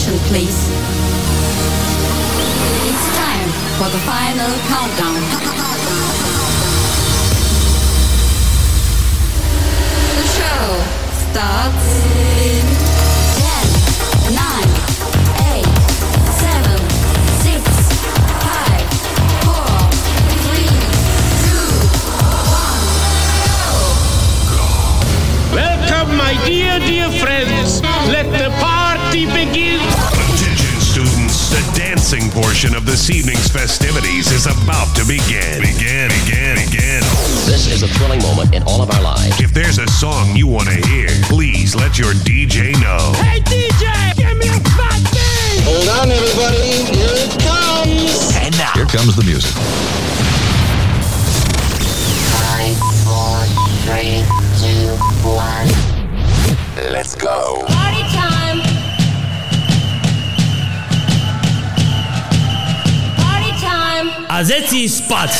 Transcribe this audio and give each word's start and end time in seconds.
attention, 0.00 0.18
please. 0.28 0.68
It's 2.88 3.06
time 3.16 3.48
for 3.76 3.88
the 3.90 3.98
final 4.08 4.50
countdown. 4.68 5.20
The 10.16 10.24
show 10.36 10.64
starts 11.28 11.86
in 12.48 12.64
10, 13.36 14.36
9, 14.36 14.44
8, 15.50 15.68
7, 16.40 16.80
6, 17.40 17.60
5, 18.40 18.80
4, 19.44 19.52
3, 20.48 20.64
2, 21.44 21.60
1, 25.52 25.54
Welcome, 25.54 26.10
my 26.16 26.32
dear, 26.46 26.78
dear 26.80 27.10
friends. 27.20 27.82
Let 28.08 28.26
the 28.38 28.50
party 28.60 28.79
dancing 32.10 32.42
portion 32.42 32.74
of 32.74 32.84
this 32.84 33.08
evening's 33.08 33.46
festivities 33.46 34.32
is 34.32 34.46
about 34.46 34.88
to 34.96 35.02
begin. 35.06 35.60
Begin, 35.60 36.10
begin, 36.10 36.56
begin. 36.56 37.02
This 37.46 37.70
is 37.70 37.84
a 37.84 37.88
thrilling 37.88 38.20
moment 38.22 38.52
in 38.52 38.64
all 38.64 38.82
of 38.82 38.90
our 38.90 39.02
lives. 39.02 39.40
If 39.40 39.54
there's 39.54 39.78
a 39.78 39.86
song 39.86 40.34
you 40.34 40.48
want 40.48 40.68
to 40.68 40.74
hear, 40.88 41.06
please 41.24 41.76
let 41.76 41.98
your 41.98 42.12
DJ 42.26 42.72
know. 42.82 43.12
Hey, 43.22 43.38
DJ, 43.40 44.16
give 44.16 44.36
me 44.38 44.48
a 44.48 44.58
fat 44.74 44.98
thing. 45.14 45.62
Hold 45.62 45.88
on, 46.00 46.10
everybody. 46.10 46.82
Here 46.90 47.14
it 47.14 47.30
comes. 47.46 48.34
And 48.34 48.58
now, 48.58 48.72
here 48.74 48.86
comes 48.86 49.14
the 49.14 49.22
music. 49.22 49.54
Five, 52.34 52.74
four, 53.06 53.38
three, 53.86 54.26
two, 54.58 54.98
one. 55.22 55.90
Let's 56.90 57.14
go. 57.14 57.64
Party 57.68 57.99
a 64.40 64.88
spať. 64.88 65.32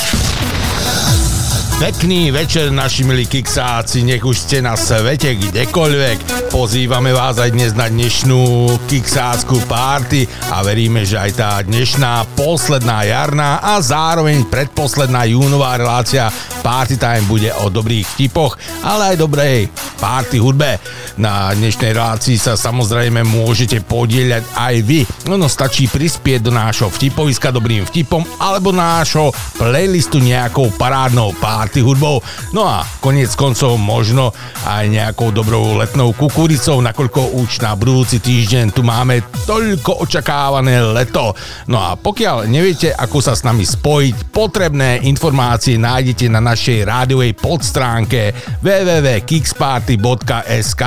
Pekný 1.80 2.28
večer, 2.28 2.68
naši 2.68 3.08
milí 3.08 3.24
kiksáci, 3.24 4.04
nech 4.04 4.20
už 4.20 4.36
ste 4.36 4.60
na 4.60 4.76
svete 4.76 5.40
kdekoľvek. 5.40 6.52
Pozývame 6.52 7.16
vás 7.16 7.40
aj 7.40 7.56
dnes 7.56 7.72
na 7.72 7.88
dnešnú 7.88 8.68
kiksácku 8.84 9.64
party 9.64 10.28
a 10.52 10.60
veríme, 10.60 11.08
že 11.08 11.16
aj 11.16 11.32
tá 11.32 11.64
dnešná 11.64 12.36
posledná 12.36 13.08
jarná 13.08 13.64
a 13.64 13.80
zároveň 13.80 14.44
predposledná 14.52 15.24
júnová 15.24 15.80
relácia 15.80 16.28
Party 16.61 16.97
Time 17.00 17.25
bude 17.27 17.50
o 17.64 17.72
dobrých 17.72 18.06
vtipoch, 18.16 18.61
ale 18.84 19.14
aj 19.14 19.20
dobrej 19.20 19.58
party 20.00 20.41
hudbe. 20.41 20.80
Na 21.20 21.52
dnešnej 21.52 21.92
relácii 21.92 22.41
sa 22.41 22.56
samozrejme 22.56 23.20
môžete 23.28 23.84
podieľať 23.84 24.48
aj 24.56 24.75
vy. 24.84 25.00
No, 25.28 25.36
stačí 25.44 25.84
prispieť 25.84 26.41
do 26.41 26.52
nášho 26.52 26.89
vtipoviska 26.89 27.52
dobrým 27.52 27.84
vtipom 27.84 28.25
alebo 28.41 28.72
nášho 28.72 29.28
playlistu 29.61 30.17
nejakou 30.17 30.72
parádnou 30.80 31.36
party 31.36 31.84
hudbou. 31.84 32.25
No 32.56 32.64
a 32.64 32.80
konec 33.05 33.28
koncov 33.36 33.77
možno 33.77 34.33
aj 34.64 34.89
nejakou 34.89 35.28
dobrou 35.34 35.77
letnou 35.77 36.17
kukuricou, 36.17 36.80
nakoľko 36.80 37.36
už 37.36 37.61
na 37.61 37.77
budúci 37.77 38.20
týždeň 38.20 38.72
tu 38.72 38.80
máme 38.80 39.20
toľko 39.45 40.08
očakávané 40.08 40.80
leto. 40.80 41.36
No 41.69 41.84
a 41.84 42.00
pokiaľ 42.00 42.48
neviete, 42.48 42.97
ako 42.97 43.20
sa 43.20 43.36
s 43.36 43.45
nami 43.45 43.69
spojiť, 43.69 44.33
potrebné 44.33 45.05
informácie 45.05 45.77
nájdete 45.77 46.33
na 46.33 46.41
našej 46.50 46.82
rádiovej 46.82 47.38
podstránke 47.38 48.34
www.kicksparty.sk 48.58 50.82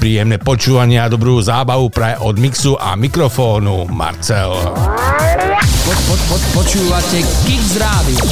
Príjemné 0.00 0.40
počúvanie 0.40 0.96
a 0.96 1.12
dobrú 1.12 1.36
zábavu 1.44 1.92
pre 1.92 2.16
od 2.16 2.40
mixu 2.40 2.80
a 2.80 2.96
mikrofónu 2.96 3.84
Marcel. 3.92 4.56
Po, 5.84 5.92
po, 5.92 6.16
po, 6.32 6.40
počúvate 6.56 7.20
Kix 7.44 7.76
Rádio. 7.76 8.24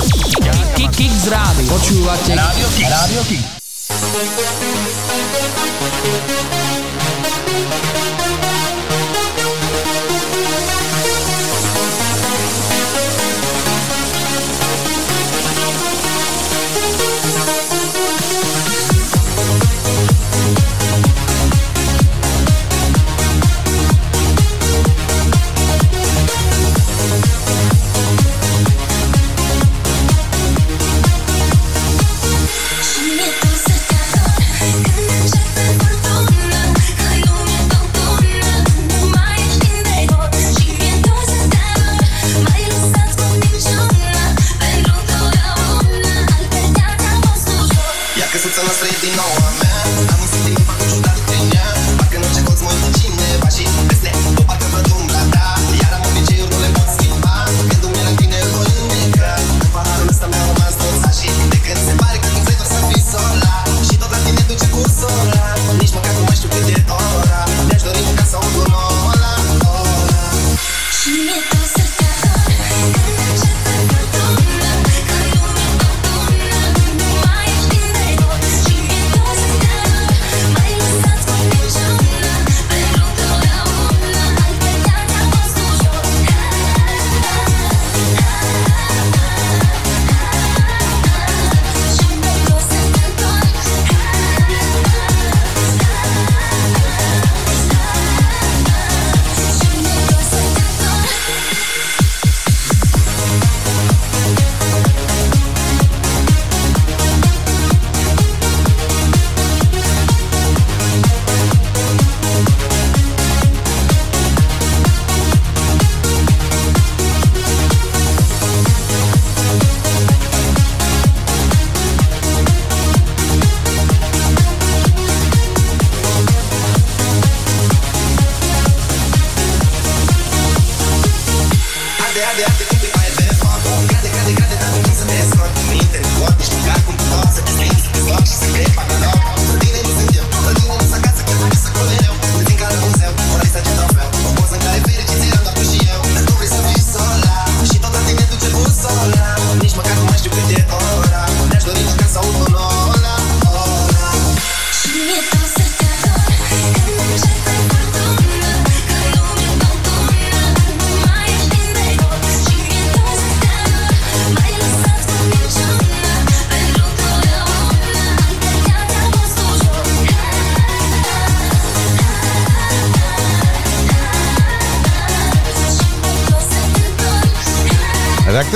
Kix 0.89 1.29
Rádio. 1.29 1.69
Počúvate 1.69 2.33
Rádio 2.33 2.65
Kix. 2.73 2.89
Rádio 2.89 3.21
Kix. 3.29 3.45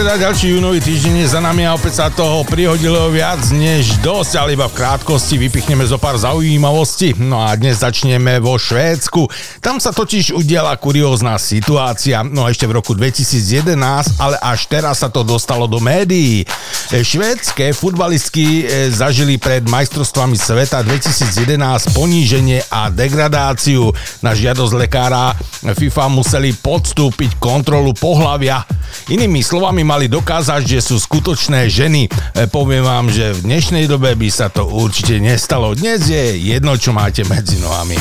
Teda 0.08 0.32
ďalší 0.32 0.56
júnový 0.56 0.80
týždeň 0.80 1.20
je 1.20 1.36
za 1.36 1.40
nami 1.44 1.68
a 1.68 1.76
opäť 1.76 2.00
sa 2.00 2.08
toho 2.08 2.40
prihodilo 2.40 3.12
viac 3.12 3.44
než 3.52 4.00
dosť, 4.00 4.40
ale 4.40 4.56
iba 4.56 4.64
v 4.64 4.80
krátkosti 4.80 5.36
vypichneme 5.36 5.84
zo 5.84 6.00
pár 6.00 6.16
zaujímavostí. 6.16 7.12
No 7.20 7.44
a 7.44 7.52
dnes 7.52 7.84
začneme 7.84 8.40
vo 8.40 8.56
Švédsku. 8.56 9.28
Tam 9.60 9.76
sa 9.76 9.92
totiž 9.92 10.32
udiala 10.32 10.80
kuriózna 10.80 11.36
situácia. 11.36 12.24
No 12.24 12.48
ešte 12.48 12.64
v 12.64 12.80
roku 12.80 12.96
2011, 12.96 14.16
ale 14.16 14.40
až 14.40 14.64
teraz 14.72 15.04
sa 15.04 15.12
to 15.12 15.20
dostalo 15.20 15.68
do 15.68 15.76
médií. 15.76 16.48
Švédske 16.88 17.76
futbalistky 17.76 18.64
e, 18.64 18.88
zažili 18.88 19.36
pred 19.36 19.68
majstrovstvami 19.68 20.40
sveta 20.40 20.88
2011 20.88 21.92
poníženie 21.92 22.64
a 22.72 22.88
degradáciu. 22.88 23.92
Na 24.24 24.32
žiadosť 24.32 24.72
lekára 24.72 25.36
FIFA 25.68 26.08
museli 26.08 26.56
podstúpiť 26.56 27.36
kontrolu 27.36 27.92
pohlavia. 27.92 28.64
Inými 29.08 29.40
slovami 29.40 29.88
mali 29.88 30.04
dokázať, 30.04 30.68
že 30.68 30.80
sú 30.84 31.00
skutočné 31.00 31.72
ženy. 31.72 32.12
E, 32.12 32.44
poviem 32.44 32.84
vám, 32.84 33.08
že 33.08 33.32
v 33.32 33.48
dnešnej 33.48 33.88
dobe 33.88 34.12
by 34.12 34.28
sa 34.28 34.52
to 34.52 34.68
určite 34.68 35.16
nestalo. 35.16 35.72
Dnes 35.72 36.12
je 36.12 36.36
jedno, 36.36 36.76
čo 36.76 36.92
máte 36.92 37.24
medzi 37.24 37.56
nohami. 37.56 37.96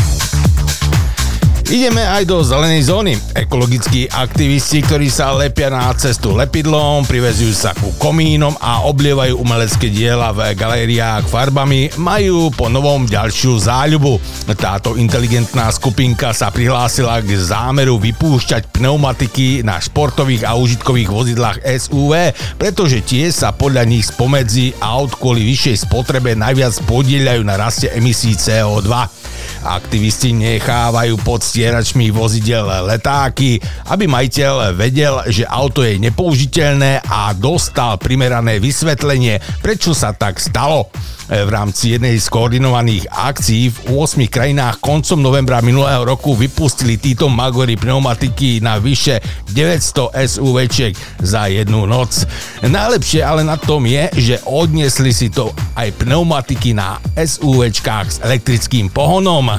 Ideme 1.67 1.99
aj 1.99 2.23
do 2.31 2.39
zelenej 2.47 2.87
zóny. 2.87 3.19
Ekologickí 3.35 4.07
aktivisti, 4.07 4.79
ktorí 4.87 5.11
sa 5.11 5.35
lepia 5.35 5.67
na 5.67 5.91
cestu 5.99 6.31
lepidlom, 6.31 7.03
privezujú 7.03 7.51
sa 7.51 7.75
ku 7.75 7.91
komínom 7.99 8.55
a 8.63 8.87
oblievajú 8.87 9.35
umelecké 9.35 9.91
diela 9.91 10.31
v 10.31 10.55
galériách 10.55 11.27
farbami, 11.27 11.91
majú 11.99 12.55
po 12.55 12.71
novom 12.71 13.03
ďalšiu 13.03 13.59
záľubu. 13.59 14.15
Táto 14.55 14.95
inteligentná 14.95 15.67
skupinka 15.67 16.31
sa 16.31 16.55
prihlásila 16.55 17.19
k 17.19 17.35
zámeru 17.35 17.99
vypúšťať 17.99 18.71
pneumatiky 18.71 19.59
na 19.59 19.75
športových 19.83 20.47
a 20.47 20.55
užitkových 20.55 21.11
vozidlách 21.11 21.67
SUV, 21.67 22.31
pretože 22.55 23.03
tie 23.03 23.27
sa 23.27 23.51
podľa 23.51 23.83
nich 23.83 24.07
spomedzi 24.07 24.71
aut 24.79 25.19
kvôli 25.19 25.43
vyššej 25.43 25.83
spotrebe 25.83 26.31
najviac 26.31 26.79
podielajú 26.87 27.43
na 27.43 27.59
raste 27.59 27.91
emisí 27.91 28.39
CO2. 28.39 29.26
Aktivisti 29.63 30.31
nechávajú 30.31 31.19
pod 31.21 31.43
stieračmi 31.43 32.13
vozidel 32.13 32.67
letáky, 32.87 33.59
aby 33.91 34.05
majiteľ 34.07 34.77
vedel, 34.77 35.25
že 35.27 35.43
auto 35.47 35.83
je 35.83 35.99
nepoužiteľné 35.99 37.03
a 37.03 37.33
dostal 37.35 37.99
primerané 37.99 38.61
vysvetlenie, 38.61 39.39
prečo 39.59 39.91
sa 39.91 40.13
tak 40.15 40.39
stalo. 40.39 40.91
V 41.27 41.49
rámci 41.51 41.91
jednej 41.91 42.15
z 42.15 42.31
koordinovaných 42.31 43.11
akcií 43.11 43.67
v 43.67 43.99
8 43.99 44.31
krajinách 44.31 44.79
koncom 44.79 45.19
novembra 45.19 45.59
minulého 45.59 46.07
roku 46.07 46.31
vypustili 46.39 46.95
títo 46.95 47.27
Magory 47.27 47.75
pneumatiky 47.75 48.63
na 48.63 48.79
vyše 48.79 49.19
900 49.51 50.15
SUVčiek 50.23 50.95
za 51.19 51.51
jednu 51.51 51.83
noc. 51.83 52.23
Najlepšie 52.63 53.27
ale 53.27 53.43
na 53.43 53.59
tom 53.59 53.83
je, 53.83 54.07
že 54.15 54.35
odniesli 54.47 55.11
si 55.11 55.27
to 55.27 55.51
aj 55.75 55.91
pneumatiky 55.99 56.71
na 56.71 56.95
SUVčkách 57.19 58.07
s 58.07 58.17
elektrickým 58.23 58.87
pohonom 58.87 59.51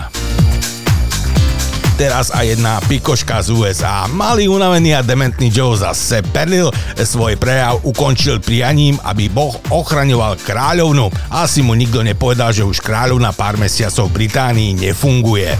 teraz 1.98 2.30
aj 2.30 2.54
jedna 2.54 2.78
pikoška 2.86 3.42
z 3.42 3.50
USA. 3.50 4.06
Malý 4.06 4.46
unavený 4.46 4.94
a 4.94 5.02
dementný 5.02 5.50
Joe 5.50 5.74
zase 5.74 6.22
perlil, 6.30 6.70
svoj 6.94 7.34
prejav 7.34 7.82
ukončil 7.82 8.38
prianím, 8.38 9.02
aby 9.02 9.26
Boh 9.26 9.58
ochraňoval 9.74 10.38
kráľovnu. 10.46 11.10
Asi 11.34 11.58
mu 11.58 11.74
nikto 11.74 12.06
nepovedal, 12.06 12.54
že 12.54 12.62
už 12.62 12.78
kráľovna 12.78 13.34
pár 13.34 13.58
mesiacov 13.58 14.06
v 14.14 14.24
Británii 14.24 14.78
nefunguje. 14.78 15.50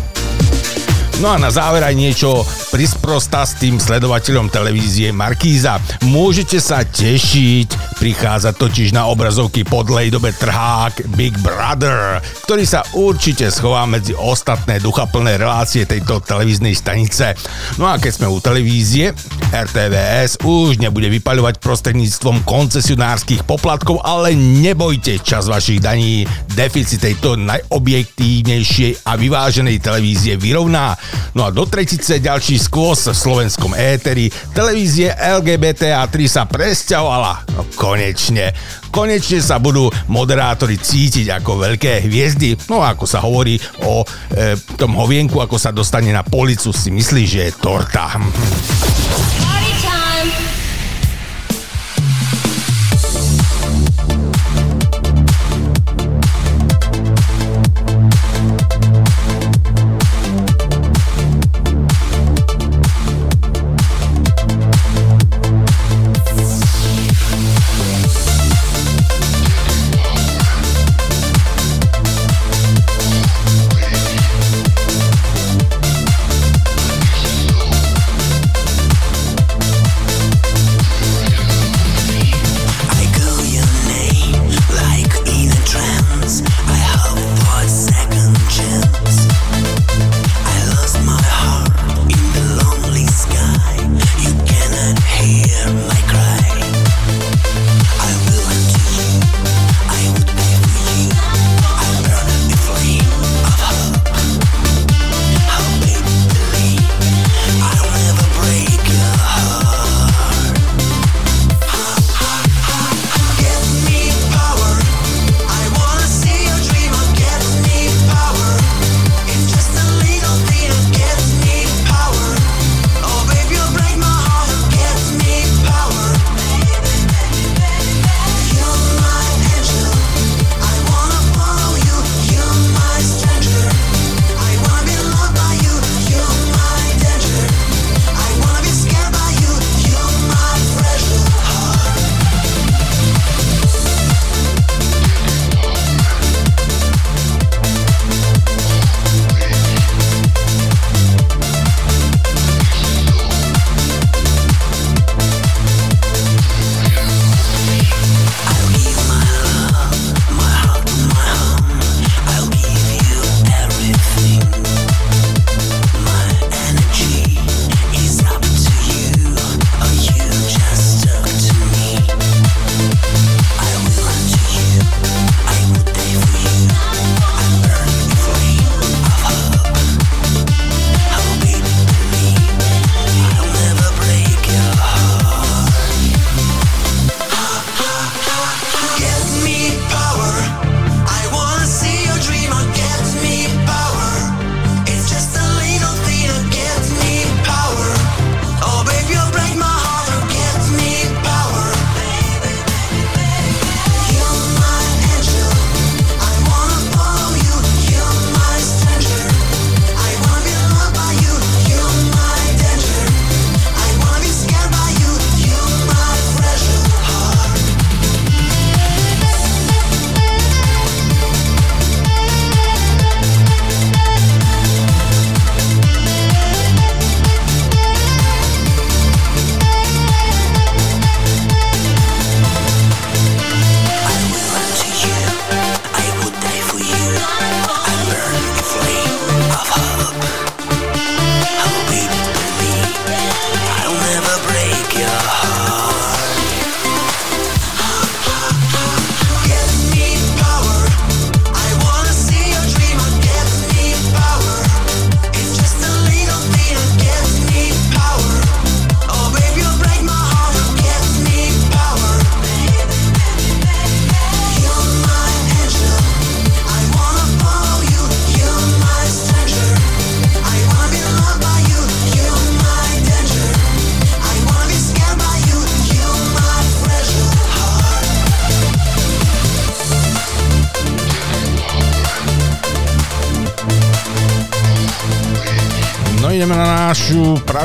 No 1.18 1.34
a 1.34 1.36
na 1.36 1.50
záver 1.50 1.82
aj 1.82 1.98
niečo 1.98 2.46
prisprosta 2.70 3.42
s 3.42 3.58
tým 3.58 3.82
sledovateľom 3.82 4.54
televízie 4.54 5.10
Markíza. 5.10 5.82
Môžete 6.06 6.62
sa 6.62 6.86
tešiť, 6.86 7.98
prichádza 7.98 8.54
totiž 8.54 8.94
na 8.94 9.10
obrazovky 9.10 9.66
podlej 9.66 10.14
dobe 10.14 10.30
trhák 10.30 11.10
Big 11.18 11.34
Brother, 11.42 12.22
ktorý 12.46 12.62
sa 12.62 12.86
určite 12.94 13.50
schová 13.50 13.82
medzi 13.90 14.14
ostatné 14.14 14.78
duchaplné 14.78 15.42
relácie 15.42 15.90
tejto 15.90 16.22
televíznej 16.22 16.78
stanice. 16.78 17.34
No 17.82 17.90
a 17.90 17.98
keď 17.98 18.12
sme 18.14 18.30
u 18.30 18.38
televízie, 18.38 19.10
RTVS 19.50 20.38
už 20.46 20.78
nebude 20.78 21.10
vypaľovať 21.10 21.58
prostredníctvom 21.58 22.46
koncesionárskych 22.46 23.42
poplatkov, 23.42 24.06
ale 24.06 24.38
nebojte, 24.38 25.18
čas 25.18 25.50
vašich 25.50 25.82
daní 25.82 26.22
deficit 26.54 27.02
tejto 27.02 27.34
najobjektívnejšej 27.34 29.02
a 29.02 29.18
vyváženej 29.18 29.82
televízie 29.82 30.38
vyrovná. 30.38 30.94
No 31.36 31.46
a 31.46 31.54
do 31.54 31.64
tretice 31.68 32.18
ďalší 32.18 32.58
skôs 32.58 33.06
v 33.06 33.14
slovenskom 33.14 33.76
éteri. 33.76 34.32
Televízie 34.52 35.12
LGBTA3 35.14 36.16
sa 36.26 36.42
presťahovala. 36.48 37.54
No 37.54 37.62
konečne. 37.76 38.50
Konečne 38.88 39.38
sa 39.44 39.60
budú 39.60 39.92
moderátori 40.08 40.80
cítiť 40.80 41.30
ako 41.38 41.68
veľké 41.68 42.08
hviezdy. 42.08 42.56
No 42.72 42.80
ako 42.80 43.04
sa 43.04 43.20
hovorí 43.22 43.60
o 43.84 44.02
e, 44.02 44.56
tom 44.74 44.96
hovienku, 44.96 45.38
ako 45.38 45.60
sa 45.60 45.70
dostane 45.70 46.10
na 46.10 46.24
policu, 46.24 46.72
si 46.72 46.88
myslí, 46.90 47.22
že 47.28 47.40
je 47.48 47.52
torta. 47.60 48.16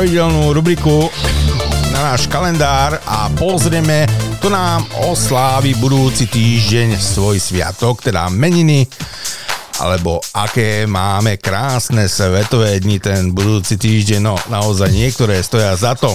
Pravidelnú 0.03 0.51
rubriku, 0.51 1.07
na 1.95 2.11
náš 2.11 2.27
kalendár 2.27 2.99
a 3.07 3.31
pozrieme, 3.39 4.03
kto 4.35 4.51
nám 4.51 4.83
oslávi 5.07 5.79
budúci 5.79 6.27
týždeň 6.27 6.99
svoj 6.99 7.39
sviatok, 7.39 8.03
teda 8.03 8.27
meniny, 8.27 8.83
alebo 9.79 10.19
aké 10.35 10.83
máme 10.91 11.39
krásne 11.39 12.11
svetové 12.11 12.83
dni 12.83 12.99
ten 12.99 13.31
budúci 13.31 13.79
týždeň, 13.79 14.19
no 14.19 14.35
naozaj 14.51 14.91
niektoré 14.91 15.39
stoja 15.39 15.71
za 15.79 15.95
to. 15.95 16.11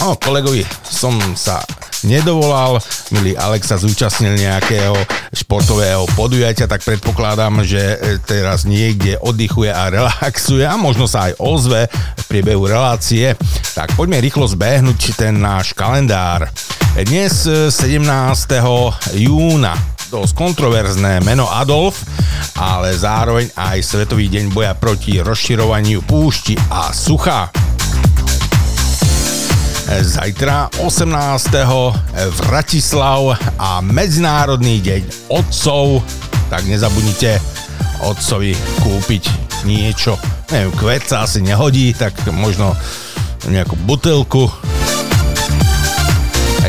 No, 0.00 0.16
kolegovi 0.16 0.64
som 0.80 1.20
sa 1.36 1.60
nedovolal, 2.06 2.78
milý 3.10 3.34
Alex 3.34 3.68
sa 3.68 3.76
zúčastnil 3.76 4.38
nejakého 4.38 4.94
športového 5.34 6.06
podujatia, 6.14 6.70
tak 6.70 6.86
predpokladám, 6.86 7.66
že 7.66 7.82
e, 7.82 7.96
teraz 8.22 8.64
niekde 8.64 9.18
oddychuje 9.18 9.68
a 9.68 9.90
relaxuje 9.90 10.62
a 10.62 10.78
možno 10.78 11.10
sa 11.10 11.28
aj 11.28 11.42
ozve 11.42 11.90
v 11.90 12.24
priebehu 12.30 12.64
relácie. 12.64 13.34
Tak 13.74 13.98
poďme 13.98 14.22
rýchlo 14.22 14.46
zbehnúť 14.46 15.18
ten 15.18 15.36
náš 15.36 15.74
kalendár. 15.74 16.46
Dnes 16.96 17.44
e, 17.44 17.68
17. 17.68 18.06
júna 19.18 19.74
dosť 20.06 20.32
kontroverzné 20.38 21.18
meno 21.26 21.50
Adolf, 21.50 22.06
ale 22.56 22.94
zároveň 22.94 23.50
aj 23.58 23.82
Svetový 23.82 24.30
deň 24.30 24.54
boja 24.54 24.72
proti 24.78 25.18
rozširovaniu 25.18 26.06
púšti 26.06 26.54
a 26.70 26.94
sucha. 26.94 27.50
Zajtra 29.86 30.68
18. 30.82 31.54
Vratislav 32.42 33.38
a 33.54 33.78
Medzinárodný 33.78 34.82
deň 34.82 35.30
otcov, 35.30 36.02
tak 36.50 36.66
nezabudnite 36.66 37.38
otcovi 38.02 38.58
kúpiť 38.82 39.30
niečo. 39.62 40.18
Neviem, 40.50 40.74
kvet 40.74 41.04
sa 41.06 41.22
asi 41.22 41.38
nehodí, 41.38 41.94
tak 41.94 42.18
možno 42.34 42.74
nejakú 43.46 43.78
butelku. 43.86 44.50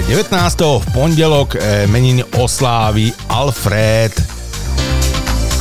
19. 0.07 0.31
v 0.79 0.85
pondelok 0.95 1.59
eh, 1.59 1.83
meniny 1.83 2.23
oslávi 2.39 3.11
Alfred 3.27 4.36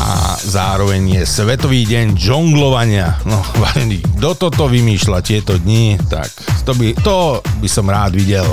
a 0.06 0.38
zároveň 0.38 1.18
je 1.18 1.22
Svetový 1.26 1.82
deň 1.82 2.14
žonglovania. 2.14 3.18
No, 3.26 3.42
vážený, 3.58 4.06
kto 4.22 4.38
toto 4.38 4.70
vymýšľa 4.70 5.18
tieto 5.18 5.58
dni, 5.58 5.98
tak 6.06 6.30
to 6.62 6.78
by, 6.78 6.94
to 7.02 7.42
by 7.58 7.66
som 7.66 7.90
rád 7.90 8.14
videl. 8.14 8.46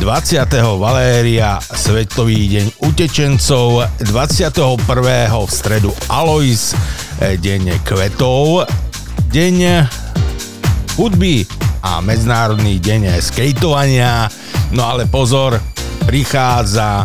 20. 0.00 0.48
Valéria, 0.80 1.60
Svetový 1.60 2.48
deň 2.48 2.80
utečencov, 2.88 3.84
21. 4.00 4.80
v 5.44 5.50
stredu 5.52 5.92
Alois, 6.08 6.72
eh, 7.20 7.36
deň 7.36 7.84
kvetov, 7.84 8.64
deň 9.28 9.56
hudby 10.96 11.44
a 11.84 12.00
Medzinárodný 12.00 12.80
deň 12.80 13.20
skejtovania. 13.20 14.32
No 14.72 14.88
ale 14.88 15.04
pozor, 15.04 15.60
prichádza 16.08 17.04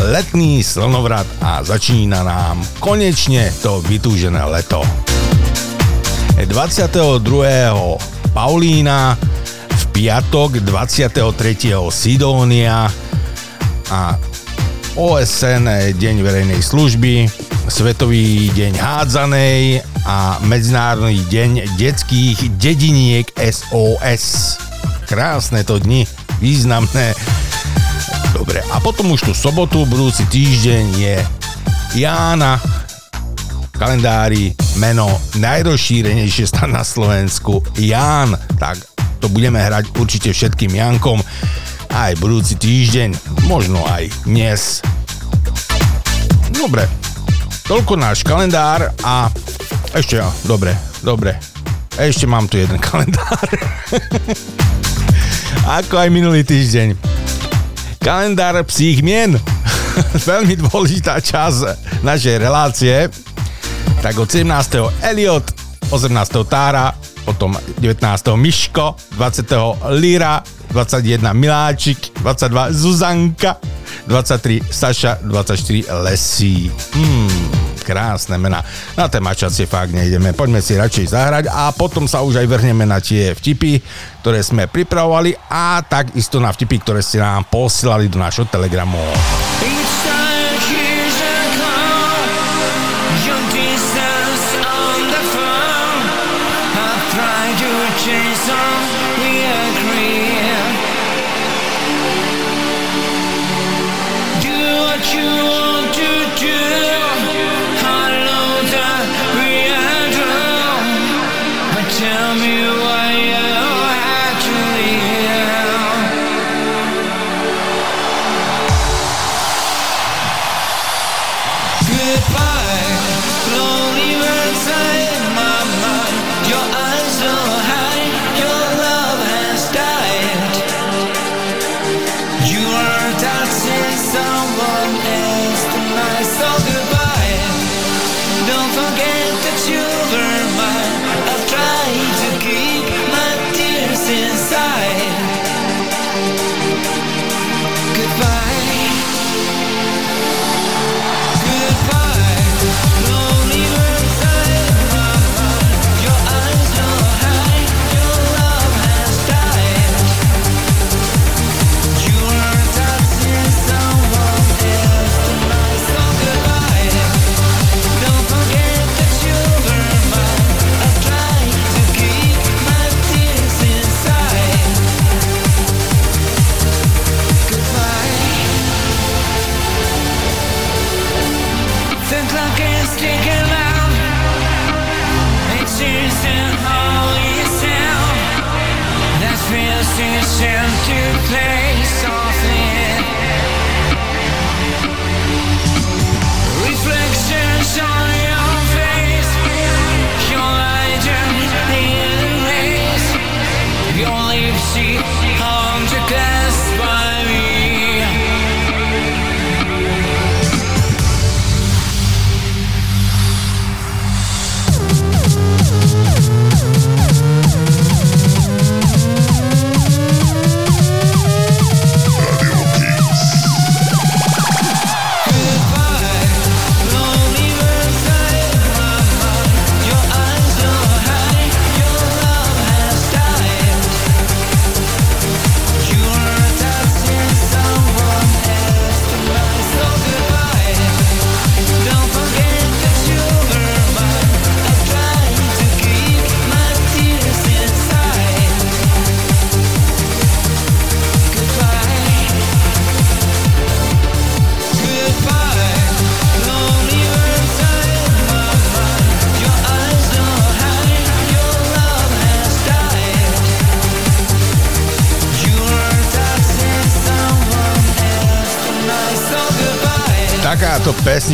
letný 0.00 0.60
slnovrat 0.60 1.26
a 1.40 1.64
začína 1.64 2.20
nám 2.22 2.60
konečne 2.80 3.48
to 3.64 3.80
vytúžené 3.84 4.44
leto. 4.44 4.84
22. 6.36 7.24
Paulína, 8.36 9.16
v 9.72 9.82
piatok 9.96 10.60
23. 10.60 11.72
Sidónia 11.88 12.92
a 13.88 14.20
OSN 14.96 15.96
Deň 15.96 16.16
verejnej 16.20 16.60
služby, 16.60 17.28
Svetový 17.66 18.52
deň 18.54 18.78
hádzanej 18.78 19.82
a 20.06 20.38
Medzinárodný 20.44 21.18
deň 21.26 21.80
detských 21.80 22.56
dediniek 22.60 23.26
SOS. 23.36 24.56
Krásne 25.08 25.66
to 25.66 25.82
dni, 25.82 26.06
významné. 26.38 27.12
Dobre, 28.32 28.62
a 28.72 28.80
potom 28.80 29.12
už 29.12 29.30
tú 29.30 29.32
sobotu, 29.36 29.86
budúci 29.86 30.26
týždeň 30.26 30.84
je 30.96 31.16
Jána, 32.00 32.58
v 32.58 33.76
kalendári 33.76 34.44
meno 34.80 35.06
najrozšírenejšie 35.36 36.48
stan 36.48 36.72
na 36.72 36.82
Slovensku 36.82 37.60
Ján, 37.76 38.32
tak 38.56 38.80
to 39.20 39.28
budeme 39.28 39.60
hrať 39.60 39.92
určite 40.00 40.30
všetkým 40.32 40.72
Jankom 40.72 41.20
aj 41.92 42.16
budúci 42.20 42.56
týždeň, 42.60 43.10
možno 43.48 43.80
aj 43.88 44.12
dnes. 44.28 44.84
Dobre, 46.52 46.84
toľko 47.64 47.96
náš 47.96 48.20
kalendár 48.20 48.92
a 49.00 49.32
ešte, 49.96 50.20
dobre, 50.44 50.76
dobre, 51.00 51.40
ešte 51.96 52.28
mám 52.28 52.44
tu 52.52 52.60
jeden 52.60 52.76
kalendár. 52.86 53.48
Ako 55.80 55.96
aj 55.96 56.08
minulý 56.12 56.44
týždeň. 56.44 56.92
Kalendár 58.06 58.62
psích 58.70 59.02
mien. 59.02 59.34
Veľmi 60.30 60.54
dôležitá 60.54 61.18
časť 61.18 61.74
našej 62.06 62.38
relácie. 62.38 63.10
Tak 63.98 64.14
od 64.22 64.30
17. 64.30 64.46
Elliot, 65.02 65.42
18. 65.90 66.14
Tára, 66.46 66.94
potom 67.26 67.58
19. 67.82 67.98
Miško, 68.38 68.94
20. 69.18 69.90
Lira, 69.98 70.38
21 70.70 71.34
Miláčik, 71.34 72.14
22 72.22 72.78
Zuzanka, 72.78 73.58
23 74.06 74.62
Saša, 74.62 75.26
24 75.26 75.90
Lesí. 76.06 76.70
Hmm, 76.94 77.65
krásne 77.86 78.34
mená. 78.34 78.66
Na 78.98 79.06
tie 79.06 79.22
mačacie 79.22 79.70
fakt 79.70 79.94
nejdeme. 79.94 80.34
Poďme 80.34 80.58
si 80.58 80.74
radšej 80.74 81.14
zahrať 81.14 81.44
a 81.46 81.70
potom 81.70 82.10
sa 82.10 82.26
už 82.26 82.42
aj 82.42 82.50
vrhneme 82.50 82.82
na 82.82 82.98
tie 82.98 83.30
vtipy, 83.30 83.78
ktoré 84.26 84.42
sme 84.42 84.66
pripravovali 84.66 85.38
a 85.46 85.78
takisto 85.86 86.42
na 86.42 86.50
vtipy, 86.50 86.82
ktoré 86.82 86.98
ste 86.98 87.22
nám 87.22 87.46
posielali 87.46 88.10
do 88.10 88.18
nášho 88.18 88.50
telegramu. 88.50 88.98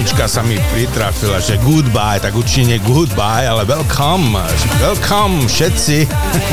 Pesnička 0.02 0.26
sa 0.26 0.42
mi 0.42 0.58
pritrafila, 0.74 1.38
že 1.38 1.62
goodbye, 1.62 2.18
tak 2.18 2.34
určite 2.34 2.74
nie 2.74 2.78
goodbye, 2.82 3.46
ale 3.46 3.62
welcome, 3.62 4.34
welcome 4.82 5.46
všetci, 5.46 6.10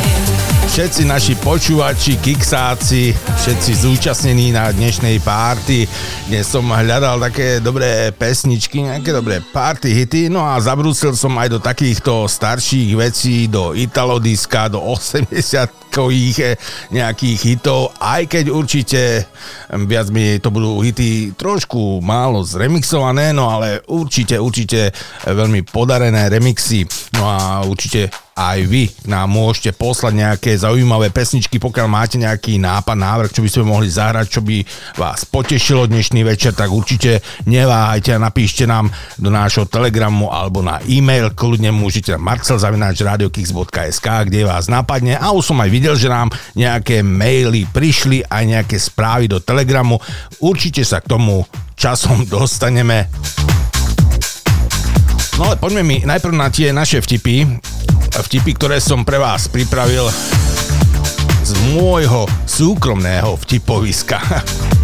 všetci 0.78 1.02
naši 1.10 1.34
počúvači, 1.34 2.22
kiksáci, 2.22 3.10
všetci 3.10 3.72
zúčastnení 3.74 4.54
na 4.54 4.70
dnešnej 4.70 5.18
párty. 5.26 5.90
Dnes 6.30 6.46
som 6.46 6.62
hľadal 6.70 7.18
také 7.26 7.58
dobré 7.58 8.14
pesničky, 8.14 8.86
nejaké 8.86 9.10
dobré 9.10 9.42
party 9.42 9.98
hity, 9.98 10.22
no 10.30 10.46
a 10.46 10.54
zabrúsil 10.62 11.18
som 11.18 11.34
aj 11.42 11.50
do 11.50 11.58
takýchto 11.58 12.30
starších 12.30 12.94
vecí, 12.94 13.50
do 13.50 13.74
italodiska, 13.74 14.70
do 14.70 14.78
80 14.78 15.90
kových 15.90 16.54
nejakých 16.94 17.38
hitov, 17.42 17.98
aj 17.98 18.30
keď 18.30 18.46
určite 18.54 19.26
viac 19.86 20.10
mi 20.10 20.42
to 20.42 20.50
budú 20.50 20.82
hity 20.82 21.38
trošku 21.38 22.02
málo 22.02 22.42
zremixované, 22.42 23.30
no 23.34 23.54
ale 23.54 23.86
určite, 23.86 24.42
určite 24.42 24.90
eh, 24.90 24.94
veľmi 25.30 25.62
podarené 25.66 26.30
remixy. 26.30 26.86
No 27.18 27.30
a 27.30 27.62
určite 27.66 28.10
aj 28.40 28.60
vy 28.64 28.88
nám 29.12 29.28
môžete 29.28 29.76
poslať 29.76 30.14
nejaké 30.16 30.56
zaujímavé 30.56 31.12
pesničky, 31.12 31.60
pokiaľ 31.60 31.88
máte 31.92 32.16
nejaký 32.16 32.56
nápad, 32.56 32.96
návrh, 32.96 33.36
čo 33.36 33.44
by 33.44 33.50
sme 33.52 33.64
mohli 33.68 33.92
zahrať, 33.92 34.26
čo 34.32 34.40
by 34.40 34.64
vás 34.96 35.28
potešilo 35.28 35.92
dnešný 35.92 36.24
večer, 36.24 36.56
tak 36.56 36.72
určite 36.72 37.20
neváhajte 37.44 38.16
a 38.16 38.24
napíšte 38.24 38.64
nám 38.64 38.88
do 39.20 39.28
nášho 39.28 39.68
telegramu 39.68 40.32
alebo 40.32 40.64
na 40.64 40.80
e-mail, 40.88 41.36
kľudne 41.36 41.76
môžete 41.76 42.16
na 42.16 42.20
marcelzavináčradiokix.sk, 42.24 44.08
kde 44.32 44.48
vás 44.48 44.72
napadne 44.72 45.20
a 45.20 45.36
už 45.36 45.52
som 45.52 45.60
aj 45.60 45.68
videl, 45.68 46.00
že 46.00 46.08
nám 46.08 46.32
nejaké 46.56 47.04
maily 47.04 47.68
prišli 47.68 48.24
aj 48.24 48.44
nejaké 48.48 48.80
správy 48.80 49.28
do 49.28 49.44
telegramu. 49.44 50.00
Určite 50.40 50.88
sa 50.88 51.04
k 51.04 51.12
tomu 51.12 51.44
časom 51.76 52.24
dostaneme. 52.24 53.12
No 55.40 55.48
ale 55.48 55.56
poďme 55.56 55.84
mi 55.88 55.98
najprv 56.04 56.36
na 56.36 56.52
tie 56.52 56.76
naše 56.76 57.00
vtipy. 57.00 57.48
Vtipy, 58.18 58.58
ktoré 58.58 58.78
som 58.82 59.06
pre 59.06 59.22
vás 59.22 59.46
pripravil 59.46 60.10
z 61.46 61.52
môjho 61.74 62.26
súkromného 62.50 63.38
vtipoviska. 63.38 64.18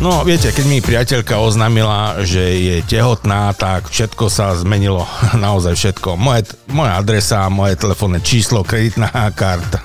No, 0.00 0.24
viete, 0.24 0.48
keď 0.48 0.64
mi 0.64 0.80
priateľka 0.80 1.36
oznámila, 1.36 2.24
že 2.24 2.40
je 2.40 2.80
tehotná, 2.88 3.52
tak 3.52 3.84
všetko 3.92 4.32
sa 4.32 4.56
zmenilo. 4.56 5.04
Naozaj 5.36 5.76
všetko. 5.76 6.16
Moje, 6.16 6.56
moja 6.72 6.96
adresa, 6.96 7.52
moje 7.52 7.76
telefónne 7.76 8.24
číslo, 8.24 8.64
kreditná 8.64 9.12
karta. 9.36 9.84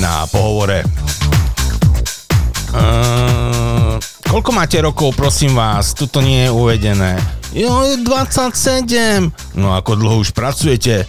Na 0.00 0.22
pohovore. 0.30 0.86
Uh, 2.72 3.09
koľko 4.40 4.56
máte 4.56 4.80
rokov, 4.80 5.12
prosím 5.20 5.52
vás? 5.52 5.92
Tuto 5.92 6.24
nie 6.24 6.48
je 6.48 6.50
uvedené. 6.56 7.20
Jo, 7.52 7.84
je 7.84 8.00
27. 8.00 9.28
No 9.52 9.76
ako 9.76 10.00
dlho 10.00 10.24
už 10.24 10.32
pracujete? 10.32 11.04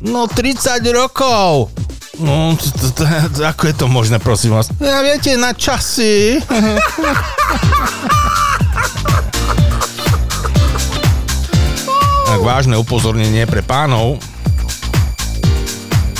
No 0.00 0.24
30 0.24 0.80
rokov. 0.96 1.68
No, 2.16 2.56
ako 3.52 3.68
je 3.68 3.74
to 3.76 3.84
možné, 3.84 4.16
prosím 4.16 4.56
vás? 4.56 4.72
Ja 4.80 5.04
viete, 5.04 5.36
na 5.36 5.52
časy. 5.52 6.40
tak 12.32 12.40
vážne 12.40 12.80
upozornenie 12.80 13.44
pre 13.44 13.60
pánov. 13.60 14.16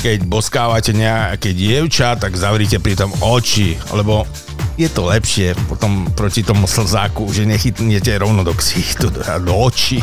Keď 0.05 0.29
boskávate 0.29 0.93
nejaké 0.93 1.57
dievča, 1.57 2.21
tak 2.21 2.37
zavrite 2.37 2.77
pritom 2.85 3.09
oči, 3.25 3.81
lebo 3.97 4.29
je 4.75 4.89
to 4.91 5.07
lepšie 5.07 5.55
potom 5.71 6.11
proti 6.15 6.43
tomu 6.43 6.67
slzáku, 6.67 7.31
že 7.31 7.47
nechytnete 7.47 8.19
rovno 8.19 8.43
do 8.43 8.55
ksichtu, 8.55 9.11
do 9.15 9.55
očí. 9.55 10.03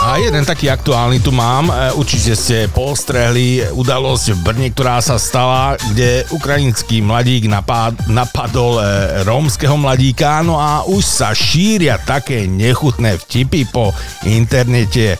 A 0.00 0.18
jeden 0.18 0.42
taký 0.42 0.66
aktuálny 0.66 1.22
tu 1.22 1.30
mám. 1.30 1.70
E, 1.70 1.94
Určite 1.94 2.34
ste 2.34 2.66
postrehli 2.66 3.62
udalosť 3.62 4.34
v 4.34 4.38
Brne, 4.42 4.68
ktorá 4.74 4.98
sa 4.98 5.14
stala, 5.22 5.78
kde 5.94 6.26
ukrajinský 6.34 6.98
mladík 6.98 7.46
napad, 7.46 7.94
napadol 8.10 8.82
e, 8.82 9.22
rómskeho 9.22 9.78
mladíka, 9.78 10.42
no 10.42 10.58
a 10.58 10.82
už 10.82 11.04
sa 11.06 11.30
šíria 11.30 11.94
také 12.02 12.50
nechutné 12.50 13.22
vtipy 13.22 13.70
po 13.70 13.94
internete 14.26 15.14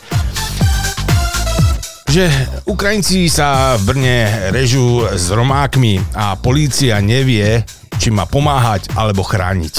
že 2.11 2.27
Ukrajinci 2.67 3.31
sa 3.31 3.79
v 3.79 3.95
Brne 3.95 4.51
režú 4.51 5.07
s 5.07 5.31
Romákmi 5.31 6.11
a 6.11 6.35
polícia 6.35 6.99
nevie, 6.99 7.63
či 7.95 8.11
má 8.11 8.27
pomáhať 8.27 8.91
alebo 8.99 9.23
chrániť. 9.23 9.75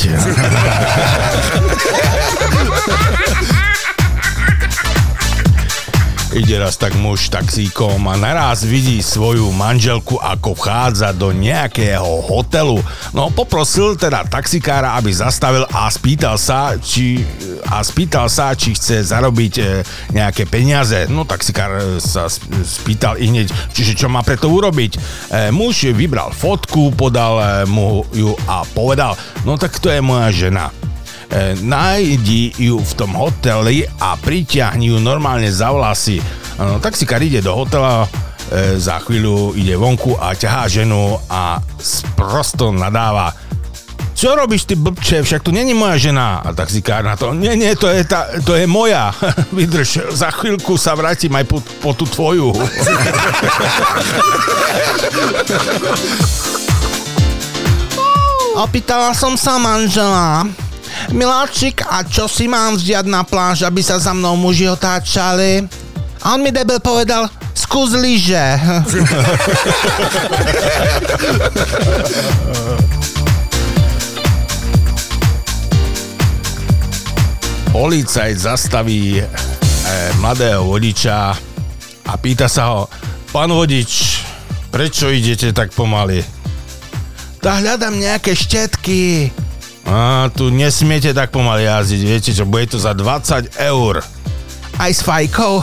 Ide 6.32 6.64
raz 6.64 6.80
tak 6.80 6.96
muž 6.96 7.28
taxíkom 7.28 8.08
a 8.08 8.16
naraz 8.16 8.64
vidí 8.64 9.04
svoju 9.04 9.52
manželku, 9.52 10.16
ako 10.16 10.56
vchádza 10.56 11.12
do 11.12 11.28
nejakého 11.28 12.24
hotelu. 12.24 12.80
No 13.12 13.28
poprosil 13.28 14.00
teda 14.00 14.24
taxikára, 14.24 14.96
aby 14.96 15.12
zastavil 15.12 15.68
a 15.68 15.92
spýtal 15.92 16.40
sa, 16.40 16.80
či, 16.80 17.20
a 17.68 17.84
spýtal 17.84 18.32
sa, 18.32 18.56
či 18.56 18.72
chce 18.72 19.12
zarobiť 19.12 19.54
e, 19.60 19.64
nejaké 20.16 20.48
peniaze. 20.48 21.04
No 21.12 21.28
taxikár 21.28 21.76
e, 21.76 22.00
sa 22.00 22.32
sp- 22.32 22.48
spýtal 22.64 23.20
i 23.20 23.28
hneď, 23.28 23.52
čiže 23.76 23.92
čo 23.92 24.08
má 24.08 24.24
preto 24.24 24.48
urobiť. 24.48 24.92
E, 24.96 25.00
muž 25.52 25.92
vybral 25.92 26.32
fotku, 26.32 26.96
podal 26.96 27.36
e, 27.36 27.44
mu 27.68 28.08
ju 28.16 28.32
a 28.48 28.64
povedal, 28.72 29.20
no 29.44 29.60
tak 29.60 29.76
to 29.76 29.92
je 29.92 30.00
moja 30.00 30.32
žena 30.32 30.72
nájdi 31.64 32.52
ju 32.60 32.76
v 32.76 32.92
tom 32.92 33.16
hoteli 33.16 33.88
a 34.00 34.20
pritiahni 34.20 34.92
ju 34.92 35.00
normálne 35.00 35.48
za 35.48 35.72
vlasy. 35.72 36.20
No, 36.60 36.76
taxikár 36.76 37.24
ide 37.24 37.40
do 37.40 37.56
hotela, 37.56 38.04
e, 38.52 38.76
za 38.76 39.00
chvíľu 39.00 39.56
ide 39.56 39.72
vonku 39.80 40.20
a 40.20 40.36
ťahá 40.36 40.68
ženu 40.68 41.16
a 41.32 41.56
sprosto 41.80 42.68
nadáva. 42.68 43.32
Čo 44.12 44.36
robíš 44.38 44.70
ty 44.70 44.78
blbče, 44.78 45.24
však 45.24 45.42
to 45.42 45.50
není 45.50 45.74
moja 45.74 45.98
žena. 45.98 46.44
A 46.46 46.52
taxikár 46.54 47.02
na 47.02 47.16
to, 47.18 47.34
nie, 47.34 47.56
nie, 47.58 47.74
to 47.74 47.90
je, 47.90 48.04
tá, 48.06 48.28
to 48.46 48.54
je 48.54 48.70
moja. 48.70 49.10
Vydrž, 49.56 50.14
za 50.14 50.30
chvíľku 50.30 50.78
sa 50.78 50.94
vrátim 50.94 51.34
aj 51.34 51.48
po, 51.48 51.58
po 51.80 51.90
tú 51.96 52.06
tvoju. 52.06 52.54
Opýtala 58.52 59.16
som 59.16 59.32
sa 59.34 59.56
manžela. 59.56 60.44
Miláčik, 61.10 61.82
a 61.82 62.06
čo 62.06 62.30
si 62.30 62.46
mám 62.46 62.78
vziať 62.78 63.10
na 63.10 63.26
pláž, 63.26 63.66
aby 63.66 63.82
sa 63.82 63.98
za 63.98 64.14
mnou 64.14 64.38
muži 64.38 64.70
otáčali? 64.70 65.66
A 66.22 66.38
on 66.38 66.46
mi 66.46 66.54
debil 66.54 66.78
povedal, 66.78 67.26
skús 67.50 67.98
lyže. 67.98 68.38
Policajt 77.72 78.38
zastaví 78.38 79.16
e, 79.16 79.24
mladého 80.20 80.68
vodiča 80.68 81.32
a 82.04 82.12
pýta 82.20 82.44
sa 82.44 82.68
ho, 82.68 82.84
pán 83.32 83.48
vodič, 83.48 84.20
prečo 84.68 85.08
idete 85.08 85.56
tak 85.56 85.72
pomaly? 85.72 86.20
Tak 87.40 87.64
hľadám 87.64 87.96
nejaké 87.98 88.36
štetky. 88.36 89.32
A 89.86 90.30
tu 90.30 90.48
nesmiete 90.54 91.10
tak 91.10 91.34
pomaly 91.34 91.66
jazdiť, 91.66 92.00
viete 92.06 92.30
čo, 92.30 92.46
bude 92.46 92.70
to 92.70 92.78
za 92.78 92.94
20 92.94 93.58
eur. 93.58 93.98
Aj 94.78 94.90
s 94.90 95.02
fajkou. 95.02 95.62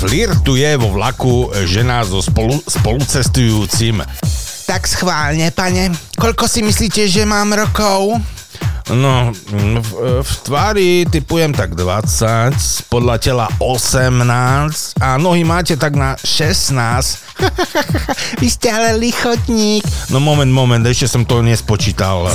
Flirtuje 0.00 0.70
vo 0.80 0.88
vlaku 0.96 1.52
žena 1.68 2.00
so 2.08 2.24
spolu, 2.24 2.56
spolucestujúcim. 2.64 4.00
tak 4.64 4.88
schválne, 4.88 5.52
pane. 5.52 5.92
Koľko 6.16 6.48
si 6.48 6.64
myslíte, 6.64 7.04
že 7.04 7.28
mám 7.28 7.52
rokov? 7.52 8.16
No, 8.90 9.30
v, 9.30 9.90
v 10.18 10.32
tvári 10.42 11.06
typujem 11.06 11.54
tak 11.54 11.78
20, 11.78 12.90
podľa 12.90 13.16
tela 13.22 13.46
18 13.62 14.98
a 14.98 15.14
nohy 15.14 15.46
máte 15.46 15.78
tak 15.78 15.94
na 15.94 16.18
16. 16.18 16.74
Vy 18.42 18.48
ste 18.50 18.66
ale 18.74 18.98
lichotník. 18.98 19.86
No 20.10 20.18
moment, 20.18 20.50
moment, 20.50 20.82
ešte 20.82 21.06
som 21.06 21.22
to 21.22 21.38
nespočítal. 21.38 22.26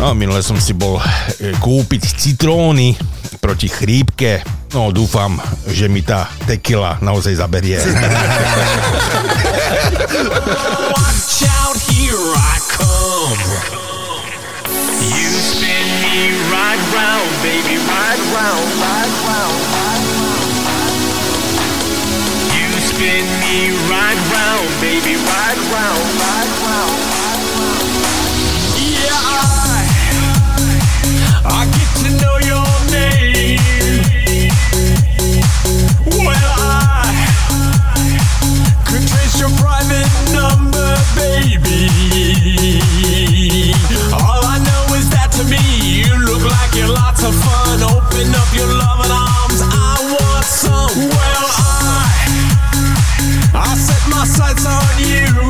No, 0.00 0.16
minule 0.16 0.40
som 0.40 0.56
si 0.56 0.72
bol 0.72 0.96
e, 0.96 1.52
kúpiť 1.60 2.16
citróny. 2.16 2.96
proti 3.36 3.68
chrípke. 3.68 4.40
No 4.70 4.94
dúfam, 4.94 5.34
že 5.66 5.90
mi 5.90 5.98
tá 5.98 6.30
tekila 6.46 7.02
naozaj 7.02 7.42
zaberie. 7.42 7.82
Watch 10.94 11.42
out, 11.58 11.74
here 11.90 12.14
I 12.38 12.54
come. 12.70 13.42
You 15.10 15.30
spin 15.42 15.86
me 16.06 16.38
right 16.54 16.78
round, 16.94 17.30
baby, 17.42 17.82
right 17.82 18.22
round, 18.30 18.68
right 18.78 19.10
round, 19.26 19.58
right 19.74 20.04
round. 20.14 20.46
You 22.54 22.70
spin 22.78 23.26
me 23.42 23.74
right 23.90 24.20
round, 24.30 24.70
baby, 24.78 25.18
right 25.18 25.60
round, 25.74 26.04
right 26.14 26.50
round, 26.62 26.94
right 27.10 27.42
round. 27.58 28.19
Baby. 41.20 41.90
All 44.12 44.42
I 44.54 44.56
know 44.68 44.94
is 44.96 45.06
that 45.14 45.28
to 45.36 45.44
me, 45.52 45.60
you 46.00 46.12
look 46.24 46.44
like 46.54 46.72
you're 46.74 46.88
lots 46.88 47.22
of 47.22 47.34
fun. 47.34 47.82
Open 47.94 48.28
up 48.40 48.50
your 48.56 48.70
loving 48.82 49.12
arms, 49.12 49.60
I 49.60 49.92
want 50.14 50.46
some. 50.62 50.96
Well, 51.12 51.46
I, 51.60 52.08
I 53.54 53.70
set 53.76 54.02
my 54.08 54.24
sights 54.24 54.64
on 54.64 54.94
you. 55.04 55.49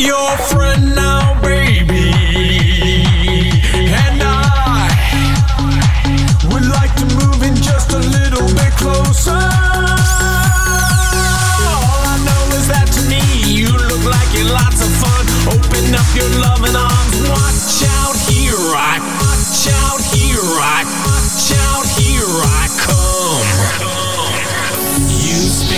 Your 0.00 0.36
friend 0.48 0.94
now, 0.94 1.38
baby, 1.42 2.08
and 3.84 4.22
I 4.22 4.88
We 6.48 6.60
like 6.60 6.94
to 6.96 7.06
move 7.20 7.42
in 7.42 7.54
just 7.56 7.92
a 7.92 7.98
little 7.98 8.48
bit 8.56 8.72
closer. 8.80 9.36
All 11.76 12.02
I 12.08 12.16
know 12.24 12.56
is 12.56 12.66
that 12.72 12.88
to 12.96 13.02
me 13.12 13.20
you 13.44 13.68
look 13.68 14.04
like 14.08 14.32
it 14.32 14.48
lots 14.48 14.80
of 14.80 14.90
fun. 15.04 15.24
Open 15.52 15.94
up 15.94 16.08
your 16.16 16.30
loving 16.40 16.76
arms. 16.76 17.16
Watch 17.28 17.84
out, 18.00 18.16
here 18.24 18.56
I, 18.72 18.96
watch 19.20 19.68
out, 19.68 20.00
here 20.00 20.40
I, 20.40 21.09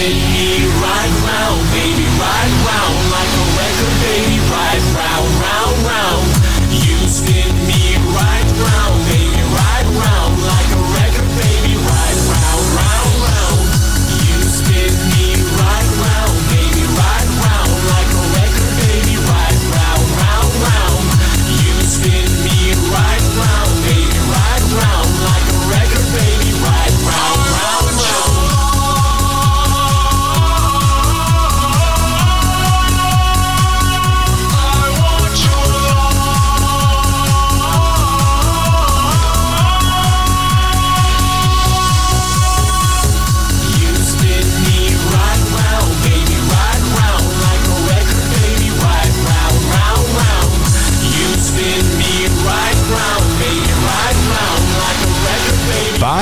Spin 0.02 0.16
me 0.32 0.66
round, 0.82 1.62
baby, 1.70 2.02
right 2.18 2.52
round 2.66 3.10
like 3.14 3.32
a 3.38 3.44
record, 3.54 3.94
baby, 4.02 4.38
right 4.50 4.82
round, 4.96 5.30
round, 5.40 5.86
round. 5.86 6.31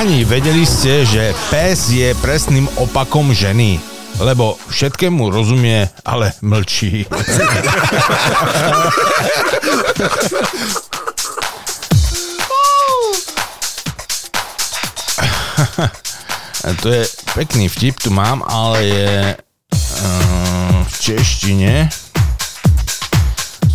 Páni, 0.01 0.25
vedeli 0.25 0.65
ste, 0.65 1.05
že 1.05 1.29
pes 1.53 1.93
je 1.93 2.09
presným 2.25 2.65
opakom 2.81 3.29
ženy? 3.37 3.77
Lebo 4.17 4.57
všetkému 4.73 5.29
rozumie, 5.29 5.85
ale 6.01 6.33
mlčí. 6.41 7.05
to 16.81 16.87
je 16.89 17.05
pekný 17.37 17.69
vtip, 17.69 18.01
tu 18.01 18.09
mám, 18.09 18.41
ale 18.41 18.77
je 18.81 19.37
uh, 19.37 20.81
v 20.81 20.95
češtine. 20.97 21.93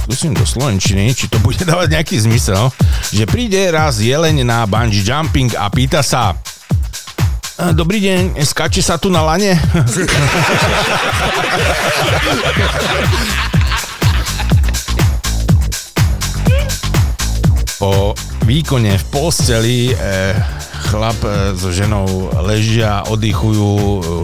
Skúsim 0.06 0.38
do 0.38 0.46
slovenčiny, 0.46 1.10
či 1.18 1.26
to 1.26 1.34
bude 1.42 1.58
dávať 1.66 1.98
nejaký 1.98 2.14
zmysel. 2.22 2.70
Že 3.10 3.26
príde 3.26 3.58
raz 3.74 3.98
jeleň 3.98 4.46
na 4.46 4.62
bungee 4.62 5.02
jumping 5.02 5.50
a 5.58 5.66
pýta 5.66 5.98
sa 5.98 6.38
"E, 7.58 7.74
Dobrý 7.74 7.98
deň, 7.98 8.38
skáče 8.38 8.86
sa 8.86 9.02
tu 9.02 9.10
na 9.10 9.26
lane? 9.26 9.58
po 17.82 18.14
výkone 18.46 18.94
v 18.94 19.04
posteli 19.10 19.90
e, 19.90 19.94
chlap 20.88 21.18
e, 21.26 21.52
so 21.58 21.68
ženou 21.74 22.30
ležia, 22.46 23.02
oddychujú, 23.10 23.74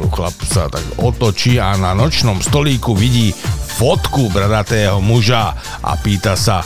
chlap 0.08 0.36
sa 0.46 0.70
tak 0.70 0.82
otočí 0.96 1.58
a 1.60 1.74
na 1.76 1.92
nočnom 1.92 2.40
stolíku 2.40 2.94
vidí 2.96 3.34
fotku 3.82 4.30
bradatého 4.30 5.02
muža 5.02 5.58
a 5.82 5.98
pýta 5.98 6.38
sa 6.38 6.62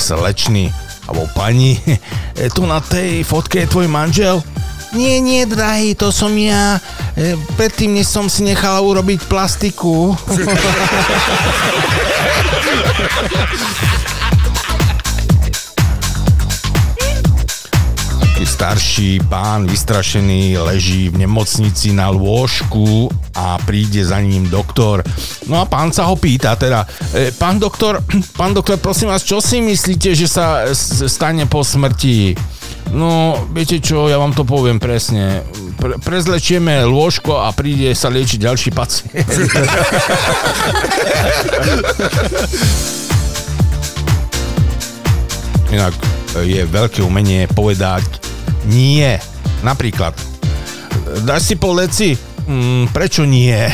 slečný 0.00 0.72
alebo 1.04 1.28
pani, 1.36 1.76
e, 2.40 2.48
tu 2.48 2.64
na 2.64 2.80
tej 2.80 3.20
fotke 3.20 3.60
je 3.60 3.68
tvoj 3.68 3.84
manžel? 3.84 4.40
Nie, 4.96 5.20
nie, 5.20 5.44
drahý, 5.44 5.92
to 5.92 6.08
som 6.08 6.32
ja. 6.32 6.80
E, 7.20 7.36
predtým, 7.60 7.92
než 7.92 8.08
som 8.08 8.32
si 8.32 8.48
nechala 8.48 8.80
urobiť 8.80 9.28
plastiku. 9.28 10.16
starší 18.64 19.20
pán, 19.28 19.68
vystrašený, 19.68 20.56
leží 20.56 21.12
v 21.12 21.28
nemocnici 21.28 21.92
na 21.92 22.08
lôžku 22.08 23.12
a 23.36 23.60
príde 23.60 24.00
za 24.00 24.16
ním 24.24 24.48
doktor. 24.48 25.04
No 25.44 25.60
a 25.60 25.68
pán 25.68 25.92
sa 25.92 26.08
ho 26.08 26.16
pýta 26.16 26.56
teda, 26.56 26.88
e, 27.12 27.28
pán 27.36 27.60
doktor, 27.60 28.00
pán 28.40 28.56
doktor, 28.56 28.80
prosím 28.80 29.12
vás, 29.12 29.20
čo 29.20 29.44
si 29.44 29.60
myslíte, 29.60 30.16
že 30.16 30.24
sa 30.24 30.64
s- 30.72 31.04
stane 31.12 31.44
po 31.44 31.60
smrti? 31.60 32.32
No, 32.88 33.36
viete 33.52 33.84
čo, 33.84 34.08
ja 34.08 34.16
vám 34.16 34.32
to 34.32 34.48
poviem 34.48 34.80
presne. 34.80 35.44
Pre, 35.76 36.00
prezlečieme 36.00 36.88
lôžko 36.88 37.44
a 37.44 37.52
príde 37.52 37.92
sa 37.92 38.08
liečiť 38.08 38.48
ďalší 38.48 38.72
pacient. 38.72 39.12
Inak 45.68 45.92
e, 46.40 46.48
je 46.48 46.64
veľké 46.64 47.04
umenie 47.04 47.44
povedať 47.52 48.23
nie. 48.68 49.16
Napríklad, 49.64 50.12
dáš 51.24 51.42
si 51.52 51.54
pol 51.56 51.80
leci? 51.80 52.16
Mm, 52.44 52.92
prečo 52.92 53.24
nie? 53.24 53.56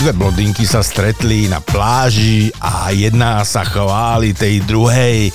Dve 0.00 0.16
blondinky 0.16 0.64
sa 0.64 0.80
stretli 0.80 1.44
na 1.50 1.60
pláži 1.60 2.48
a 2.56 2.88
jedna 2.94 3.44
sa 3.44 3.68
chváli 3.68 4.32
tej 4.32 4.64
druhej. 4.64 5.28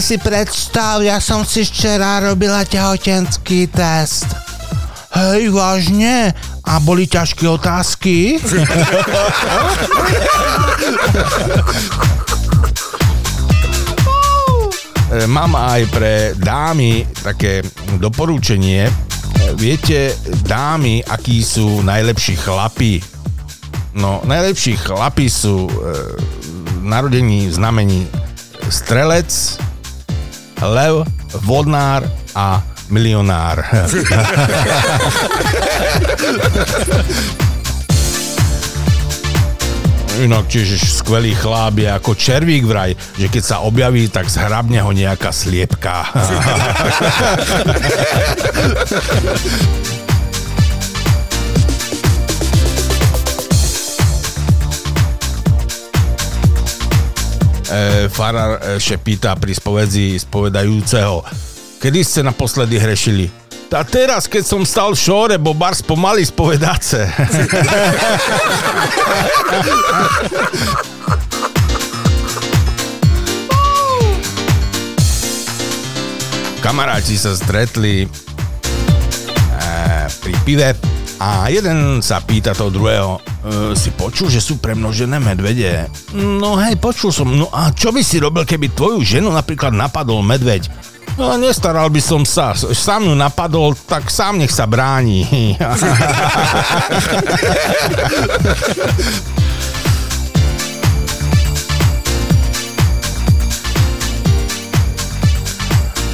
Si 0.00 0.16
predstav, 0.16 1.04
ja 1.04 1.20
som 1.20 1.44
si 1.44 1.60
včera 1.60 2.24
robila 2.24 2.64
tehotenský 2.64 3.68
test. 3.68 4.45
Hej, 5.16 5.48
vážne? 5.48 6.36
A 6.60 6.76
boli 6.76 7.08
ťažké 7.08 7.48
otázky? 7.48 8.36
E, 15.06 15.22
Mám 15.30 15.54
aj 15.54 15.82
pre 15.94 16.34
dámy 16.34 17.06
také 17.22 17.62
doporučenie. 18.02 18.90
Viete, 19.54 20.18
dámy, 20.42 21.06
akí 21.06 21.46
sú 21.46 21.78
najlepší 21.86 22.34
chlapi? 22.42 22.98
No, 23.94 24.18
najlepší 24.26 24.74
chlapi 24.82 25.30
sú 25.30 25.70
e, 25.70 25.72
narodení 26.82 27.46
v 27.46 27.54
znamení 27.54 28.00
strelec, 28.66 29.30
lev, 30.58 31.06
vodnár 31.46 32.02
a 32.34 32.66
milionár. 32.90 33.62
Inak 40.16 40.48
tiež 40.48 40.80
skvelý 40.80 41.36
chlap 41.36 41.76
je 41.76 41.92
ako 41.92 42.16
červík 42.16 42.64
vraj, 42.64 42.96
že 43.20 43.28
keď 43.28 43.42
sa 43.44 43.60
objaví, 43.68 44.08
tak 44.08 44.32
zhrabne 44.32 44.80
ho 44.80 44.88
nejaká 44.88 45.28
sliepka. 45.28 46.08
e, 57.70 58.08
farár 58.08 58.58
e, 58.58 58.80
šepíta 58.80 59.36
pri 59.36 59.54
spovedzi 59.54 60.18
spovedajúceho. 60.20 61.24
Kedy 61.86 62.02
ste 62.02 62.26
naposledy 62.26 62.82
hrešili? 62.82 63.30
A 63.70 63.86
teraz, 63.86 64.26
keď 64.26 64.42
som 64.42 64.66
stal 64.66 64.90
v 64.90 64.98
šore, 64.98 65.38
bo 65.38 65.54
bar 65.54 65.70
spomalí 65.70 66.26
spovedace. 66.26 67.06
Kamaráti 76.66 77.14
sa 77.14 77.38
stretli 77.38 78.02
e, 78.02 78.08
pri 80.10 80.34
pive 80.42 80.74
a 81.22 81.46
jeden 81.54 82.02
sa 82.02 82.18
pýta 82.18 82.50
toho 82.50 82.74
druhého, 82.74 83.22
e, 83.22 83.78
si 83.78 83.94
počul, 83.94 84.26
že 84.26 84.42
sú 84.42 84.58
premnožené 84.58 85.22
medvede? 85.22 85.86
No 86.18 86.58
hej, 86.58 86.82
počul 86.82 87.14
som. 87.14 87.30
No 87.30 87.46
a 87.54 87.70
čo 87.70 87.94
by 87.94 88.02
si 88.02 88.18
robil, 88.18 88.42
keby 88.42 88.74
tvoju 88.74 89.06
ženu 89.06 89.30
napríklad 89.30 89.70
napadol 89.70 90.26
medveď? 90.26 90.95
No 91.14 91.38
nestaral 91.38 91.86
by 91.88 92.02
som 92.02 92.26
sa. 92.26 92.52
Sám 92.58 93.06
ju 93.06 93.14
napadol, 93.14 93.78
tak 93.86 94.10
sám 94.10 94.42
nech 94.42 94.50
sa 94.50 94.66
bráni. 94.66 95.22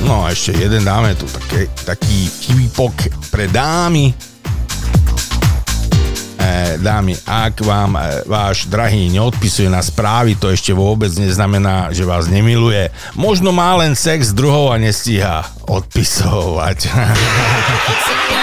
No 0.02 0.26
a 0.26 0.35
ešte 0.35 0.59
jeden 0.59 0.83
dáme 0.83 1.14
tu 1.14 1.31
také, 1.31 1.70
taký 1.87 2.26
kivipok 2.42 3.07
pre 3.31 3.46
dámy. 3.46 4.11
E, 6.42 6.74
dámy, 6.83 7.14
ak 7.22 7.62
vám 7.62 7.94
e, 7.94 8.26
váš 8.26 8.66
drahý 8.66 9.07
neodpisuje 9.14 9.70
na 9.70 9.78
správy, 9.78 10.35
to 10.35 10.50
ešte 10.50 10.74
vôbec 10.74 11.14
neznamená, 11.14 11.94
že 11.94 12.02
vás 12.02 12.26
nemiluje. 12.26 12.90
Možno 13.14 13.55
má 13.55 13.78
len 13.78 13.94
sex 13.94 14.35
druhou 14.35 14.74
a 14.74 14.76
nestíha 14.83 15.46
odpisovať. 15.70 16.78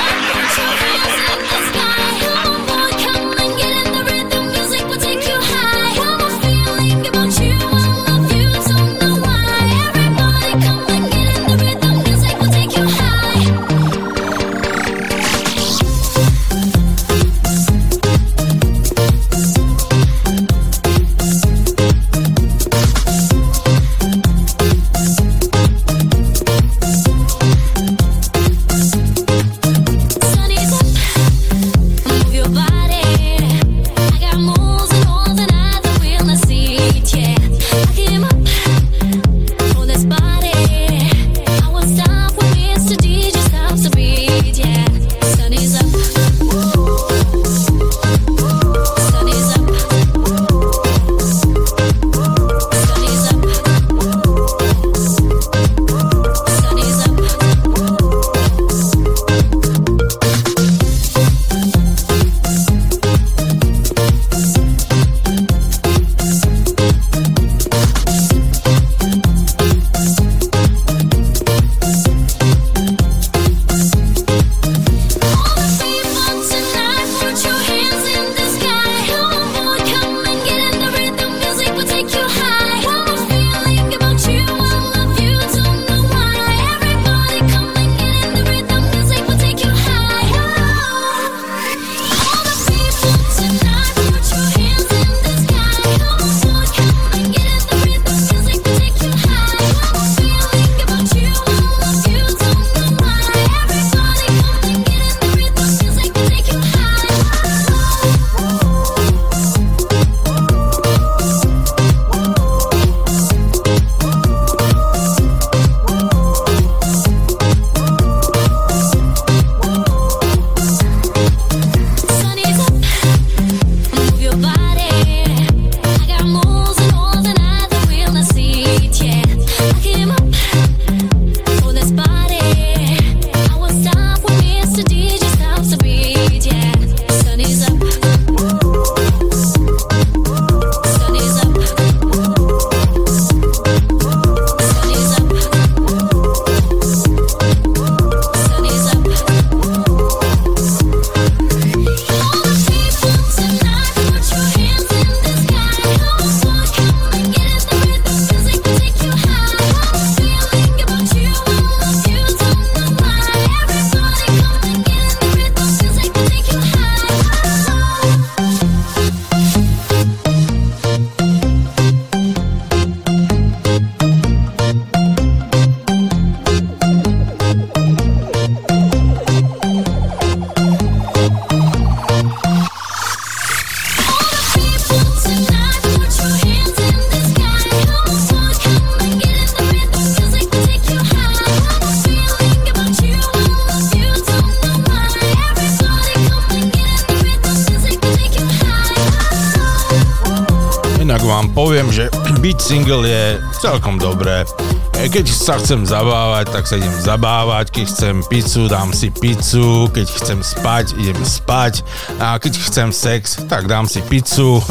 sa 205.50 205.58
chcem 205.58 205.82
zabávať, 205.82 206.46
tak 206.54 206.70
sa 206.70 206.78
idem 206.78 206.94
zabávať. 207.02 207.74
Keď 207.74 207.86
chcem 207.90 208.22
pizzu, 208.30 208.70
dám 208.70 208.94
si 208.94 209.10
pizzu. 209.10 209.90
Keď 209.90 210.06
chcem 210.22 210.40
spať, 210.46 210.94
idem 211.02 211.18
spať. 211.26 211.82
A 212.22 212.38
keď 212.38 212.54
chcem 212.70 212.94
sex, 212.94 213.42
tak 213.50 213.66
dám 213.66 213.90
si 213.90 213.98
pizzu. 214.06 214.62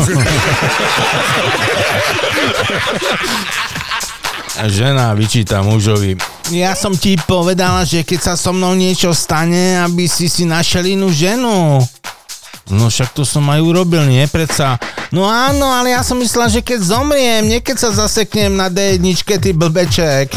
Žena 4.71 5.19
vyčíta 5.19 5.67
mužovi. 5.67 6.15
Ja 6.55 6.79
som 6.79 6.95
ti 6.95 7.19
povedala, 7.27 7.83
že 7.83 8.07
keď 8.07 8.31
sa 8.31 8.35
so 8.39 8.55
mnou 8.55 8.79
niečo 8.79 9.11
stane, 9.11 9.83
aby 9.83 10.07
si 10.07 10.31
si 10.31 10.47
našiel 10.47 10.95
inú 10.95 11.11
ženu. 11.11 11.83
No 12.71 12.87
však 12.87 13.19
to 13.19 13.27
som 13.27 13.43
aj 13.51 13.59
urobil, 13.67 14.07
nie? 14.07 14.23
Predsa. 14.31 14.79
No 15.09 15.25
áno, 15.25 15.65
ale 15.73 15.97
ja 15.97 16.05
som 16.05 16.21
myslela, 16.21 16.53
že 16.53 16.61
keď 16.61 16.85
zomriem, 16.85 17.49
nie 17.49 17.65
keď 17.65 17.77
sa 17.81 17.89
zaseknem 17.97 18.53
na 18.53 18.69
D1, 18.69 19.01
ty 19.41 19.57
blbeček. 19.57 20.37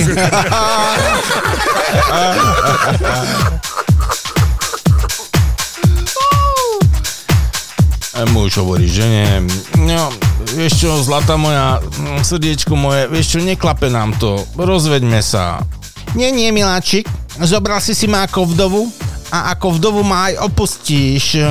A 8.12 8.28
muž 8.32 8.64
hovorí 8.64 8.88
žene, 8.88 9.44
no, 9.76 10.08
vieš 10.56 10.88
čo, 10.88 11.04
zlata 11.04 11.36
moja, 11.36 11.84
mm, 11.84 12.24
srdiečko 12.24 12.76
moje, 12.76 13.12
vieš 13.12 13.36
čo, 13.36 13.40
neklape 13.44 13.92
nám 13.92 14.16
to, 14.20 14.40
rozveďme 14.56 15.20
sa. 15.20 15.60
nie, 16.16 16.32
nie, 16.32 16.48
miláčik. 16.56 17.08
Zobral 17.44 17.84
si 17.84 17.92
si 17.92 18.08
ma 18.08 18.24
ako 18.24 18.56
vdovu 18.56 18.82
a 19.32 19.52
ako 19.56 19.80
vdovu 19.80 20.00
ma 20.04 20.32
aj 20.32 20.48
opustíš. 20.48 21.44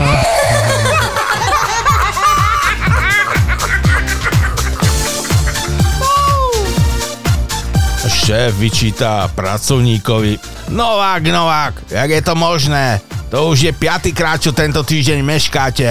Šéf 8.30 8.54
vyčíta 8.62 9.26
pracovníkovi, 9.34 10.38
Novák, 10.70 11.22
Novák, 11.26 11.74
jak 11.90 12.10
je 12.10 12.22
to 12.22 12.38
možné? 12.38 13.02
To 13.26 13.50
už 13.50 13.58
je 13.58 13.72
piatýkrát, 13.74 14.38
čo 14.38 14.54
tento 14.54 14.86
týždeň 14.86 15.18
meškáte. 15.18 15.90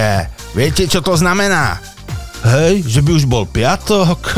Viete, 0.56 0.88
čo 0.88 1.04
to 1.04 1.20
znamená? 1.20 1.76
hej, 2.40 2.80
že 2.88 3.04
by 3.04 3.10
už 3.12 3.28
bol 3.28 3.44
piatok. 3.44 4.16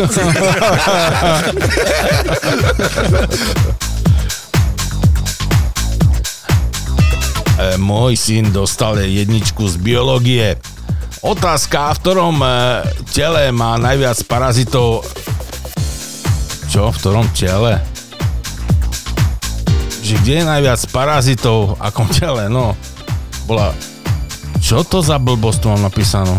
E, 7.62 7.78
Môj 7.78 8.18
syn 8.18 8.50
dostal 8.50 8.98
jedničku 8.98 9.62
z 9.70 9.78
biológie. 9.78 10.58
Otázka, 11.22 11.94
v 11.94 11.98
ktorom 12.02 12.42
e, 12.42 12.48
tele 13.14 13.54
má 13.54 13.78
najviac 13.78 14.18
parazitov... 14.26 15.06
Čo? 16.66 16.90
V 16.90 16.96
ktorom 16.98 17.28
tele? 17.36 17.91
Že 20.02 20.18
kde 20.18 20.34
je 20.42 20.44
najviac 20.44 20.80
parazitov 20.90 21.78
akom 21.78 22.10
tele? 22.10 22.50
No, 22.50 22.74
bola... 23.46 23.70
Čo 24.58 24.82
to 24.82 24.98
za 25.02 25.18
blbosť 25.18 25.58
tu 25.62 25.66
mám 25.70 25.82
napísanú? 25.82 26.34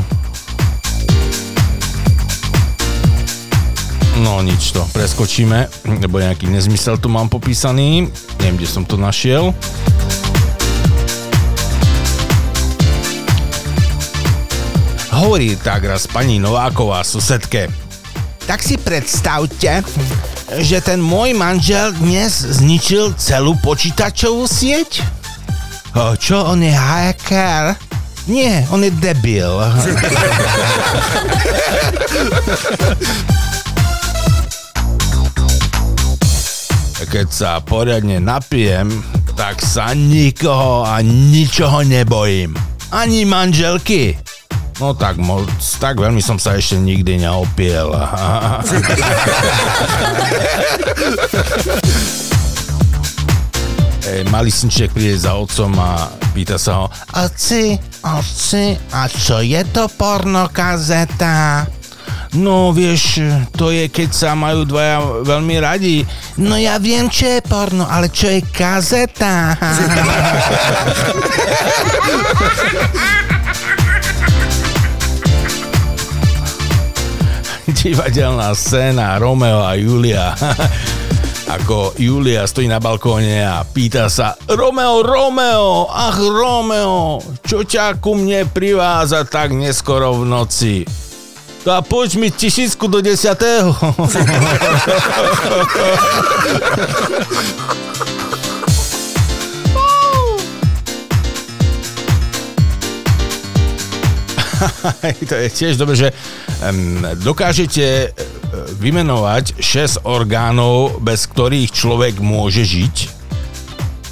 No 4.24 4.40
nič 4.44 4.72
to, 4.72 4.84
preskočíme, 4.96 5.68
lebo 6.00 6.20
nejaký 6.20 6.48
nezmysel 6.48 7.00
tu 7.00 7.12
mám 7.12 7.28
popísaný. 7.28 8.08
Neviem, 8.40 8.56
kde 8.60 8.68
som 8.68 8.84
to 8.88 8.96
našiel. 8.96 9.52
Hovorí 15.12 15.56
tak 15.60 15.88
raz 15.88 16.08
pani 16.08 16.40
Nováková 16.40 17.04
susedke. 17.04 17.83
Tak 18.44 18.60
si 18.60 18.76
predstavte, 18.76 19.84
že 20.60 20.78
ten 20.84 21.00
môj 21.00 21.32
manžel 21.32 21.96
dnes 21.96 22.44
zničil 22.60 23.16
celú 23.16 23.56
počítačovú 23.64 24.44
sieť. 24.44 25.00
O, 25.96 26.18
čo, 26.20 26.44
on 26.52 26.60
je 26.60 26.74
hacker? 26.76 27.80
Nie, 28.28 28.68
on 28.72 28.84
je 28.84 28.92
debil. 29.00 29.48
Keď 37.14 37.28
sa 37.30 37.62
poriadne 37.62 38.18
napijem, 38.18 38.90
tak 39.38 39.62
sa 39.62 39.94
nikoho 39.94 40.82
a 40.82 40.98
ničoho 41.06 41.86
nebojím. 41.86 42.58
Ani 42.90 43.22
manželky. 43.22 44.18
No 44.82 44.94
tak 44.98 45.22
moc, 45.22 45.46
tak 45.78 46.02
veľmi 46.02 46.22
som 46.24 46.42
sa 46.42 46.58
ešte 46.58 46.82
nikdy 46.82 47.22
neopiel. 47.22 47.94
Ej, 54.04 54.28
malý 54.28 54.52
synček 54.52 54.92
príde 54.92 55.16
za 55.16 55.38
otcom 55.38 55.72
a 55.80 56.12
pýta 56.36 56.60
sa 56.60 56.84
ho, 56.84 56.92
Oci, 57.24 57.80
oci, 58.04 58.76
a 58.92 59.08
čo 59.08 59.40
je 59.40 59.64
to 59.72 59.88
pornokazeta? 59.94 61.64
no 62.34 62.74
vieš, 62.74 63.22
to 63.54 63.70
je 63.70 63.86
keď 63.88 64.10
sa 64.10 64.34
majú 64.34 64.66
dvaja 64.66 65.22
veľmi 65.22 65.56
radi. 65.62 66.02
No 66.42 66.58
ja 66.58 66.82
viem, 66.82 67.06
čo 67.08 67.30
je 67.30 67.40
porno, 67.46 67.86
ale 67.86 68.10
čo 68.10 68.28
je 68.28 68.42
kazeta? 68.42 69.54
divadelná 77.84 78.56
scéna 78.56 79.20
Romeo 79.20 79.64
a 79.64 79.76
Julia. 79.76 80.36
Ako 81.54 81.94
Julia 82.00 82.48
stojí 82.48 82.72
na 82.72 82.80
balkóne 82.80 83.44
a 83.46 83.68
pýta 83.68 84.10
sa 84.10 84.34
Romeo, 84.48 85.04
Romeo, 85.04 85.92
ach 85.92 86.18
Romeo, 86.18 87.20
čo 87.44 87.68
ťa 87.68 88.00
ku 88.00 88.16
mne 88.16 88.48
priváza 88.50 89.28
tak 89.28 89.52
neskoro 89.52 90.16
v 90.18 90.24
noci? 90.24 90.88
A 91.68 91.84
poď 91.84 92.16
mi 92.20 92.32
tisícku 92.32 92.88
do 92.88 93.00
desiatého. 93.00 93.72
to 105.30 105.36
je 105.36 105.50
tiež 105.50 105.76
dobre, 105.76 105.96
že 105.98 106.10
dokážete 107.22 107.86
e, 107.86 108.08
vymenovať 108.80 109.60
6 109.60 110.08
orgánov, 110.08 111.00
bez 111.04 111.28
ktorých 111.28 111.70
človek 111.72 112.20
môže 112.24 112.64
žiť. 112.64 112.96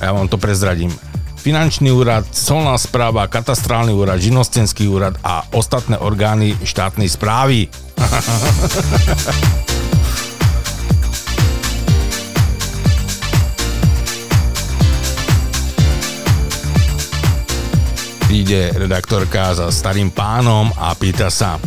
Ja 0.02 0.18
vám 0.18 0.28
to 0.28 0.42
prezradím. 0.42 0.92
Finančný 1.42 1.90
úrad, 1.90 2.30
colná 2.30 2.78
správa, 2.78 3.26
katastrálny 3.26 3.94
úrad, 3.94 4.22
živnostenský 4.22 4.86
úrad 4.86 5.18
a 5.26 5.42
ostatné 5.58 5.98
orgány 5.98 6.54
štátnej 6.62 7.10
správy. 7.10 7.66
Príde 18.32 18.72
redaktorka 18.80 19.52
za 19.52 19.68
starým 19.68 20.08
pánom 20.08 20.72
a 20.80 20.96
pýta 20.96 21.28
sa 21.28 21.60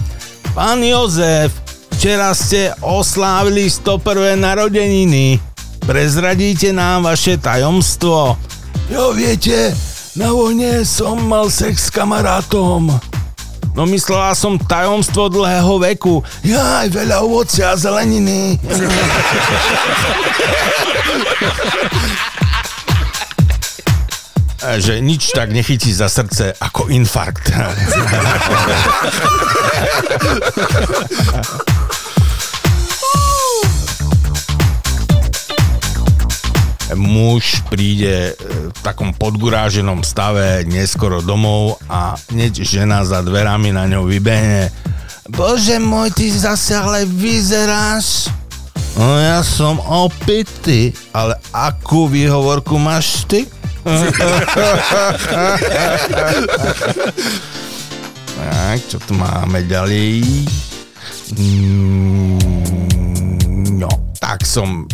Pán 0.57 0.81
Jozef, 0.81 1.53
včera 1.93 2.33
ste 2.33 2.73
oslávili 2.81 3.69
101. 3.69 4.41
narodeniny. 4.41 5.37
Prezradíte 5.85 6.73
nám 6.73 7.05
vaše 7.05 7.37
tajomstvo. 7.37 8.41
Jo, 8.89 9.13
viete, 9.13 9.77
na 10.17 10.33
vojne 10.33 10.89
som 10.89 11.21
mal 11.29 11.53
sex 11.53 11.85
s 11.85 11.93
kamarátom. 11.93 12.97
No 13.77 13.85
myslela 13.85 14.33
som 14.33 14.57
tajomstvo 14.57 15.29
dlhého 15.29 15.77
veku. 15.85 16.25
Ja 16.41 16.81
aj 16.81 16.97
veľa 16.97 17.29
ovocia 17.29 17.73
a 17.73 17.77
zeleniny. 17.77 18.57
A 24.65 24.81
že 24.81 24.97
nič 25.05 25.29
tak 25.37 25.53
nechytí 25.53 25.93
za 25.93 26.09
srdce 26.09 26.57
ako 26.57 26.89
infarkt. 26.89 27.53
Muž 36.97 37.61
príde 37.69 38.33
v 38.41 38.79
takom 38.81 39.13
podguráženom 39.13 40.01
stave 40.01 40.65
neskoro 40.65 41.21
domov 41.21 41.77
a 41.85 42.17
hneď 42.33 42.65
žena 42.65 43.05
za 43.05 43.21
dverami 43.21 43.69
na 43.69 43.85
ňou 43.85 44.09
vybehne. 44.09 44.73
Bože 45.29 45.77
môj, 45.77 46.09
ty 46.17 46.33
zase 46.33 46.73
ale 46.73 47.05
vyzeráš. 47.05 48.33
No 48.97 49.21
ja 49.21 49.45
som 49.45 49.77
opitý, 49.85 50.97
ale 51.13 51.37
akú 51.53 52.09
výhovorku 52.09 52.81
máš 52.81 53.29
ty? 53.29 53.45
tak, 58.35 58.81
čo 58.89 58.99
tu 59.05 59.13
máme 59.15 59.61
ďalej? 59.69 60.25
Mm, 61.37 62.41
no, 63.77 63.93
tak 64.17 64.49
som 64.49 64.89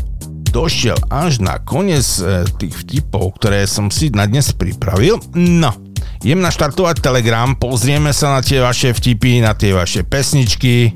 došiel 0.50 0.98
až 1.06 1.38
na 1.38 1.62
koniec 1.62 2.18
e, 2.18 2.42
tých 2.58 2.74
vtipov, 2.82 3.38
ktoré 3.38 3.64
som 3.70 3.86
si 3.88 4.10
na 4.10 4.26
dnes 4.26 4.50
pripravil. 4.50 5.22
No, 5.38 5.70
idem 6.26 6.42
naštartovať 6.42 6.98
Telegram, 6.98 7.54
pozrieme 7.54 8.10
sa 8.10 8.34
na 8.34 8.42
tie 8.42 8.58
vaše 8.58 8.90
vtipy, 8.90 9.38
na 9.38 9.54
tie 9.54 9.70
vaše 9.70 10.02
pesničky, 10.02 10.90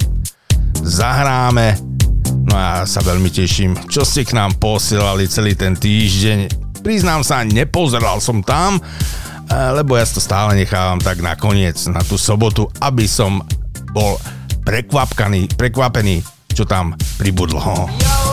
zahráme. 0.83 1.79
No 2.45 2.59
a 2.59 2.83
ja 2.83 2.87
sa 2.91 3.01
veľmi 3.01 3.31
teším, 3.31 3.79
čo 3.87 4.03
ste 4.03 4.27
k 4.27 4.35
nám 4.35 4.59
posielali 4.59 5.31
celý 5.31 5.55
ten 5.55 5.79
týždeň 5.79 6.64
priznám 6.85 7.25
sa, 7.25 7.41
nepozeral 7.41 8.21
som 8.21 8.45
tam, 8.45 8.77
eh, 8.77 9.71
lebo 9.73 9.97
ja 9.97 10.05
to 10.05 10.21
stále 10.21 10.53
nechávam 10.53 11.01
tak 11.01 11.25
na 11.25 11.33
koniec, 11.33 11.81
na 11.89 12.05
tú 12.05 12.21
sobotu, 12.21 12.69
aby 12.85 13.09
som 13.09 13.41
bol 13.97 14.21
prekvapkaný, 14.69 15.57
prekvapený, 15.57 16.21
čo 16.53 16.69
tam 16.69 16.93
pribudlo. 17.17 17.59
Jo! 17.65 18.24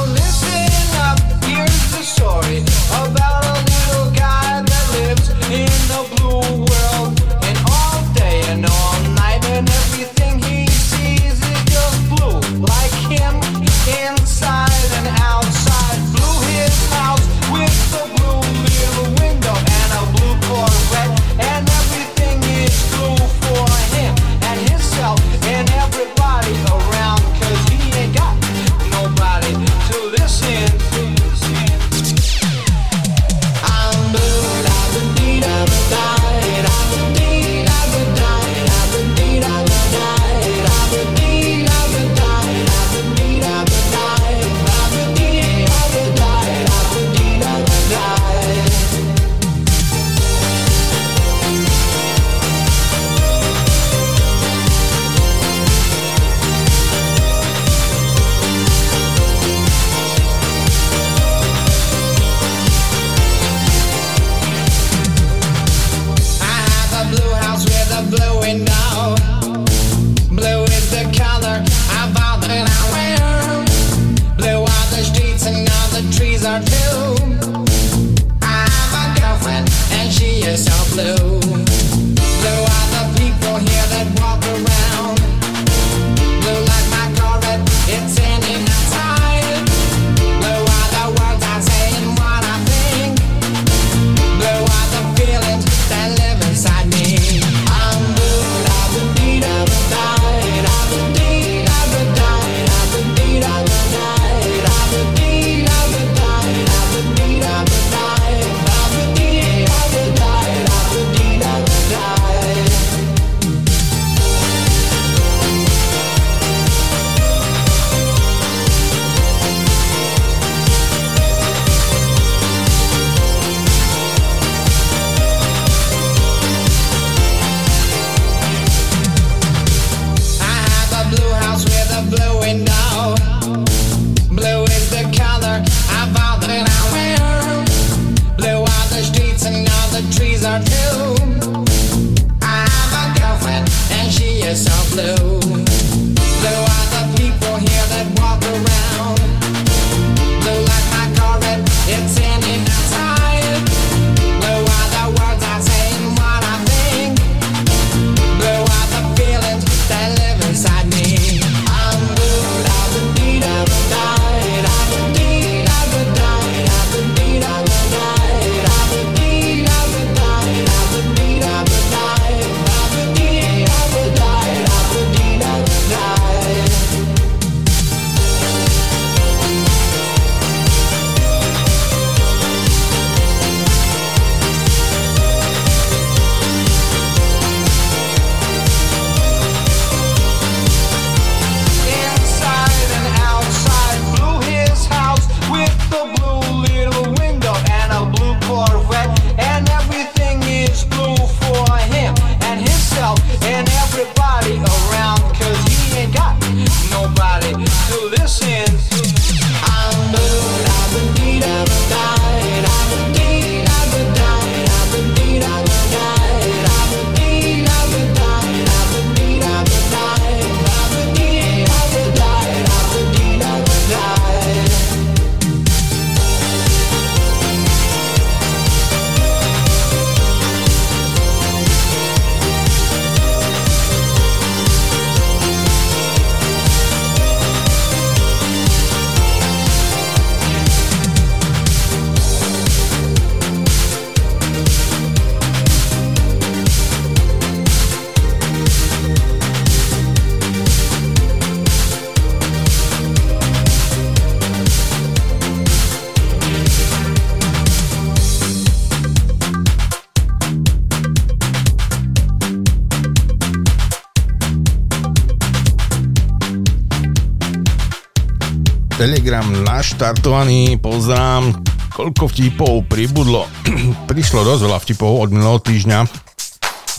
Naštartovaný, 269.39 270.75
pozrám, 270.83 271.55
koľko 271.95 272.27
vtipov 272.27 272.83
pribudlo. 272.91 273.47
Prišlo 274.11 274.43
dosť 274.43 274.67
veľa 274.67 274.79
vtipov 274.83 275.23
od 275.23 275.31
minulého 275.31 275.63
týždňa, 275.63 275.99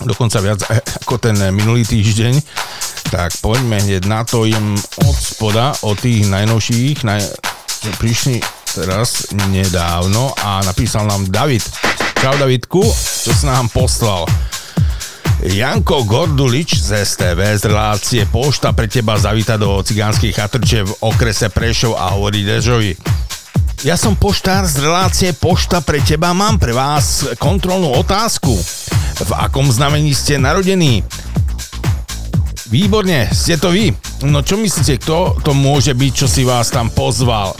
dokonca 0.08 0.40
viac 0.40 0.64
eh, 0.72 0.80
ako 1.04 1.20
ten 1.20 1.36
minulý 1.52 1.84
týždeň. 1.84 2.40
Tak 3.12 3.36
poďme 3.44 3.84
hneď 3.84 4.08
na 4.08 4.24
to, 4.24 4.48
idem 4.48 4.72
od 5.04 5.16
spoda, 5.20 5.76
od 5.84 6.00
tých 6.00 6.24
najnovších, 6.24 7.04
naj... 7.04 7.20
prišli 8.00 8.40
teraz 8.72 9.28
nedávno 9.36 10.32
a 10.40 10.64
napísal 10.64 11.04
nám 11.04 11.28
David. 11.28 11.68
Čau 12.16 12.32
Davidku, 12.40 12.80
čo 12.88 13.30
si 13.36 13.44
nám 13.44 13.68
poslal. 13.68 14.24
Janko 15.42 16.06
Gordulič 16.06 16.78
z 16.78 17.02
STV 17.02 17.58
z 17.58 17.66
relácie 17.66 18.22
Pošta 18.30 18.70
pre 18.70 18.86
teba 18.86 19.18
zavíta 19.18 19.58
do 19.58 19.82
cigánskych 19.82 20.38
chatrče 20.38 20.86
v 20.86 20.92
okrese 21.02 21.50
Prešov 21.50 21.98
a 21.98 22.14
hovorí 22.14 22.46
Dežovi. 22.46 22.94
Ja 23.82 23.98
som 23.98 24.14
poštár 24.14 24.62
z 24.70 24.78
relácie 24.86 25.34
Pošta 25.34 25.82
pre 25.82 25.98
teba, 25.98 26.30
mám 26.30 26.62
pre 26.62 26.70
vás 26.70 27.26
kontrolnú 27.42 27.90
otázku. 27.90 28.54
V 29.18 29.32
akom 29.34 29.66
znamení 29.66 30.14
ste 30.14 30.38
narodení? 30.38 31.02
Výborne, 32.70 33.26
ste 33.34 33.58
to 33.58 33.74
vy. 33.74 33.90
No 34.22 34.46
čo 34.46 34.54
myslíte, 34.62 35.02
kto 35.02 35.42
to 35.42 35.58
môže 35.58 35.90
byť, 35.90 36.12
čo 36.22 36.30
si 36.30 36.46
vás 36.46 36.70
tam 36.70 36.86
pozval? 36.86 37.58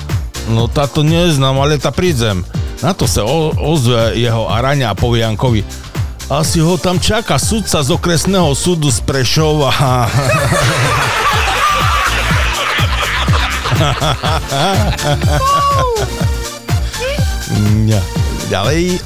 No 0.55 0.71
táto 0.71 1.03
neznám, 1.03 1.59
ale 1.59 1.83
tá 1.83 1.91
prídem. 1.91 2.47
Na 2.79 2.95
to 2.95 3.11
sa 3.11 3.27
o- 3.27 3.51
ozve 3.59 4.15
jeho 4.15 4.47
araňa 4.47 4.95
a 4.95 4.99
povie 4.99 5.27
Jankovi, 5.27 5.67
asi 6.33 6.65
ho 6.65 6.81
tam 6.81 6.97
čaká 6.97 7.37
sudca 7.37 7.85
z 7.85 7.93
okresného 7.93 8.57
súdu 8.57 8.89
z 8.89 9.05
Prešova. 9.05 9.69
Ďalej. 18.49 18.97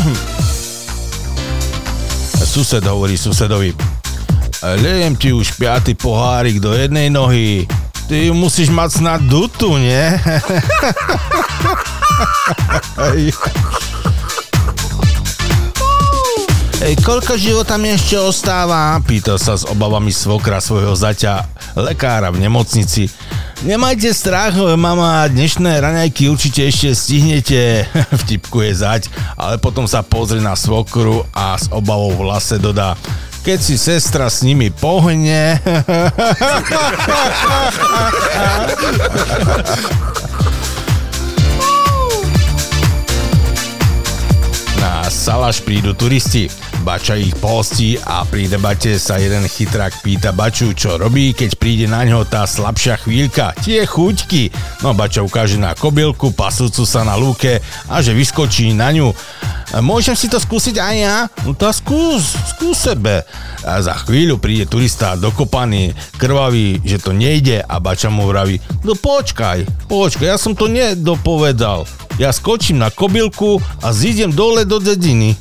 Sused 2.50 2.82
hovorí 2.84 3.16
susedovi. 3.16 3.72
Lejem 4.60 5.16
ti 5.16 5.32
už 5.32 5.56
piatý 5.56 5.96
pohárik 5.96 6.60
do 6.60 6.76
jednej 6.76 7.08
nohy. 7.08 7.64
Ty 8.04 8.36
musíš 8.36 8.68
mať 8.68 9.00
snad 9.00 9.24
dutu, 9.24 9.78
nie? 9.78 10.20
Koľko 16.80 17.36
života 17.36 17.76
mi 17.76 17.92
ešte 17.92 18.16
ostáva? 18.16 18.96
Pýtal 19.04 19.36
sa 19.36 19.52
s 19.52 19.68
obavami 19.68 20.08
svokra 20.08 20.64
svojho 20.64 20.96
zaťa, 20.96 21.44
lekára 21.76 22.32
v 22.32 22.40
nemocnici. 22.40 23.12
Nemajte 23.60 24.08
strach, 24.16 24.56
mama, 24.80 25.28
dnešné 25.28 25.76
raňajky 25.76 26.32
určite 26.32 26.64
ešte 26.64 26.96
stihnete, 26.96 27.84
vtipkuje 28.24 28.72
zať, 28.72 29.12
ale 29.36 29.60
potom 29.60 29.84
sa 29.84 30.00
pozrie 30.00 30.40
na 30.40 30.56
svokru 30.56 31.28
a 31.36 31.60
s 31.60 31.68
obavou 31.68 32.16
v 32.16 32.24
hlase 32.24 32.56
dodá, 32.56 32.96
keď 33.44 33.60
si 33.60 33.76
sestra 33.76 34.32
s 34.32 34.40
nimi 34.40 34.72
pohne. 34.72 35.60
Na 44.80 45.04
Salaš 45.12 45.60
prídu 45.60 45.92
turisti. 45.92 46.48
Bača 46.80 47.12
ich 47.12 47.36
pohostí 47.36 48.00
a 48.00 48.24
pri 48.24 48.48
debate 48.48 48.96
sa 48.96 49.20
jeden 49.20 49.44
chytrák 49.44 50.00
pýta 50.00 50.32
Baču, 50.32 50.72
čo 50.72 50.96
robí, 50.96 51.36
keď 51.36 51.60
príde 51.60 51.84
na 51.84 52.00
ňo 52.08 52.24
tá 52.24 52.48
slabšia 52.48 52.96
chvíľka. 53.04 53.52
Tie 53.60 53.84
chuťky. 53.84 54.48
No 54.80 54.96
Bača 54.96 55.20
ukáže 55.20 55.60
na 55.60 55.76
kobylku, 55.76 56.32
pasúcu 56.32 56.88
sa 56.88 57.04
na 57.04 57.20
lúke 57.20 57.60
a 57.86 58.00
že 58.00 58.16
vyskočí 58.16 58.72
na 58.72 58.88
ňu. 58.96 59.12
Môžem 59.84 60.16
si 60.18 60.26
to 60.26 60.40
skúsiť 60.40 60.80
aj 60.80 60.96
ja? 60.96 61.16
No 61.44 61.52
tá 61.52 61.70
skús, 61.70 62.34
skús 62.56 62.74
sebe. 62.80 63.22
A 63.62 63.78
za 63.84 63.94
chvíľu 64.02 64.40
príde 64.40 64.64
turista 64.66 65.14
dokopaný, 65.20 65.92
krvavý, 66.16 66.80
že 66.82 66.98
to 66.98 67.12
nejde 67.12 67.60
a 67.60 67.76
Bača 67.78 68.08
mu 68.08 68.24
vraví, 68.26 68.56
no 68.82 68.96
počkaj, 68.96 69.86
počkaj, 69.86 70.26
ja 70.32 70.40
som 70.40 70.56
to 70.56 70.66
nedopovedal. 70.66 71.84
Ja 72.20 72.36
skočím 72.36 72.76
na 72.76 72.92
kobylku 72.92 73.64
a 73.80 73.96
zídem 73.96 74.28
dole 74.28 74.68
do 74.68 74.76
dediny. 74.76 75.40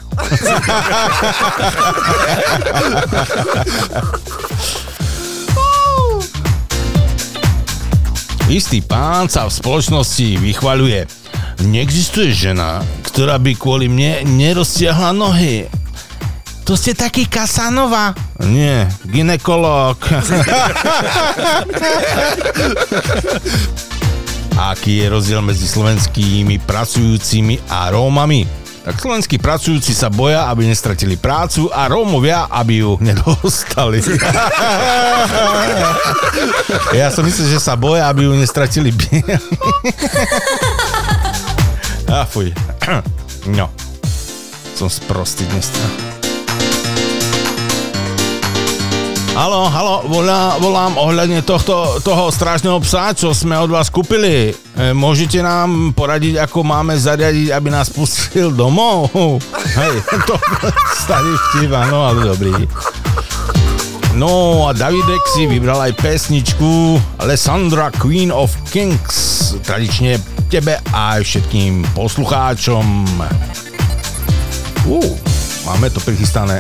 Istý 8.48 8.80
pán 8.88 9.28
sa 9.28 9.44
v 9.44 9.60
spoločnosti 9.60 10.40
vychvaľuje. 10.40 11.04
Neexistuje 11.68 12.32
žena, 12.32 12.80
ktorá 13.04 13.36
by 13.44 13.60
kvôli 13.60 13.92
mne 13.92 14.24
neroztiahla 14.40 15.12
nohy. 15.12 15.68
To 16.64 16.80
ste 16.80 16.96
taký 16.96 17.28
Kasanova? 17.28 18.16
Nie, 18.40 18.88
ginekolog. 19.04 20.00
Aký 24.60 25.00
je 25.00 25.08
rozdiel 25.08 25.40
medzi 25.40 25.64
slovenskými 25.64 26.60
pracujúcimi 26.68 27.64
a 27.72 27.96
Rómami? 27.96 28.44
Tak 28.84 29.00
slovenskí 29.00 29.40
pracujúci 29.40 29.96
sa 29.96 30.12
boja, 30.12 30.52
aby 30.52 30.68
nestratili 30.68 31.16
prácu 31.16 31.72
a 31.72 31.88
Rómovia, 31.88 32.52
aby 32.52 32.84
ju 32.84 33.00
nedostali. 33.00 34.04
ja 37.00 37.08
som 37.08 37.24
myslel, 37.24 37.56
že 37.56 37.60
sa 37.64 37.80
boja, 37.80 38.12
aby 38.12 38.28
ju 38.28 38.36
nestratili. 38.36 38.92
A 42.12 42.28
fuj. 42.28 42.52
No. 43.48 43.72
Som 44.76 44.92
sprostý 44.92 45.48
dnes. 45.56 45.72
Halo, 49.40 49.72
halo, 49.72 50.04
volá, 50.12 50.60
volám 50.60 51.00
ohľadne 51.00 51.40
tohto, 51.48 52.04
toho 52.04 52.28
strážneho 52.28 52.76
psa, 52.84 53.16
čo 53.16 53.32
sme 53.32 53.56
od 53.56 53.72
vás 53.72 53.88
kúpili. 53.88 54.52
E, 54.52 54.92
môžete 54.92 55.40
nám 55.40 55.96
poradiť, 55.96 56.44
ako 56.44 56.68
máme 56.68 57.00
zariadiť, 57.00 57.56
aby 57.56 57.72
nás 57.72 57.88
pustil 57.88 58.52
domov? 58.52 59.08
Hej, 59.80 59.96
to 60.28 60.36
starý 60.92 61.32
vtip, 61.40 61.72
áno, 61.72 62.04
ale 62.04 62.36
dobrý. 62.36 62.52
No 64.20 64.68
a 64.68 64.76
Davidek 64.76 65.24
si 65.32 65.48
vybral 65.48 65.88
aj 65.88 65.96
pesničku 66.04 67.00
Alessandra 67.24 67.96
Queen 67.96 68.36
of 68.36 68.52
Kings. 68.76 69.56
Tradične 69.64 70.20
tebe 70.52 70.84
a 70.92 71.16
aj 71.16 71.24
všetkým 71.24 71.88
poslucháčom. 71.96 72.84
Uh, 74.84 75.16
máme 75.64 75.88
to 75.96 76.04
prichystané. 76.04 76.60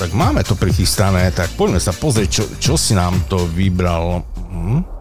Tak 0.00 0.16
máme 0.16 0.40
to 0.40 0.56
prichystané, 0.56 1.28
tak 1.28 1.52
poďme 1.60 1.76
sa 1.76 1.92
pozrieť, 1.92 2.28
čo, 2.32 2.44
čo 2.56 2.74
si 2.80 2.96
nám 2.96 3.20
to 3.28 3.44
vybral. 3.52 4.24
Hm? 4.48 4.99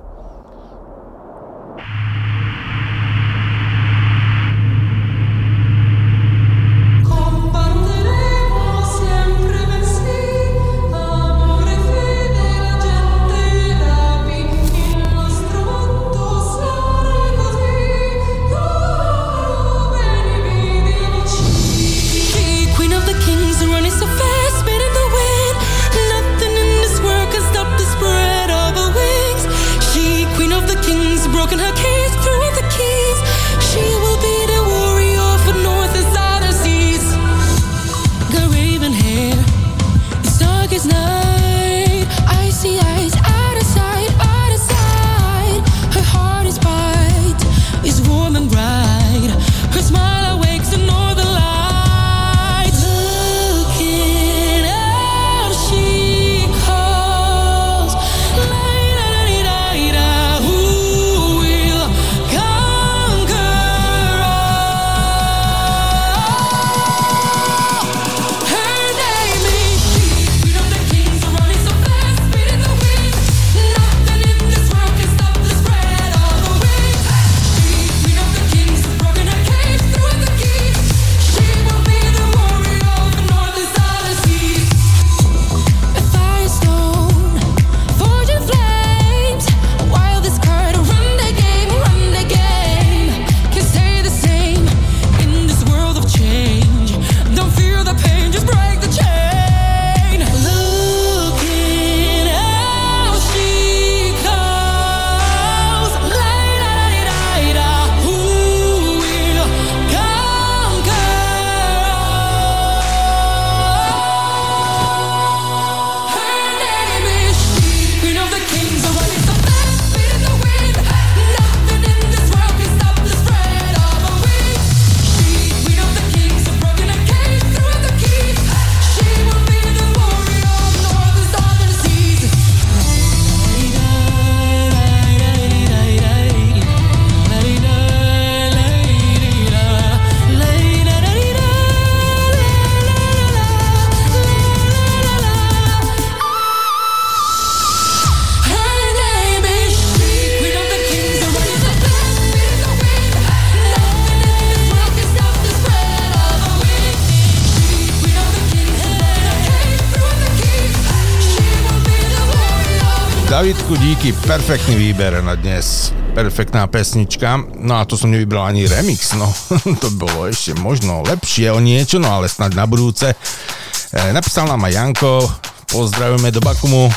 Davidku, 163.50 163.76
díky, 163.82 164.14
perfektný 164.14 164.78
výber 164.78 165.26
na 165.26 165.34
dnes. 165.34 165.90
Perfektná 166.14 166.70
pesnička. 166.70 167.42
No 167.58 167.82
a 167.82 167.86
to 167.90 167.98
som 167.98 168.14
nevybral 168.14 168.46
ani 168.46 168.70
remix, 168.70 169.18
no. 169.18 169.26
to 169.82 169.90
bolo 169.98 170.30
ešte 170.30 170.54
možno 170.62 171.02
lepšie 171.02 171.50
o 171.50 171.58
niečo, 171.58 171.98
no 171.98 172.14
ale 172.14 172.30
snad 172.30 172.54
na 172.54 172.70
budúce. 172.70 173.10
E, 173.10 174.14
napísal 174.14 174.46
nám 174.46 174.70
aj 174.70 174.74
Janko, 174.78 175.26
pozdravujeme 175.66 176.30
do 176.30 176.46
Bakumu. 176.46 176.94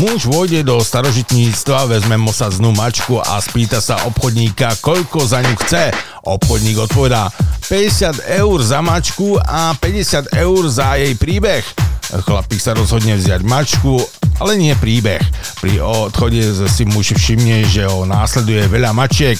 Muž 0.00 0.24
vôjde 0.24 0.64
do 0.64 0.80
starožitníctva, 0.80 1.84
vezme 1.84 2.16
mosaznú 2.16 2.72
mačku 2.72 3.20
a 3.20 3.36
spýta 3.36 3.84
sa 3.84 4.00
obchodníka, 4.08 4.72
koľko 4.80 5.20
za 5.20 5.44
ňu 5.44 5.52
chce. 5.68 5.92
Obchodník 6.24 6.80
odpovedá 6.80 7.28
50 7.68 8.40
eur 8.40 8.56
za 8.64 8.80
mačku 8.80 9.36
a 9.36 9.76
50 9.76 10.32
eur 10.32 10.62
za 10.72 10.96
jej 10.96 11.12
príbeh. 11.12 11.60
Chlapík 12.08 12.56
sa 12.56 12.72
rozhodne 12.72 13.20
vziať 13.20 13.44
mačku, 13.44 14.00
ale 14.38 14.58
nie 14.58 14.74
príbeh. 14.74 15.22
Pri 15.62 15.82
odchode 15.82 16.38
si 16.66 16.84
muž 16.86 17.14
všimne, 17.14 17.66
že 17.66 17.86
ho 17.86 18.06
následuje 18.06 18.66
veľa 18.70 18.94
mačiek. 18.94 19.38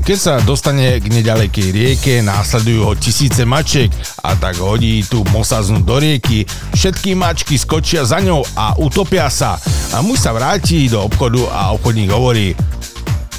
Keď 0.00 0.16
sa 0.16 0.40
dostane 0.40 0.96
k 0.96 1.12
nedalekej 1.12 1.68
rieke, 1.70 2.24
následujú 2.24 2.88
ho 2.88 2.92
tisíce 2.96 3.44
mačiek 3.44 3.92
a 4.24 4.32
tak 4.32 4.56
hodí 4.56 5.04
tú 5.04 5.22
mosaznu 5.28 5.84
do 5.84 6.00
rieky. 6.00 6.48
Všetky 6.72 7.12
mačky 7.12 7.60
skočia 7.60 8.02
za 8.08 8.16
ňou 8.18 8.40
a 8.56 8.74
utopia 8.80 9.28
sa. 9.28 9.60
A 9.92 10.00
muž 10.00 10.24
sa 10.24 10.32
vráti 10.32 10.88
do 10.88 11.04
obchodu 11.04 11.44
a 11.52 11.76
obchodník 11.76 12.10
hovorí 12.10 12.56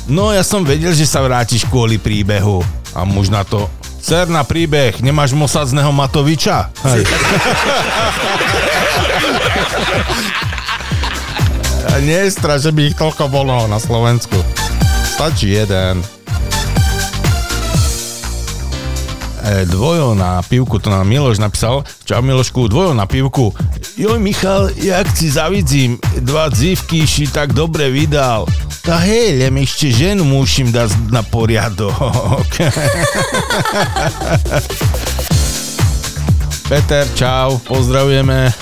No 0.10 0.34
ja 0.34 0.42
som 0.42 0.66
vedel, 0.66 0.94
že 0.98 1.06
sa 1.06 1.22
vrátiš 1.22 1.66
kvôli 1.66 1.98
príbehu. 1.98 2.62
A 2.94 3.08
muž 3.08 3.32
na 3.32 3.42
to 3.48 3.70
Cer 4.02 4.26
na 4.26 4.42
príbeh, 4.42 4.98
nemáš 5.06 5.38
mosadzného 5.38 5.94
Matoviča? 5.94 6.74
Hej. 6.82 7.06
A 11.90 11.98
nie 12.06 12.14
je 12.14 12.36
strach, 12.38 12.62
že 12.62 12.70
by 12.70 12.94
ich 12.94 12.98
toľko 12.98 13.26
bolo 13.34 13.66
na 13.66 13.82
Slovensku. 13.82 14.38
Stačí 15.18 15.58
jeden. 15.58 16.06
E, 19.42 19.66
dvojo 19.66 20.14
na 20.14 20.46
pivku, 20.46 20.78
to 20.78 20.94
nám 20.94 21.10
Miloš 21.10 21.42
napísal. 21.42 21.82
Čau 22.06 22.22
Milošku, 22.22 22.70
dvojo 22.70 22.94
na 22.94 23.10
pivku. 23.10 23.50
Joj 23.98 24.22
Michal, 24.22 24.70
jak 24.78 25.10
si 25.18 25.34
zavidzím, 25.34 25.98
dva 26.22 26.50
dzivky 26.54 27.10
si 27.10 27.26
tak 27.26 27.58
dobre 27.58 27.90
vydal. 27.90 28.46
Tá 28.86 29.02
hej, 29.02 29.42
len 29.42 29.58
ešte 29.62 29.90
ženu 29.90 30.22
musím 30.26 30.70
dať 30.70 31.10
na 31.10 31.26
poriadok. 31.26 31.94
Peter, 36.70 37.06
čau, 37.18 37.58
pozdravujeme. 37.66 38.54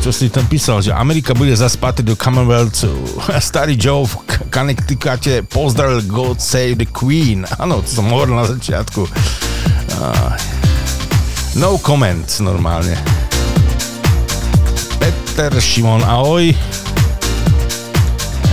Čo 0.00 0.16
si 0.16 0.32
tam 0.32 0.48
písal, 0.48 0.80
že 0.80 0.96
Amerika 0.96 1.36
bude 1.36 1.52
zase 1.52 1.76
patriť 1.76 2.08
do 2.08 2.16
Commonwealthu. 2.16 3.20
Starý 3.52 3.76
Joe 3.76 4.08
v 4.08 4.16
Connecticute 4.48 5.44
pozdravil 5.44 6.08
God 6.08 6.40
Save 6.40 6.80
the 6.80 6.88
Queen. 6.88 7.44
Áno, 7.60 7.84
to 7.84 8.00
som 8.00 8.08
hovoril 8.08 8.32
na 8.32 8.48
začiatku. 8.48 9.04
No 11.60 11.76
comments 11.84 12.40
normálne. 12.40 12.96
Peter 14.96 15.52
Šimon, 15.60 16.00
ahoj. 16.00 16.48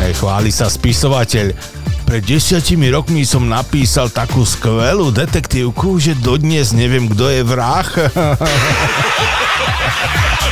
Hej, 0.04 0.20
chváli 0.20 0.52
sa 0.52 0.68
spisovateľ. 0.68 1.56
Pred 2.04 2.28
desiatimi 2.28 2.92
rokmi 2.92 3.24
som 3.24 3.48
napísal 3.48 4.12
takú 4.12 4.44
skvelú 4.44 5.16
detektívku, 5.16 5.96
že 5.96 6.12
dodnes 6.20 6.76
neviem, 6.76 7.08
kto 7.08 7.32
je 7.32 7.42
vrah. 7.48 7.88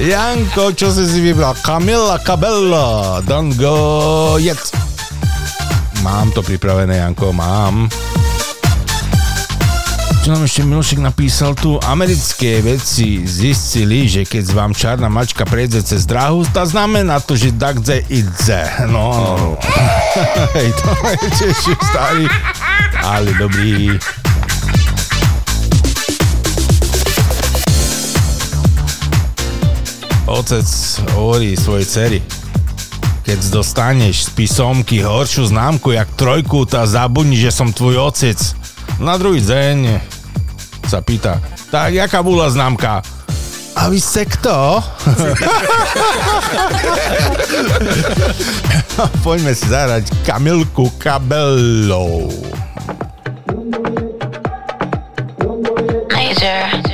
Janko, 0.00 0.72
čo 0.72 0.88
si 0.88 1.04
si 1.04 1.20
vybral? 1.20 1.52
Camilla 1.60 2.16
Cabello, 2.24 3.20
don't 3.28 3.52
go 3.60 4.40
yet. 4.40 4.56
Mám 6.00 6.32
to 6.32 6.40
pripravené, 6.40 6.96
Janko, 6.96 7.36
mám. 7.36 7.92
Čo 10.22 10.38
nám 10.38 10.46
ešte 10.46 10.62
Milošek 10.62 11.02
napísal 11.02 11.58
tu? 11.58 11.82
Americké 11.82 12.62
vedci 12.62 13.26
zistili, 13.26 14.06
že 14.06 14.22
keď 14.22 14.44
vám 14.54 14.70
čarná 14.70 15.10
mačka 15.10 15.42
prejde 15.42 15.82
cez 15.82 16.06
dráhu, 16.06 16.46
to 16.46 16.62
znamená 16.62 17.18
to, 17.18 17.34
že 17.34 17.50
dakze 17.50 18.06
idze. 18.06 18.86
No, 18.86 19.10
no, 19.12 19.32
no. 19.34 19.50
Hej, 20.56 20.70
to 20.78 20.88
je 21.42 21.74
starý, 21.90 22.30
ale 23.02 23.34
dobrý. 23.34 23.98
Otec 30.32 30.64
hovorí 31.12 31.52
svojej 31.52 31.84
dcery, 31.84 32.18
keď 33.20 33.52
dostaneš 33.52 34.32
z 34.32 34.40
písomky 34.40 35.04
horšiu 35.04 35.52
známku 35.52 35.92
jak 35.92 36.08
trojku, 36.16 36.64
tá 36.64 36.88
zabudni, 36.88 37.36
že 37.36 37.52
som 37.52 37.68
tvoj 37.68 38.08
otec. 38.08 38.40
Na 38.96 39.20
druhý 39.20 39.44
deň 39.44 40.00
sa 40.88 41.04
pýta, 41.04 41.36
tak 41.68 41.92
jaká 41.92 42.24
bola 42.24 42.48
známka? 42.48 43.04
A 43.76 43.92
vy 43.92 44.00
ste 44.00 44.24
kto? 44.24 44.80
Poďme 49.20 49.52
si 49.52 49.68
zahrať 49.68 50.08
Kamilku 50.24 50.88
Kabelou. 50.96 52.32
Major. 56.32 56.91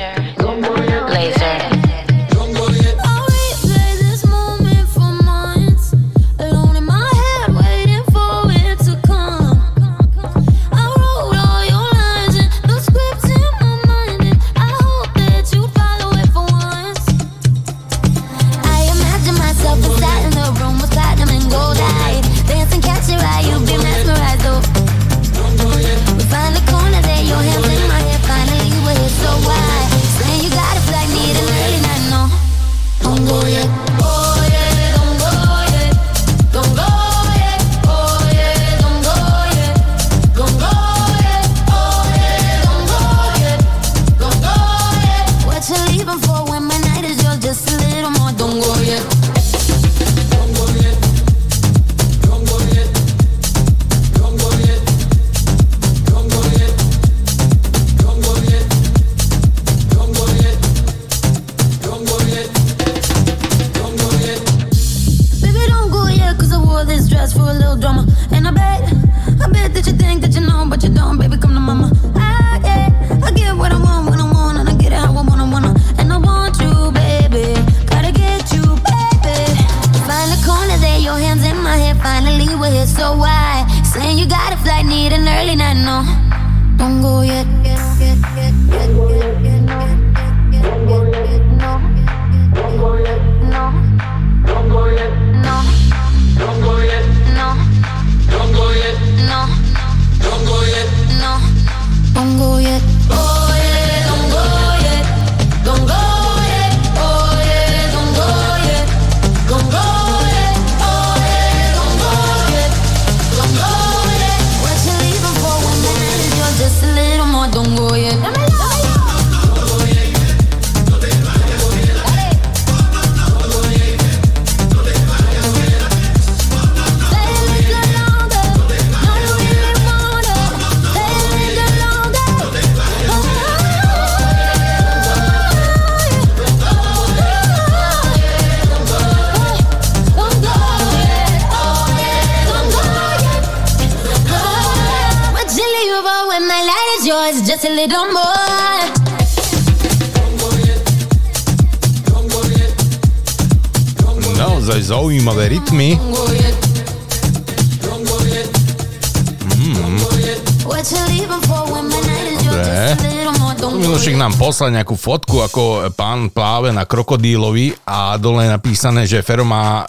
Poslal 164.69 164.85
nejakú 164.85 164.93
fotku, 164.93 165.41
ako 165.41 165.89
pán 165.97 166.29
pláve 166.29 166.69
na 166.69 166.85
krokodílovi 166.85 167.73
a 167.89 168.21
dole 168.21 168.45
je 168.45 168.53
napísané, 168.53 169.09
že 169.09 169.25
Fero 169.25 169.41
má 169.41 169.81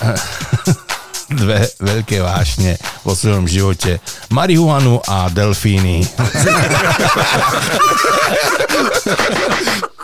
dve 1.40 1.68
veľké 1.76 2.24
vášne 2.24 2.80
vo 3.04 3.12
svojom 3.12 3.44
živote. 3.44 4.00
Marihuanu 4.32 5.04
a 5.04 5.28
delfíny. 5.28 6.00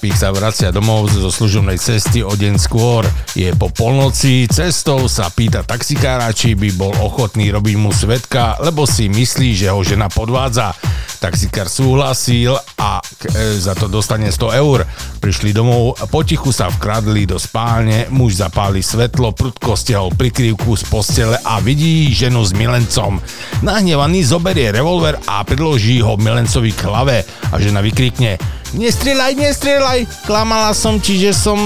Chlapík 0.00 0.16
sa 0.16 0.32
vracia 0.32 0.72
domov 0.72 1.12
zo 1.12 1.28
služobnej 1.28 1.76
cesty 1.76 2.24
o 2.24 2.32
deň 2.32 2.56
skôr. 2.56 3.04
Je 3.36 3.52
po 3.52 3.68
polnoci, 3.68 4.48
cestou 4.48 5.04
sa 5.12 5.28
pýta 5.28 5.60
taxikára, 5.60 6.32
či 6.32 6.56
by 6.56 6.72
bol 6.72 6.96
ochotný 7.04 7.52
robiť 7.52 7.76
mu 7.76 7.92
svetka, 7.92 8.56
lebo 8.64 8.88
si 8.88 9.12
myslí, 9.12 9.52
že 9.52 9.68
ho 9.68 9.76
žena 9.84 10.08
podvádza. 10.08 10.72
Taxikár 11.20 11.68
súhlasil 11.68 12.56
a 12.80 13.04
e, 13.04 13.60
za 13.60 13.76
to 13.76 13.92
dostane 13.92 14.32
100 14.32 14.56
eur. 14.56 14.88
Prišli 15.20 15.52
domov, 15.52 16.00
potichu 16.08 16.48
sa 16.48 16.72
vkradli 16.72 17.28
do 17.28 17.36
spálne, 17.36 18.08
muž 18.08 18.40
zapáli 18.40 18.80
svetlo, 18.80 19.36
prudko 19.36 19.76
stiahol 19.76 20.16
prikrývku 20.16 20.80
z 20.80 20.84
postele 20.88 21.36
a 21.44 21.60
vidí 21.60 22.08
ženu 22.08 22.40
s 22.40 22.56
milencom. 22.56 23.20
Nahnevaný 23.60 24.24
zoberie 24.24 24.72
revolver 24.72 25.20
a 25.28 25.44
predloží 25.44 26.00
ho 26.00 26.16
milencovi 26.16 26.72
k 26.72 26.88
hlave 26.88 27.20
a 27.52 27.60
žena 27.60 27.84
vykrikne 27.84 28.59
Nestrieľaj, 28.70 29.34
nestrieľaj, 29.34 30.00
klamala 30.30 30.70
som 30.70 31.02
ti, 31.02 31.18
že 31.18 31.34
som 31.34 31.58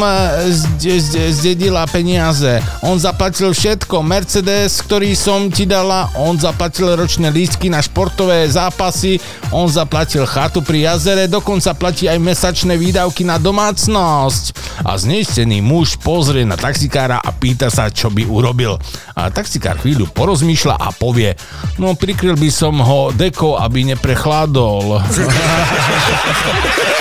zde- 0.48 1.04
zde- 1.04 1.30
zdedila 1.36 1.84
peniaze. 1.84 2.64
On 2.80 2.96
zaplatil 2.96 3.52
všetko, 3.52 4.00
Mercedes, 4.00 4.80
ktorý 4.80 5.12
som 5.12 5.52
ti 5.52 5.68
dala, 5.68 6.08
on 6.16 6.40
zaplatil 6.40 6.96
ročné 6.96 7.28
lístky 7.28 7.68
na 7.68 7.84
športové 7.84 8.48
zápasy, 8.48 9.20
on 9.52 9.68
zaplatil 9.68 10.24
chatu 10.24 10.64
pri 10.64 10.88
jazere, 10.88 11.28
dokonca 11.28 11.76
platí 11.76 12.08
aj 12.08 12.16
mesačné 12.16 12.80
výdavky 12.80 13.20
na 13.28 13.36
domácnosť. 13.36 14.56
A 14.88 14.96
zneistený 14.96 15.60
muž 15.60 16.00
pozrie 16.00 16.48
na 16.48 16.56
taxikára 16.56 17.20
a 17.20 17.30
pýta 17.36 17.68
sa, 17.68 17.92
čo 17.92 18.08
by 18.08 18.24
urobil. 18.24 18.80
A 19.12 19.28
taxikár 19.28 19.76
chvíľu 19.76 20.08
porozmýšľa 20.08 20.80
a 20.80 20.88
povie, 20.96 21.36
no 21.76 21.92
prikryl 21.92 22.40
by 22.40 22.48
som 22.48 22.80
ho 22.80 23.12
dekou, 23.12 23.60
aby 23.60 23.92
neprechladol. 23.92 25.04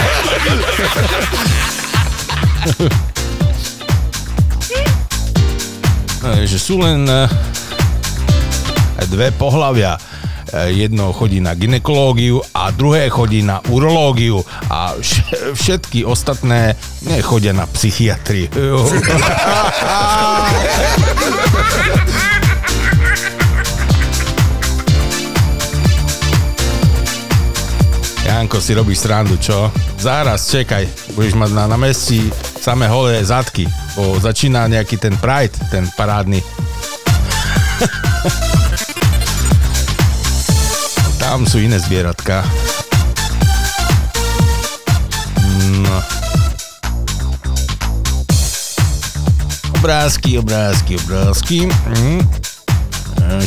E, 6.24 6.48
že 6.48 6.56
sú 6.56 6.80
len 6.80 7.04
e, 7.04 7.28
dve 9.12 9.36
pohlavia. 9.36 10.00
E, 10.48 10.72
Jedno 10.72 11.12
chodí 11.12 11.44
na 11.44 11.52
ginekológiu 11.52 12.40
a 12.56 12.72
druhé 12.72 13.12
chodí 13.12 13.44
na 13.44 13.60
urológiu 13.68 14.40
a 14.70 14.96
vš- 14.96 15.24
všetky 15.54 16.06
ostatné 16.08 16.76
nechodia 17.04 17.52
na 17.52 17.68
psychiatriu. 17.68 18.80
Janko 28.44 28.60
si 28.60 28.76
robí 28.76 28.92
srandu, 28.92 29.40
čo? 29.40 29.72
Záraz, 29.96 30.52
čekaj, 30.52 31.16
budeš 31.16 31.40
mať 31.40 31.56
na 31.56 31.64
námestí 31.64 32.28
samé 32.60 32.92
holé 32.92 33.24
zadky, 33.24 33.64
bo 33.96 34.20
začína 34.20 34.68
nejaký 34.68 35.00
ten 35.00 35.16
Pride, 35.16 35.56
ten 35.72 35.88
parádny. 35.96 36.44
Tam 41.24 41.48
sú 41.48 41.64
iné 41.64 41.80
zvieratka. 41.80 42.44
No. 45.88 46.04
Obrázky, 49.80 50.36
obrázky, 50.36 51.00
obrázky. 51.00 51.72
Mm. 51.96 52.20
E, 52.20 52.28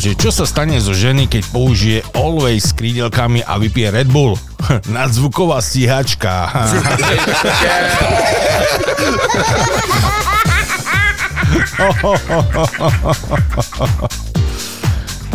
Že 0.01 0.17
čo 0.17 0.33
sa 0.33 0.49
stane 0.49 0.81
zo 0.81 0.97
ženy, 0.97 1.29
keď 1.29 1.43
použije 1.53 2.01
Always 2.17 2.65
s 2.65 2.73
krídelkami 2.73 3.45
a 3.45 3.61
vypije 3.61 3.93
Red 3.93 4.09
Bull? 4.09 4.41
Nadzvuková 4.95 5.61
stíhačka. 5.61 6.47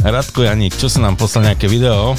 Radko 0.03 0.43
Janík, 0.43 0.75
čo 0.75 0.91
sa 0.91 0.99
nám 0.99 1.15
poslal 1.15 1.55
nejaké 1.55 1.71
video? 1.71 2.19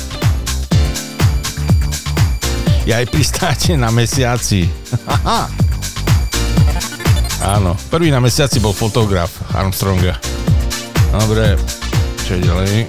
Ja 2.88 3.00
aj 3.00 3.08
pristáte 3.12 3.76
na 3.80 3.92
mesiaci. 3.92 4.68
Áno, 7.44 7.76
prvý 7.92 8.08
na 8.08 8.24
mesiaci 8.24 8.64
bol 8.64 8.72
fotograf 8.72 9.28
Armstronga. 9.52 10.16
Dobre, 11.12 11.60
čo 12.24 12.40
ďalej? 12.40 12.88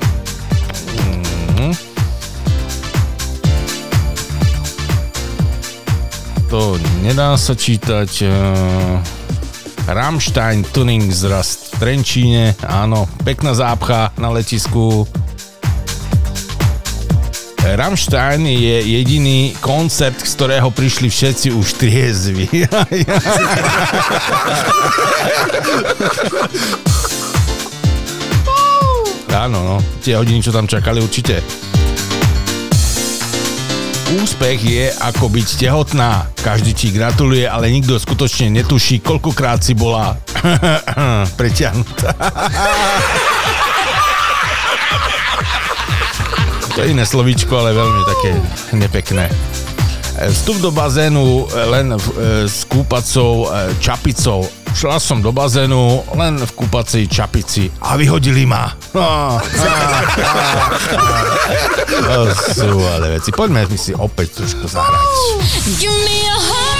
Mhm. 1.58 1.93
To 6.54 6.78
nedá 7.02 7.34
sa 7.34 7.58
čítať. 7.58 8.10
eh, 8.22 8.30
Rammstein 9.90 10.62
Tuning 10.62 11.10
zrast 11.10 11.74
v 11.74 11.82
Trenčíne, 11.82 12.54
áno, 12.62 13.10
pekná 13.26 13.58
zápcha 13.58 14.14
na 14.22 14.30
letisku. 14.30 15.02
Rammstein 17.58 18.46
je 18.46 18.86
jediný 18.86 19.50
koncert, 19.58 20.14
z 20.14 20.30
ktorého 20.30 20.70
prišli 20.70 21.10
všetci 21.10 21.50
už 21.58 21.74
triezvi. 21.74 22.46
Áno, 29.34 29.58
no, 29.66 29.82
tie 29.98 30.14
hodiny, 30.14 30.38
čo 30.38 30.54
tam 30.54 30.70
čakali, 30.70 31.02
určite. 31.02 31.63
Úspech 34.04 34.60
je 34.60 34.86
ako 35.00 35.32
byť 35.32 35.48
tehotná. 35.56 36.28
Každý 36.44 36.76
ti 36.76 36.92
gratuluje, 36.92 37.48
ale 37.48 37.72
nikto 37.72 37.96
skutočne 37.96 38.52
netuší, 38.52 39.00
koľkokrát 39.00 39.64
si 39.64 39.72
bola 39.72 40.20
preťahnutá. 41.40 42.12
To 46.74 46.82
je 46.84 46.90
iné 46.92 47.06
slovíčko, 47.08 47.54
ale 47.56 47.72
veľmi 47.72 48.02
také 48.04 48.30
nepekné. 48.76 49.32
Vstup 50.14 50.60
do 50.60 50.70
bazénu 50.70 51.48
len 51.70 51.94
e, 51.94 51.98
s 52.46 52.66
kúpacou 52.66 53.46
e, 53.46 53.74
čapicou. 53.82 54.63
Šla 54.74 54.98
som 54.98 55.22
do 55.22 55.30
bazénu 55.30 56.02
len 56.18 56.34
v 56.34 56.50
kúpacej 56.58 57.06
čapici 57.06 57.70
a 57.78 57.94
vyhodili 57.94 58.42
ma. 58.42 58.74
Ah, 58.98 59.38
To 61.94 62.26
sú 62.34 62.82
ale 62.82 63.16
veci. 63.16 63.30
Poďme 63.30 63.64
si 63.78 63.94
opäť 63.94 64.42
trošku 64.42 64.66
zahrať. 64.66 65.06
Give 65.78 65.94
me 66.04 66.26
your 66.26 66.40
heart, 66.42 66.73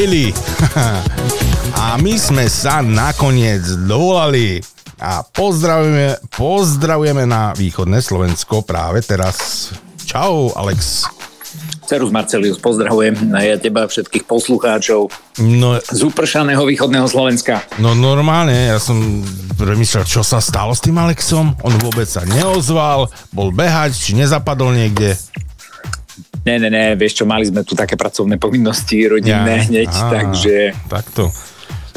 Lady. 0.00 0.32
A 1.84 2.00
my 2.00 2.16
sme 2.16 2.48
sa 2.48 2.80
nakoniec 2.80 3.60
dovolali 3.84 4.64
a 4.96 5.20
pozdravujeme, 5.20 6.24
pozdravujeme 6.32 7.28
na 7.28 7.52
východné 7.52 8.00
Slovensko 8.00 8.64
práve 8.64 9.04
teraz. 9.04 9.68
Čau, 10.08 10.56
Alex. 10.56 11.04
Cerus 11.84 12.08
Marcelius, 12.08 12.56
pozdravujem 12.56 13.34
a 13.36 13.44
ja 13.44 13.60
teba 13.60 13.84
všetkých 13.84 14.24
poslucháčov 14.24 15.10
No, 15.42 15.76
z 15.82 16.00
upršaného 16.00 16.62
východného 16.64 17.04
Slovenska. 17.04 17.66
no 17.76 17.92
normálne, 17.92 18.72
ja 18.72 18.80
som 18.80 19.20
premyslel, 19.58 20.08
čo 20.08 20.24
sa 20.24 20.40
stalo 20.40 20.72
s 20.72 20.80
tým 20.80 20.96
Alexom. 20.96 21.52
On 21.60 21.74
vôbec 21.76 22.08
sa 22.08 22.24
neozval, 22.24 23.12
bol 23.36 23.52
behať, 23.52 23.92
či 23.92 24.10
nezapadol 24.16 24.72
niekde. 24.72 25.18
Ne, 26.40 26.56
ne, 26.56 26.68
ne, 26.72 26.96
vieš 26.96 27.20
čo, 27.20 27.24
mali 27.28 27.44
sme 27.44 27.60
tu 27.62 27.76
také 27.76 28.00
pracovné 28.00 28.40
povinnosti 28.40 28.96
rodinné 29.04 29.68
hneď, 29.68 29.92
Á, 29.92 30.08
takže 30.08 30.72
Takto. 30.88 31.28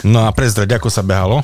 No 0.04 0.28
a 0.28 0.36
prezdrať, 0.36 0.84
ako 0.84 0.92
sa 0.92 1.00
behalo? 1.00 1.40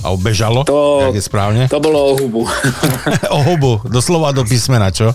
A 0.00 0.14
bežalo? 0.16 0.64
To- 0.64 1.12
je 1.12 1.20
správne? 1.20 1.68
to 1.68 1.82
bolo 1.82 1.98
o 2.00 2.12
hubu. 2.16 2.42
o 3.36 3.38
hubu, 3.44 3.72
doslova 3.90 4.32
do 4.32 4.46
písmena, 4.46 4.88
čo? 4.88 5.12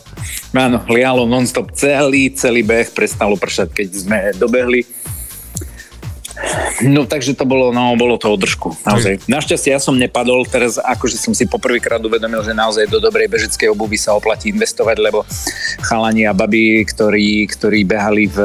Áno, 0.53 0.84
lialo 0.91 1.26
non-stop 1.26 1.74
celý, 1.74 2.30
celý 2.36 2.62
beh, 2.62 2.93
prestalo 2.93 3.39
pršať, 3.39 3.74
keď 3.74 3.89
sme 3.89 4.18
dobehli. 4.38 4.86
No 6.85 7.09
takže 7.09 7.33
to 7.33 7.49
bolo, 7.49 7.73
no 7.73 7.97
bolo 7.97 8.21
to 8.21 8.29
o 8.29 8.38
držku, 8.38 8.77
naozaj. 8.85 9.25
Našťastie 9.25 9.73
ja 9.73 9.81
som 9.81 9.97
nepadol, 9.97 10.45
teraz 10.45 10.77
akože 10.77 11.17
som 11.17 11.33
si 11.33 11.49
poprvýkrát 11.49 11.97
uvedomil, 11.97 12.45
že 12.45 12.53
naozaj 12.53 12.85
do 12.85 13.01
dobrej 13.01 13.25
bežeckej 13.25 13.73
obuvy 13.73 13.97
sa 13.97 14.13
oplatí 14.13 14.53
investovať, 14.53 14.97
lebo 15.01 15.25
chalani 15.81 16.29
a 16.29 16.38
baby, 16.38 16.85
ktorí, 16.85 17.49
ktorí 17.49 17.81
behali 17.81 18.29
v 18.29 18.38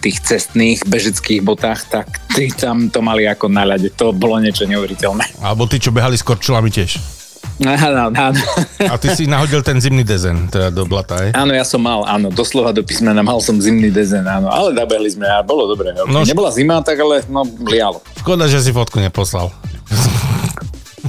tých 0.00 0.24
cestných 0.24 0.80
bežeckých 0.86 1.44
botách, 1.44 1.84
tak 1.90 2.08
tí 2.32 2.48
tam 2.54 2.88
to 2.88 3.04
mali 3.04 3.26
ako 3.26 3.50
na 3.50 3.66
ľade. 3.66 3.92
To 3.98 4.14
bolo 4.14 4.38
niečo 4.40 4.64
neuveriteľné. 4.64 5.42
Alebo 5.42 5.66
tí, 5.66 5.82
čo 5.82 5.90
behali 5.90 6.16
s 6.16 6.24
korčulami 6.24 6.70
tiež. 6.70 7.17
Áno, 7.58 8.14
áno. 8.14 8.38
A 8.86 8.94
ty 8.94 9.10
si 9.12 9.26
nahodil 9.26 9.66
ten 9.66 9.82
zimný 9.82 10.06
dezen, 10.06 10.46
teda 10.46 10.70
do 10.70 10.86
blata, 10.86 11.18
hej? 11.26 11.30
Áno, 11.34 11.50
ja 11.50 11.66
som 11.66 11.82
mal, 11.82 12.06
áno, 12.06 12.30
doslova 12.30 12.70
do 12.70 12.86
písmena 12.86 13.18
mal 13.18 13.42
som 13.42 13.58
zimný 13.58 13.90
dezen, 13.90 14.22
áno, 14.22 14.46
ale 14.46 14.70
nabehli 14.70 15.10
sme 15.10 15.26
a 15.26 15.42
bolo 15.42 15.66
dobre. 15.66 15.90
Okay. 15.90 16.06
No, 16.06 16.22
Nebola 16.22 16.54
zima, 16.54 16.78
tak 16.86 17.02
ale 17.02 17.26
no, 17.26 17.42
lialo. 17.66 17.98
Škoda, 18.22 18.46
že 18.46 18.62
si 18.62 18.70
fotku 18.70 19.02
neposlal. 19.02 19.50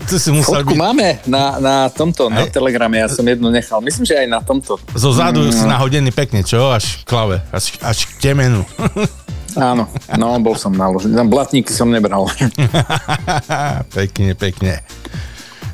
Ty 0.09 0.17
si 0.17 0.29
musel 0.33 0.61
Fotku 0.65 0.73
byť... 0.73 0.79
máme 0.79 1.07
na, 1.29 1.57
na 1.61 1.75
tomto, 1.89 2.29
na 2.33 2.45
telegrame, 2.49 2.97
ja 2.97 3.09
som 3.09 3.21
jednu 3.21 3.49
nechal. 3.49 3.77
Myslím, 3.81 4.05
že 4.09 4.17
aj 4.17 4.27
na 4.29 4.41
tomto. 4.41 4.77
Zo 4.93 5.13
zádu 5.13 5.45
Mm. 5.45 5.53
si 5.53 5.65
nahodený 5.65 6.09
pekne, 6.13 6.41
čo? 6.41 6.69
Až 6.73 7.05
klave, 7.05 7.41
až, 7.53 7.77
až 7.81 8.05
k 8.05 8.33
temenu. 8.33 8.65
Áno, 9.57 9.89
no, 10.13 10.27
bol 10.41 10.53
som 10.53 10.73
naložený. 10.73 11.13
Blatníky 11.25 11.73
som 11.73 11.89
nebral. 11.89 12.29
pekne, 13.97 14.37
pekne. 14.37 14.81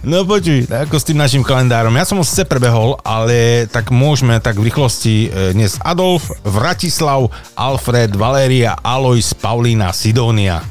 No 0.05 0.21
počuj, 0.21 0.69
ako 0.69 1.01
s 1.01 1.07
tým 1.09 1.17
našim 1.17 1.41
kalendárom. 1.41 1.89
Ja 1.97 2.05
som 2.05 2.21
ho 2.21 2.25
sice 2.25 2.45
prebehol, 2.45 3.01
ale 3.01 3.65
tak 3.65 3.89
môžeme 3.89 4.37
tak 4.37 4.61
v 4.61 4.69
rýchlosti 4.69 5.33
e, 5.33 5.57
dnes 5.57 5.81
Adolf, 5.81 6.29
Vratislav, 6.45 7.33
Alfred, 7.57 8.13
Valéria, 8.13 8.77
Alois, 8.85 9.33
Paulína, 9.33 9.89
Sidónia. 9.97 10.61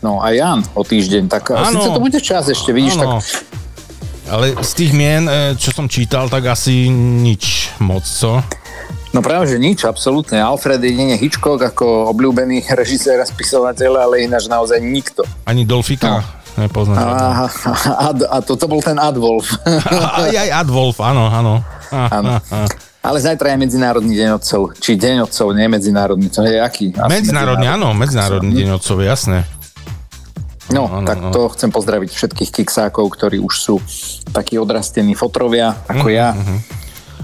No 0.00 0.24
a 0.24 0.32
Jan 0.32 0.64
o 0.72 0.80
týždeň, 0.80 1.28
tak 1.28 1.52
Áno. 1.52 1.68
Áno. 1.68 1.84
sice 1.84 1.88
to 1.92 2.00
bude 2.00 2.20
čas 2.24 2.48
ešte, 2.48 2.72
vidíš, 2.72 2.96
Áno. 2.96 3.20
tak 3.20 3.44
Ale 4.32 4.56
z 4.56 4.72
tých 4.72 4.92
mien, 4.96 5.28
e, 5.28 5.52
čo 5.60 5.76
som 5.76 5.84
čítal, 5.84 6.32
tak 6.32 6.48
asi 6.48 6.88
nič 6.88 7.76
moc, 7.76 8.08
co? 8.08 8.40
No 9.12 9.20
práve, 9.20 9.52
že 9.52 9.60
nič, 9.60 9.84
absolútne. 9.84 10.40
Alfred 10.40 10.80
jedine 10.80 11.20
Hitchcock 11.20 11.60
ako 11.60 12.08
obľúbený 12.16 12.64
režisér 12.80 13.20
a 13.20 13.28
spisovateľ, 13.28 14.00
ale 14.00 14.24
ináč 14.24 14.48
naozaj 14.48 14.80
nikto. 14.80 15.28
Ani 15.44 15.68
Dolfika 15.68 16.24
no. 16.24 16.37
Nepoznáš. 16.58 16.98
A, 17.00 17.46
a, 17.94 18.08
a 18.10 18.36
to, 18.42 18.58
to 18.58 18.66
bol 18.66 18.82
ten 18.82 18.98
Adolf. 18.98 19.54
Aj, 20.18 20.34
aj 20.34 20.50
Adolf, 20.66 20.98
áno, 20.98 21.30
áno. 21.30 21.54
Áno. 21.88 22.42
Ale 22.98 23.18
zajtra 23.22 23.54
je 23.54 23.58
Medzinárodný 23.62 24.12
deň 24.18 24.42
otcov. 24.42 24.74
Či 24.76 24.98
deň 24.98 25.30
otcov, 25.30 25.54
nie 25.54 25.70
medzinárodný. 25.70 26.28
To 26.34 26.44
je 26.44 26.58
aký? 26.60 26.92
Asi 26.92 27.08
Medzinárodný, 27.08 27.66
áno, 27.70 27.94
Medzinárodný 27.94 28.52
deň 28.52 28.68
otcov, 28.76 29.00
jasné. 29.00 29.46
No, 30.68 30.84
Áno, 30.84 31.08
tak 31.08 31.16
áno. 31.16 31.32
to 31.32 31.48
chcem 31.56 31.72
pozdraviť 31.72 32.12
všetkých 32.12 32.50
kiksákov, 32.60 33.08
ktorí 33.16 33.40
už 33.40 33.54
sú 33.56 33.80
takí 34.36 34.60
odrastení 34.60 35.16
fotrovia, 35.16 35.72
ako 35.88 36.12
ja. 36.12 36.36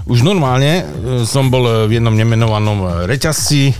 Už 0.09 0.25
normálne 0.25 0.81
e, 0.81 0.83
som 1.29 1.53
bol 1.53 1.85
v 1.85 2.01
jednom 2.01 2.13
nemenovanom 2.13 2.77
e, 2.81 2.87
reťazci 3.05 3.73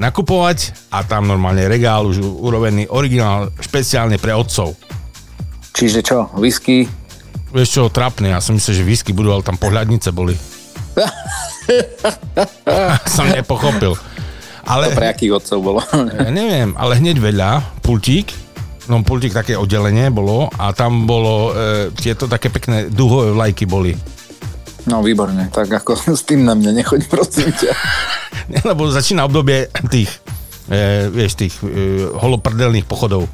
nakupovať 0.00 0.88
a 0.88 1.04
tam 1.04 1.28
normálne 1.28 1.68
regál 1.68 2.08
už 2.08 2.24
urobený 2.24 2.88
originál 2.88 3.52
špeciálne 3.60 4.16
pre 4.16 4.32
otcov. 4.32 4.72
Čiže 5.72 6.04
čo, 6.04 6.28
whisky? 6.36 6.88
Vieš 7.52 7.68
čo, 7.68 7.82
trapné, 7.92 8.32
ja 8.32 8.40
som 8.40 8.56
myslel, 8.56 8.80
že 8.80 8.84
whisky 8.84 9.12
budú, 9.12 9.32
ale 9.32 9.44
tam 9.44 9.56
pohľadnice 9.56 10.12
boli. 10.12 10.36
som 13.16 13.28
nepochopil. 13.28 13.96
Ale, 14.62 14.92
To 14.92 14.96
pre 14.96 15.10
akých 15.10 15.32
otcov 15.42 15.58
bolo? 15.58 15.80
ja 15.92 16.30
neviem, 16.30 16.76
ale 16.78 17.00
hneď 17.00 17.18
veľa, 17.18 17.82
pultík, 17.82 18.30
no 18.86 19.02
pultík 19.02 19.34
také 19.34 19.58
oddelenie 19.58 20.12
bolo 20.12 20.46
a 20.54 20.70
tam 20.70 21.08
bolo, 21.08 21.50
e, 21.50 21.52
tieto 21.98 22.30
také 22.30 22.52
pekné 22.52 22.86
duhové 22.92 23.34
vlajky 23.34 23.66
boli. 23.66 23.96
No 24.86 25.02
výborne, 25.02 25.50
tak 25.50 25.70
ako 25.70 25.98
s 26.18 26.22
tým 26.26 26.46
na 26.46 26.54
mňa 26.54 26.70
nechoď, 26.82 27.00
prosím 27.10 27.50
ťa. 27.50 27.72
Lebo 28.70 28.90
začína 28.90 29.26
obdobie 29.26 29.66
tých, 29.90 30.10
e, 30.70 31.10
vieš, 31.10 31.38
tých 31.38 31.54
e, 31.62 31.66
holoprdelných 32.12 32.86
pochodov. 32.86 33.26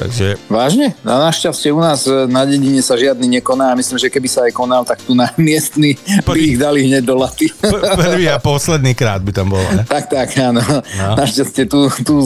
Takže 0.00 0.40
Vážne? 0.48 0.96
Na 1.04 1.20
našťastie 1.28 1.68
u 1.76 1.80
nás 1.84 2.08
e, 2.08 2.24
na 2.24 2.48
dedine 2.48 2.80
sa 2.80 2.96
žiadny 2.96 3.40
nekoná 3.40 3.68
a 3.68 3.74
myslím, 3.76 4.00
že 4.00 4.08
keby 4.08 4.28
sa 4.32 4.48
aj 4.48 4.56
konal, 4.56 4.80
tak 4.88 5.04
tu 5.04 5.12
na 5.12 5.28
miestny 5.36 6.00
by 6.24 6.40
ich 6.40 6.56
dali 6.56 6.88
hneď 6.88 7.04
do 7.04 7.20
laty. 7.20 7.52
prvý 8.00 8.24
a 8.32 8.40
posledný 8.40 8.96
krát 8.96 9.20
by 9.20 9.32
tam 9.36 9.52
bolo. 9.52 9.68
Ne? 9.76 9.84
tak, 9.84 10.08
tak, 10.08 10.32
áno. 10.40 10.64
No. 10.64 11.20
Našťastie 11.20 11.68
tu, 11.68 11.92
tu 12.00 12.16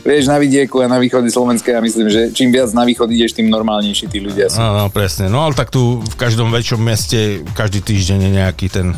vieš, 0.00 0.24
na 0.24 0.40
vidieku 0.40 0.80
a 0.80 0.88
na 0.88 0.96
východe 0.96 1.28
Slovenska 1.28 1.68
ja 1.68 1.84
myslím, 1.84 2.08
že 2.08 2.32
čím 2.32 2.48
viac 2.48 2.72
na 2.72 2.88
východ 2.88 3.12
ideš, 3.12 3.36
tým 3.36 3.52
normálnejší 3.52 4.08
tí 4.08 4.16
ľudia 4.24 4.48
sú. 4.48 4.56
No, 4.56 4.72
no, 4.72 4.84
presne. 4.88 5.28
No 5.28 5.44
ale 5.44 5.52
tak 5.52 5.68
tu 5.68 6.00
v 6.00 6.16
každom 6.16 6.48
väčšom 6.48 6.80
meste 6.80 7.44
každý 7.52 7.84
týždeň 7.84 8.18
je 8.24 8.30
nejaký 8.40 8.66
ten, 8.72 8.96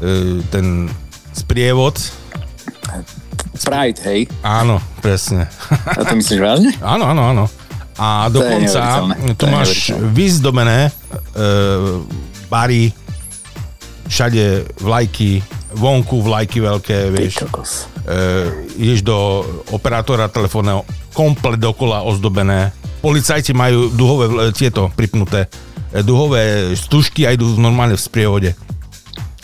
e, 0.00 0.40
ten 0.48 0.88
sprievod. 1.36 2.00
Pride, 3.60 4.00
hej? 4.08 4.20
Áno, 4.40 4.80
presne. 5.04 5.46
A 5.70 6.00
to 6.00 6.16
myslíš 6.16 6.40
vážne? 6.40 6.70
áno, 6.94 7.04
áno, 7.10 7.22
áno. 7.28 7.44
A 8.00 8.32
dokonca 8.32 9.04
tu 9.36 9.44
máš 9.52 9.92
vyzdobené 10.16 10.88
e, 10.88 10.90
bary, 12.48 12.96
všade 14.08 14.64
vlajky, 14.80 15.44
vonku 15.76 16.24
vlajky 16.24 16.64
veľké, 16.64 16.96
vieš. 17.12 17.44
E, 17.44 18.16
ideš 18.80 19.04
do 19.04 19.44
operátora 19.68 20.32
telefónneho, 20.32 20.88
komplet 21.12 21.60
dokola 21.60 22.00
ozdobené. 22.00 22.72
Policajti 23.04 23.52
majú 23.52 23.92
duhové 23.92 24.26
vl- 24.32 24.48
tieto 24.56 24.88
pripnuté, 24.96 25.52
e, 25.92 26.00
duhové 26.00 26.72
stužky 26.72 27.28
a 27.28 27.36
idú 27.36 27.52
normálne 27.60 28.00
v 28.00 28.02
sprievode. 28.02 28.50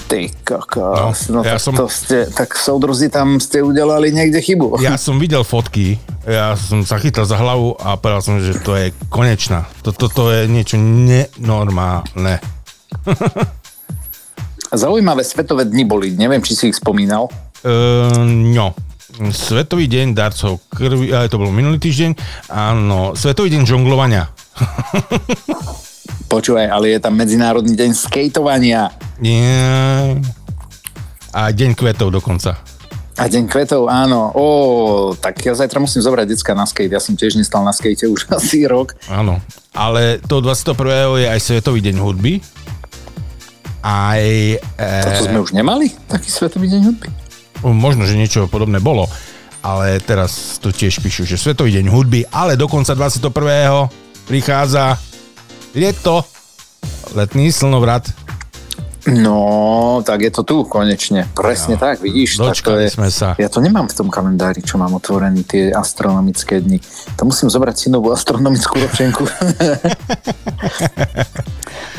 Ty 0.07 0.31
kokos, 0.47 1.35
no, 1.35 1.43
no 1.43 1.47
ja 1.47 1.59
tak, 1.59 1.67
som- 1.67 1.75
to 1.75 1.91
ste, 1.91 2.31
tak 2.31 2.55
soudruzi 2.55 3.11
tam 3.11 3.43
ste 3.43 3.59
udelali 3.59 4.15
niekde 4.15 4.39
chybu. 4.39 4.79
Ja 4.79 4.95
som 4.95 5.19
videl 5.19 5.43
fotky, 5.43 5.99
ja 6.23 6.55
som 6.55 6.87
sa 6.87 7.03
chytil 7.03 7.27
za 7.27 7.35
hlavu 7.35 7.75
a 7.83 7.99
povedal 7.99 8.23
som, 8.23 8.39
že 8.39 8.55
to 8.63 8.79
je 8.79 8.95
konečná. 9.11 9.67
Toto 9.83 10.07
to 10.07 10.31
je 10.31 10.47
niečo 10.47 10.79
nenormálne. 10.79 12.39
Zaujímavé 14.71 15.27
svetové 15.27 15.67
dni 15.67 15.83
boli, 15.83 16.15
neviem, 16.15 16.43
či 16.43 16.55
si 16.55 16.65
ich 16.71 16.79
spomínal. 16.79 17.27
Ehm, 17.67 18.55
no. 18.55 18.79
Svetový 19.17 19.89
deň 19.89 20.13
darcov 20.13 20.61
krvi, 20.69 21.09
ale 21.09 21.27
to 21.33 21.41
bol 21.41 21.49
minulý 21.49 21.81
týždeň, 21.81 22.15
áno, 22.53 23.17
Svetový 23.17 23.49
deň 23.49 23.63
žonglovania. 23.65 24.29
Počúvaj, 26.27 26.67
ale 26.67 26.97
je 26.97 27.01
tam 27.01 27.15
Medzinárodný 27.15 27.77
deň 27.77 27.91
skateovania 27.95 28.91
Nie. 29.23 30.17
A 31.31 31.53
deň 31.53 31.77
kvetov 31.77 32.11
dokonca. 32.11 32.57
a 33.17 33.25
Deň 33.29 33.45
kvetov, 33.49 33.89
áno. 33.89 34.33
Ó, 34.33 34.47
tak 35.17 35.41
ja 35.41 35.53
zajtra 35.53 35.81
musím 35.81 36.01
zobrať 36.01 36.27
decka 36.33 36.53
na 36.53 36.65
skate. 36.65 36.93
Ja 36.93 37.01
som 37.01 37.17
tiež 37.17 37.37
nestal 37.37 37.61
na 37.65 37.73
skate 37.73 38.09
už 38.09 38.29
asi 38.37 38.65
rok. 38.65 38.97
Áno. 39.09 39.41
Ale 39.77 40.21
to 40.25 40.41
21. 40.41 40.73
je 41.21 41.27
aj 41.29 41.41
Svetový 41.41 41.81
deň 41.85 41.97
hudby. 42.01 42.41
Aj... 43.85 44.21
To 44.81 45.11
E, 45.13 45.25
sme 45.29 45.39
už 45.41 45.53
nemali? 45.53 45.93
Taký 46.09 46.29
Svetový 46.29 46.67
deň 46.73 46.81
hudby? 46.89 47.09
možno, 47.65 48.05
že 48.05 48.17
niečo 48.17 48.49
podobné 48.49 48.81
bolo. 48.81 49.07
Ale 49.61 49.99
teraz 49.99 50.57
to 50.63 50.71
tiež 50.71 51.01
píšu, 51.03 51.27
že 51.27 51.37
Svetový 51.37 51.73
deň 51.75 51.87
hudby, 51.91 52.21
ale 52.31 52.55
dokonca 52.55 52.95
21. 52.95 53.29
prichádza 54.25 54.97
leto, 55.77 56.25
letný 57.15 57.53
slnovrat. 57.53 58.26
No, 59.07 60.03
tak 60.03 60.27
je 60.27 60.31
to 60.35 60.43
tu 60.43 60.57
konečne. 60.67 61.31
Presne 61.31 61.79
tak, 61.79 62.03
vidíš. 62.03 62.43
tak 62.43 62.43
to 62.43 62.51
Dočkali 62.51 62.83
je, 62.87 62.91
sme 62.91 63.11
sa. 63.11 63.39
Ja 63.39 63.47
to 63.47 63.63
nemám 63.63 63.87
v 63.87 63.95
tom 63.95 64.11
kalendári, 64.11 64.67
čo 64.67 64.83
mám 64.83 64.99
otvorený, 64.99 65.47
tie 65.47 65.71
astronomické 65.71 66.59
dni. 66.59 66.83
To 67.15 67.23
musím 67.23 67.47
zobrať 67.47 67.77
si 67.79 67.87
novú 67.87 68.11
astronomickú 68.11 68.83
ročenku. 68.83 69.23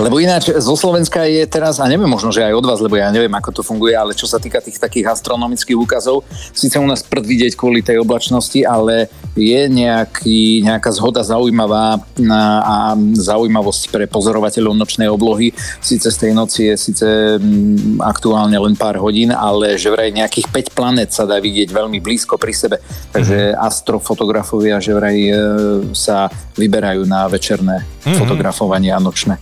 lebo 0.03 0.20
ináč 0.20 0.51
zo 0.51 0.76
Slovenska 0.76 1.24
je 1.26 1.47
teraz, 1.47 1.80
a 1.80 1.88
neviem 1.88 2.10
možno, 2.10 2.30
že 2.30 2.43
aj 2.43 2.53
od 2.53 2.66
vás, 2.68 2.80
lebo 2.84 2.99
ja 2.99 3.10
neviem, 3.10 3.32
ako 3.34 3.49
to 3.49 3.62
funguje, 3.64 3.95
ale 3.95 4.12
čo 4.12 4.28
sa 4.30 4.38
týka 4.38 4.60
tých 4.60 4.78
takých 4.78 5.10
astronomických 5.10 5.80
úkazov, 5.80 6.28
síce 6.53 6.78
u 6.78 6.86
nás 6.86 7.01
prd 7.01 7.24
vidieť 7.24 7.53
kvôli 7.58 7.82
tej 7.82 8.03
oblačnosti, 8.03 8.62
ale 8.68 9.10
je 9.34 9.62
nejaký, 9.70 10.66
nejaká 10.66 10.91
zhoda 10.93 11.26
zaujímavá 11.26 11.97
a 12.62 12.93
zaujímavosť 13.16 13.93
pre 13.93 14.05
pozorovateľov 14.10 14.78
nočnej 14.78 15.10
oblohy. 15.10 15.53
Síce 15.82 16.10
z 16.10 16.18
tej 16.18 16.32
noci 16.34 16.74
je 16.74 16.76
síce 16.98 17.38
mm, 17.38 18.02
aktuálne 18.02 18.58
len 18.58 18.74
pár 18.74 18.98
hodín, 18.98 19.30
ale 19.30 19.78
že 19.78 19.93
vraj 19.93 20.10
nejakých 20.10 20.50
5 20.74 20.74
planét 20.74 21.14
sa 21.14 21.30
dá 21.30 21.38
vidieť 21.38 21.70
veľmi 21.70 22.02
blízko 22.02 22.41
pri 22.41 22.58
sebe. 22.58 22.82
Takže 23.14 23.54
astrofotografovia 23.54 24.82
že 24.82 24.98
vraj 24.98 25.14
e, 25.14 25.38
sa 25.93 26.26
vyberajú 26.58 27.06
na 27.06 27.30
večerné 27.30 27.86
Mhm. 28.08 28.24
fotografovanie 28.24 28.95
a 28.95 29.04
nočné. 29.04 29.36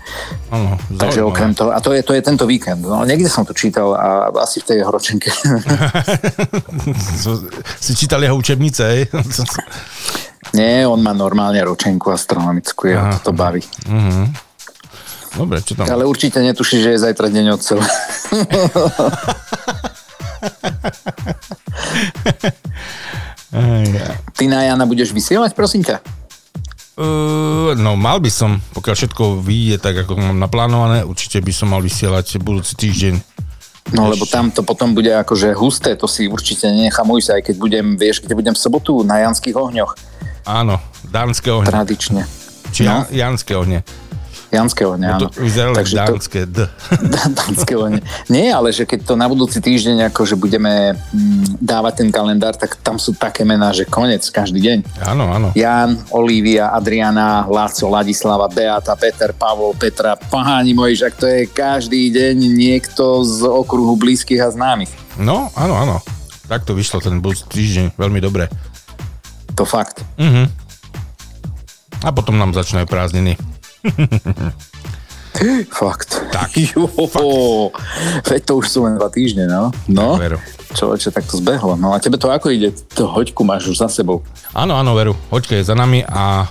Áno, 0.49 0.73
Takže 0.97 1.21
okrem 1.21 1.53
toho, 1.53 1.69
a 1.69 1.77
to 1.77 1.93
je, 1.93 2.01
to 2.01 2.17
je 2.17 2.21
tento 2.25 2.49
víkend. 2.49 2.81
No, 2.81 3.05
niekde 3.05 3.29
som 3.29 3.45
to 3.45 3.53
čítal 3.53 3.93
a 3.93 4.33
asi 4.41 4.57
v 4.57 4.73
tej 4.73 4.81
jeho 4.81 4.89
ročenke. 4.89 5.29
si 7.77 7.93
čítal 7.93 8.25
jeho 8.25 8.33
učebnice? 8.33 9.05
Nie, 10.57 10.89
on 10.89 10.97
má 10.97 11.13
normálne 11.13 11.61
ročenku 11.61 12.09
astronomickú, 12.09 12.89
jeho 12.89 13.05
Aha. 13.05 13.21
to 13.21 13.37
baví. 13.37 13.61
Mhm. 13.85 14.33
Dobre, 15.35 15.59
čo 15.61 15.75
tam? 15.75 15.85
Ale 15.91 16.07
určite 16.07 16.39
netuší, 16.39 16.79
že 16.79 16.95
je 16.95 17.03
zajtra 17.03 17.27
deň. 17.27 17.45
Aj, 23.55 23.87
Ty 24.35 24.43
na 24.51 24.59
Jana 24.67 24.83
budeš 24.87 25.11
vysielať, 25.15 25.55
prosím 25.55 25.83
ťa? 25.83 25.99
Uh, 26.95 27.75
no 27.75 27.99
mal 27.99 28.23
by 28.23 28.31
som, 28.31 28.63
pokiaľ 28.71 28.95
všetko 28.95 29.43
vyjde 29.43 29.83
tak, 29.83 30.07
ako 30.07 30.15
mám 30.15 30.39
naplánované, 30.39 31.03
určite 31.03 31.43
by 31.43 31.51
som 31.51 31.75
mal 31.75 31.83
vysielať 31.83 32.39
budúci 32.39 32.79
týždeň. 32.79 33.19
No 33.93 34.07
lebo 34.07 34.23
tam 34.25 34.49
to 34.49 34.63
potom 34.63 34.95
bude 34.95 35.11
akože 35.11 35.51
husté, 35.53 35.93
to 35.99 36.07
si 36.07 36.25
určite 36.25 36.65
nenechám 36.71 37.05
ujsť, 37.05 37.29
aj 37.35 37.41
keď 37.51 37.55
budem, 37.59 37.85
vieš, 37.99 38.23
kde 38.23 38.33
budem 38.33 38.55
v 38.55 38.63
sobotu 38.63 39.03
na 39.03 39.27
Janských 39.27 39.53
ohňoch. 39.59 39.93
Áno, 40.47 40.79
dánske 41.05 41.51
ohne. 41.51 41.67
Tradične. 41.67 42.23
Či 42.71 42.87
no. 42.87 43.05
Janské 43.11 43.53
ohne. 43.59 43.83
Janské 44.53 44.85
áno. 44.85 45.01
No 45.01 45.27
to 45.27 45.41
vyzeralo 45.41 45.75
Takže 45.75 45.95
to- 45.95 46.01
dánske 46.15 46.39
D. 46.45 46.57
Dánske 47.39 47.73
ohne. 47.75 47.99
Nie, 48.29 48.53
ale 48.53 48.69
že 48.71 48.85
keď 48.87 48.99
to 49.03 49.13
na 49.17 49.25
budúci 49.25 49.59
týždeň 49.59 50.13
akože 50.13 50.37
budeme 50.37 50.95
mm, 50.95 51.59
dávať 51.59 52.05
ten 52.05 52.09
kalendár, 52.13 52.53
tak 52.55 52.77
tam 52.79 52.95
sú 53.01 53.11
také 53.17 53.43
mená, 53.43 53.73
že 53.73 53.83
konec 53.89 54.21
každý 54.29 54.61
deň. 54.61 54.77
Áno, 55.05 55.27
áno. 55.33 55.47
Jan, 55.57 55.97
Olivia, 56.13 56.71
Adriana, 56.71 57.43
Láco, 57.49 57.89
Ladislava, 57.89 58.47
Beata, 58.47 58.95
Peter, 58.95 59.33
Pavol, 59.35 59.73
Petra, 59.75 60.15
páni 60.15 60.71
moji, 60.71 60.95
však 60.99 61.13
to 61.19 61.25
je 61.27 61.41
každý 61.49 62.13
deň 62.13 62.35
niekto 62.55 63.25
z 63.25 63.43
okruhu 63.43 63.97
blízkych 63.99 64.39
a 64.39 64.49
známych. 64.53 64.91
No, 65.17 65.49
áno, 65.55 65.75
áno. 65.75 65.95
Tak 66.45 66.63
to 66.63 66.77
vyšlo 66.77 67.01
ten 67.01 67.19
budúci 67.19 67.43
týždeň, 67.49 67.97
veľmi 67.97 68.21
dobre. 68.21 68.47
To 69.57 69.65
fakt. 69.65 70.05
Mhm. 70.21 70.45
A 72.05 72.13
potom 72.13 72.37
nám 72.37 72.53
začnú 72.53 72.85
aj 72.85 72.91
prázdniny. 72.91 73.33
Fakt. 75.75 76.23
Tak. 76.31 76.49
Jo, 76.75 76.87
Veď 78.23 78.41
to 78.47 78.53
už 78.63 78.65
sú 78.71 78.87
len 78.87 78.95
dva 78.95 79.11
týždne, 79.11 79.45
no. 79.51 79.67
No, 79.91 80.15
Veru. 80.15 80.39
človeče, 80.71 81.11
tak 81.11 81.27
to 81.27 81.37
zbehlo. 81.37 81.75
No 81.75 81.91
a 81.91 81.99
tebe 81.99 82.15
to 82.15 82.31
ako 82.31 82.49
ide? 82.49 82.71
To 82.95 83.11
hoďku 83.11 83.43
máš 83.43 83.67
už 83.67 83.77
za 83.83 83.89
sebou. 83.91 84.23
Áno, 84.55 84.79
áno, 84.79 84.95
veru. 84.95 85.13
Hoďka 85.27 85.59
je 85.59 85.67
za 85.67 85.75
nami 85.75 86.07
a 86.07 86.47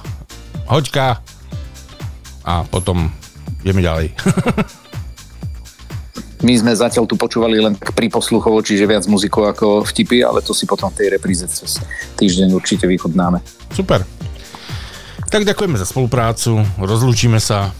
hoďka 0.68 1.24
a 2.44 2.60
potom 2.68 3.08
ideme 3.64 3.80
ďalej. 3.80 4.12
My 6.44 6.52
sme 6.60 6.76
zatiaľ 6.76 7.08
tu 7.08 7.16
počúvali 7.16 7.56
len 7.56 7.72
tak 7.72 7.96
pri 7.96 8.12
posluchovo, 8.12 8.60
čiže 8.60 8.84
viac 8.84 9.08
muzikov 9.08 9.48
ako 9.48 9.80
vtipy, 9.88 10.20
ale 10.20 10.44
to 10.44 10.52
si 10.52 10.68
potom 10.68 10.92
v 10.92 11.00
tej 11.00 11.08
repríze 11.16 11.48
cez 11.48 11.80
týždeň 12.20 12.52
určite 12.52 12.84
vychodnáme. 12.84 13.40
Super. 13.72 14.04
Tak 15.34 15.42
ďakujeme 15.42 15.74
za 15.74 15.82
spoluprácu, 15.82 16.62
rozlúčime 16.78 17.42
sa. 17.42 17.74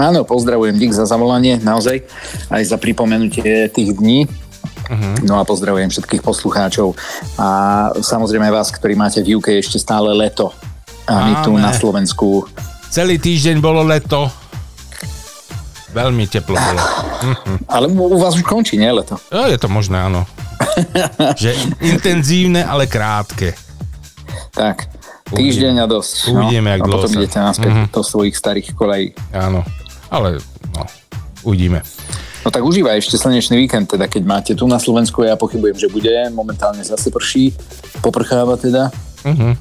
Áno, 0.00 0.24
pozdravujem, 0.24 0.80
dík 0.80 0.96
za 0.96 1.04
zavolanie, 1.04 1.60
naozaj, 1.60 2.00
aj 2.48 2.62
za 2.64 2.80
pripomenutie 2.80 3.68
tých 3.68 3.92
dní. 3.92 4.24
Mhm. 4.88 5.28
No 5.28 5.36
a 5.36 5.44
pozdravujem 5.44 5.92
všetkých 5.92 6.24
poslucháčov 6.24 6.96
a 7.36 7.48
samozrejme 8.00 8.48
vás, 8.48 8.72
ktorí 8.72 8.96
máte 8.96 9.20
v 9.20 9.36
UK 9.36 9.60
ešte 9.60 9.76
stále 9.76 10.08
leto. 10.16 10.56
A 11.04 11.28
my 11.28 11.32
tu 11.44 11.52
Máme. 11.52 11.68
na 11.68 11.72
Slovensku 11.76 12.48
Celý 12.88 13.20
týždeň 13.20 13.60
bolo 13.60 13.84
leto. 13.84 14.32
Veľmi 15.92 16.24
teplo 16.32 16.56
bolo. 16.56 16.80
Ale 17.76 17.92
u 17.92 18.16
vás 18.16 18.40
už 18.40 18.46
končí, 18.46 18.80
nie 18.80 18.88
leto? 18.88 19.20
Jo, 19.28 19.52
je 19.52 19.60
to 19.60 19.68
možné, 19.68 20.00
áno. 20.00 20.24
Že 21.44 21.52
intenzívne, 21.84 22.64
ale 22.64 22.88
krátke. 22.88 23.52
Tak, 24.54 24.93
týždeň 25.34 25.74
a 25.76 25.86
dosť. 25.86 26.14
Uvidíme, 26.30 26.68
no. 26.68 26.72
jak 26.72 26.80
A 26.80 26.84
dlho 26.84 26.96
potom 26.96 27.10
sa- 27.10 27.18
idete 27.18 27.38
naspäť 27.38 27.72
Mhm. 27.72 27.84
do 27.90 28.02
svojich 28.02 28.34
starých 28.34 28.68
kolejí. 28.72 29.08
Áno, 29.30 29.60
ale 30.08 30.38
no, 30.70 30.82
uvidíme. 31.42 31.82
No 32.40 32.48
tak 32.48 32.60
užívaj 32.60 32.98
ešte 32.98 33.16
slnečný 33.16 33.56
víkend, 33.58 33.88
teda 33.88 34.04
keď 34.04 34.22
máte 34.22 34.52
tu 34.52 34.64
na 34.64 34.76
Slovensku, 34.76 35.20
ja 35.20 35.32
pochybujem, 35.34 35.74
že 35.74 35.88
bude, 35.88 36.12
momentálne 36.30 36.80
zase 36.80 37.08
prší, 37.08 37.56
poprcháva 37.98 38.54
teda. 38.54 38.92
Uh-huh. 39.22 39.56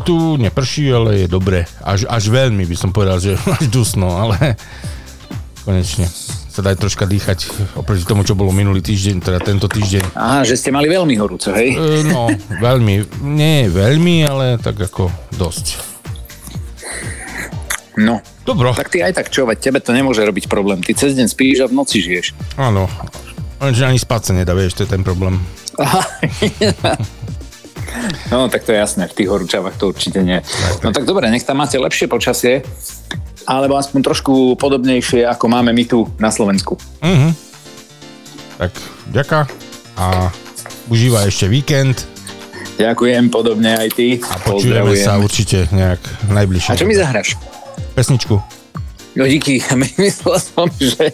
Tu 0.00 0.16
neprší, 0.36 0.88
ale 0.88 1.18
je 1.18 1.28
dobre. 1.28 1.68
Až, 1.80 2.06
až 2.06 2.24
veľmi 2.26 2.62
by 2.62 2.72
som 2.74 2.88
povedal, 2.88 3.18
že 3.18 3.36
až 3.58 3.68
dusno, 3.68 4.08
ale 4.08 4.56
konečne 5.64 6.08
sa 6.50 6.66
dá 6.66 6.74
aj 6.74 6.82
troška 6.82 7.06
dýchať 7.06 7.38
oproti 7.78 8.02
tomu, 8.02 8.26
čo 8.26 8.34
bolo 8.34 8.50
minulý 8.50 8.82
týždeň, 8.82 9.22
teda 9.22 9.38
tento 9.38 9.70
týždeň. 9.70 10.18
Aha, 10.18 10.42
že 10.42 10.58
ste 10.58 10.74
mali 10.74 10.90
veľmi 10.90 11.14
horúco, 11.14 11.54
hej? 11.54 11.78
E, 11.78 12.02
No, 12.10 12.26
veľmi, 12.58 13.22
nie 13.22 13.70
veľmi, 13.70 14.26
ale 14.26 14.58
tak 14.58 14.76
ako 14.76 15.08
dosť. 15.38 15.78
No. 18.00 18.18
Dobro. 18.42 18.74
Tak 18.74 18.90
ty 18.90 19.04
aj 19.04 19.14
tak 19.14 19.28
čo, 19.30 19.46
veď 19.46 19.58
tebe 19.60 19.78
to 19.78 19.94
nemôže 19.94 20.24
robiť 20.24 20.50
problém. 20.50 20.82
Ty 20.82 20.96
cez 20.96 21.14
deň 21.14 21.26
spíš 21.30 21.56
a 21.62 21.70
v 21.70 21.76
noci 21.76 22.02
žiješ. 22.02 22.32
Áno, 22.58 22.90
lenže 23.62 23.86
ani 23.86 24.00
spať 24.00 24.22
sa 24.26 24.32
nedá, 24.34 24.56
vieš, 24.56 24.80
to 24.80 24.88
je 24.88 24.90
ten 24.90 25.06
problém. 25.06 25.38
Aha. 25.78 26.02
No, 28.30 28.46
tak 28.46 28.62
to 28.62 28.70
je 28.70 28.78
jasné, 28.78 29.10
v 29.10 29.16
tých 29.18 29.28
horúčavách 29.28 29.74
to 29.74 29.90
určite 29.90 30.22
nie. 30.22 30.38
No 30.86 30.94
tak 30.94 31.10
dobre, 31.10 31.26
nech 31.26 31.42
tam 31.42 31.58
máte 31.58 31.74
lepšie 31.74 32.06
počasie, 32.06 32.62
alebo 33.46 33.76
aspoň 33.76 34.00
trošku 34.02 34.54
podobnejšie, 34.56 35.24
ako 35.24 35.44
máme 35.48 35.72
my 35.72 35.84
tu 35.86 36.08
na 36.18 36.28
Slovensku. 36.28 36.76
Mhm. 37.00 37.30
Tak, 38.60 38.72
ďaká 39.08 39.48
a 39.96 40.28
užívaj 40.92 41.32
ešte 41.32 41.48
víkend 41.48 42.04
Ďakujem, 42.80 43.28
podobne 43.28 43.76
aj 43.76 43.88
ty. 43.92 44.16
a 44.24 44.40
počujeme 44.40 44.96
sa 44.96 45.20
určite 45.20 45.68
nejak 45.68 46.00
najbližšie. 46.32 46.72
A 46.72 46.80
čo 46.80 46.88
mi 46.88 46.96
zahraš? 46.96 47.36
Pesničku. 47.92 48.40
No 49.16 49.28
díky, 49.28 49.60
myslel 50.00 50.36
som, 50.40 50.64
že 50.80 51.12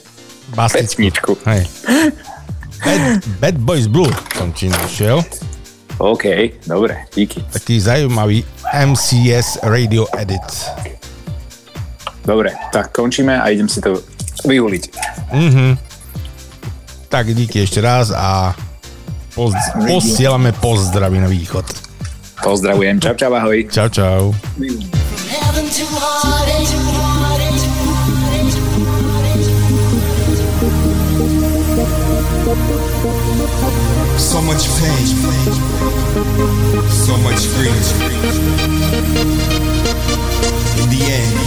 Bastičku. 0.55 1.35
Hej. 1.43 1.67
Bad, 2.87 3.03
Bad 3.43 3.57
Boys 3.59 3.91
Blue 3.91 4.07
som 4.39 4.55
ti 4.55 4.71
našiel. 4.71 5.27
OK, 5.99 6.55
dobre, 6.69 7.09
díky. 7.11 7.43
Taký 7.51 7.81
zaujímavý 7.83 8.45
MCS 8.71 9.65
Radio 9.67 10.07
Edit. 10.15 10.45
Dobre, 12.27 12.51
tak 12.75 12.91
končíme 12.91 13.39
a 13.39 13.47
idem 13.55 13.71
si 13.71 13.79
to 13.79 14.03
vyhuliť. 14.43 14.85
Mhm. 15.31 15.79
Tak 17.07 17.31
díky 17.31 17.63
ešte 17.63 17.79
raz 17.79 18.11
a 18.11 18.51
poz, 19.39 19.55
posielame 19.87 20.51
pozdravy 20.51 21.23
na 21.23 21.31
východ. 21.31 21.63
Pozdravujem, 22.43 23.01
čau, 23.01 23.15
čau, 23.15 23.33
ahoj. 23.33 23.59
Čau, 23.71 23.89
čau. 23.89 24.23
So 34.19 34.43
much 34.43 34.67
pain, 34.77 35.07
so 36.91 37.15
much 37.23 37.43
grief. 37.55 37.87
In 40.77 40.87
the 40.91 41.03
end, 41.09 41.46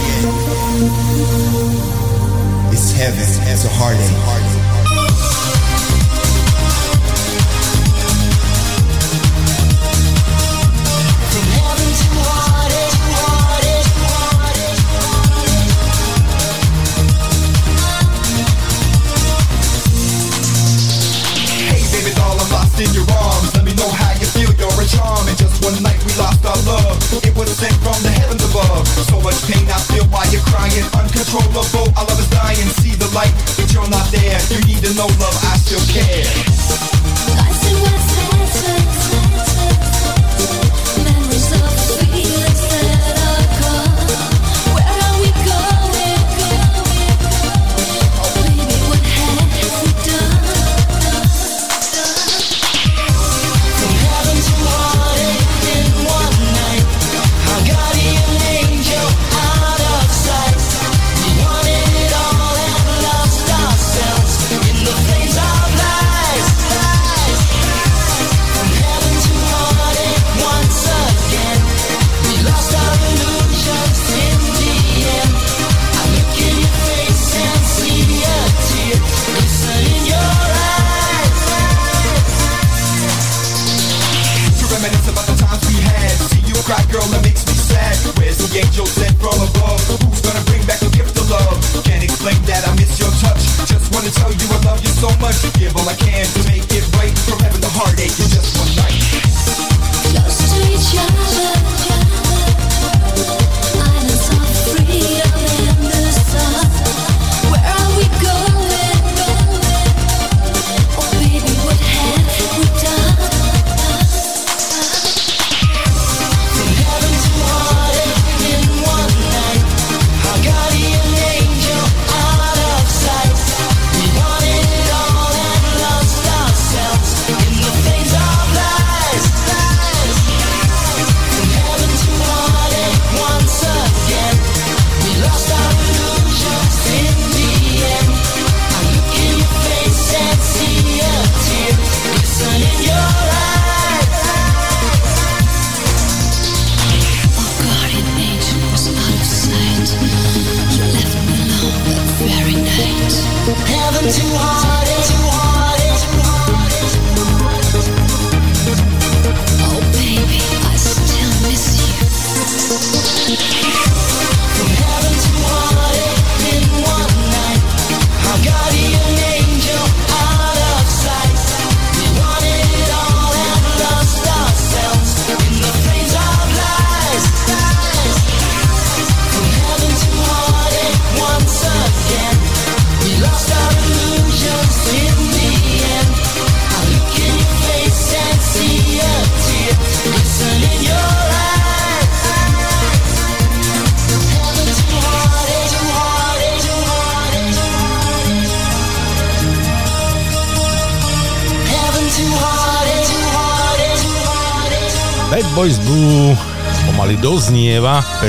It's 2.72 2.92
heaven, 2.92 3.28
it's 3.52 3.64
a 3.64 3.68
heartache. 3.68 4.70
in 22.80 22.94
your 22.94 23.04
arms 23.12 23.54
Let 23.54 23.64
me 23.64 23.74
know 23.74 23.88
how 23.92 24.12
you 24.16 24.24
feel, 24.32 24.48
you're 24.56 24.72
a 24.72 24.86
charm 24.88 25.28
And 25.28 25.36
just 25.36 25.62
one 25.62 25.76
night 25.82 26.00
we 26.04 26.16
lost 26.16 26.40
our 26.46 26.56
love. 26.64 26.96
It 27.22 27.36
was 27.36 27.50
sent 27.50 27.76
from 27.84 28.00
the 28.02 28.08
heavens 28.08 28.42
above. 28.48 28.88
So 28.88 29.20
much 29.20 29.36
pain 29.44 29.68
I 29.68 29.89
Uncontrollable, 30.60 31.88
our 31.96 32.04
love 32.04 32.20
is 32.20 32.28
dying. 32.28 32.68
See 32.68 32.94
the 32.94 33.08
light, 33.14 33.32
but 33.56 33.72
you're 33.72 33.88
not 33.88 34.10
there. 34.12 34.38
You 34.50 34.60
need 34.66 34.84
to 34.84 34.92
know 34.92 35.06
love, 35.06 35.36
I 35.42 35.56
still 35.56 35.80
care. 35.88 37.09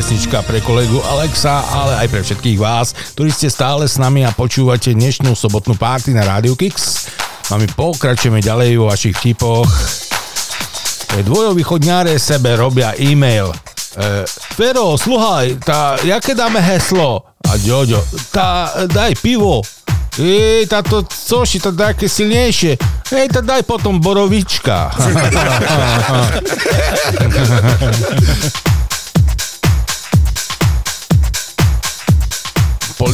Pesnička 0.01 0.41
pre 0.49 0.57
kolegu 0.65 0.97
Alexa, 1.13 1.61
ale 1.77 1.93
aj 2.01 2.07
pre 2.09 2.25
všetkých 2.25 2.57
vás, 2.57 2.97
ktorí 3.13 3.29
ste 3.29 3.53
stále 3.53 3.85
s 3.85 4.01
nami 4.01 4.25
a 4.25 4.33
počúvate 4.33 4.97
dnešnú 4.97 5.37
sobotnú 5.37 5.77
párty 5.77 6.09
na 6.09 6.25
Radio 6.25 6.57
Kix. 6.57 7.05
A 7.53 7.61
my 7.61 7.69
pokračujeme 7.69 8.41
ďalej 8.41 8.81
vo 8.81 8.89
vašich 8.89 9.13
vtipoch. 9.13 9.69
Pre 11.05 11.21
dvojovýchodňáre 11.21 12.17
sebe 12.17 12.57
robia 12.57 12.97
e-mail. 12.97 13.53
E, 13.53 14.25
Fero, 14.57 14.97
sluhaj, 14.97 15.61
tá, 15.61 16.01
jaké 16.01 16.33
dáme 16.33 16.57
heslo? 16.57 17.37
A 17.45 17.53
Jojo, 17.61 18.01
tá, 18.33 18.73
daj 18.89 19.13
pivo. 19.21 19.61
Ej, 20.17 20.65
táto 20.65 21.05
coši, 21.05 21.61
to 21.61 21.69
daj 21.69 21.93
aké 21.93 22.09
silnejšie. 22.09 22.73
Ej, 23.13 23.37
to 23.37 23.45
daj 23.45 23.61
potom 23.69 24.01
borovička. 24.01 24.89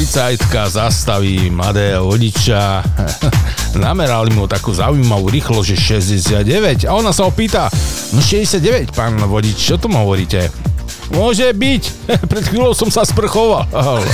Policajtka 0.07 0.71
zastaví 0.71 1.51
mladého 1.51 2.07
vodiča. 2.07 2.79
Namerali 3.83 4.31
mu 4.31 4.47
takú 4.47 4.71
zaujímavú 4.71 5.27
rýchlosť, 5.27 5.67
že 5.67 5.99
69. 5.99 6.87
A 6.87 6.95
ona 6.95 7.11
sa 7.11 7.27
opýta, 7.27 7.67
no 8.15 8.23
69, 8.23 8.95
pán 8.95 9.19
vodič, 9.27 9.59
čo 9.59 9.75
tomu 9.75 9.99
hovoríte? 9.99 10.47
Môže 11.11 11.51
byť. 11.51 12.07
Pred 12.31 12.43
chvíľou 12.47 12.71
som 12.71 12.87
sa 12.87 13.03
sprchoval. 13.03 13.67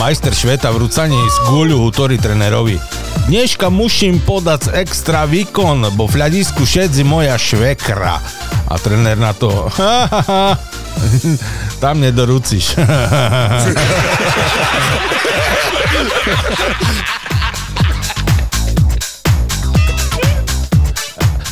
Majster 0.00 0.32
Šveta 0.32 0.72
v 0.72 0.88
rucaní 0.88 1.20
z 1.20 1.36
guľu 1.52 1.84
hutorí 1.84 2.16
trenerovi. 2.16 2.80
Dneška 3.28 3.68
musím 3.68 4.24
podať 4.24 4.72
extra 4.72 5.28
výkon, 5.28 5.84
bo 6.00 6.08
v 6.08 6.16
hľadisku 6.16 6.64
šedzi 6.64 7.04
moja 7.04 7.36
švekra. 7.36 8.24
A 8.72 8.74
trenér 8.80 9.20
na 9.20 9.36
to, 9.36 9.68
tam 11.82 12.00
nedoruciš. 12.00 12.74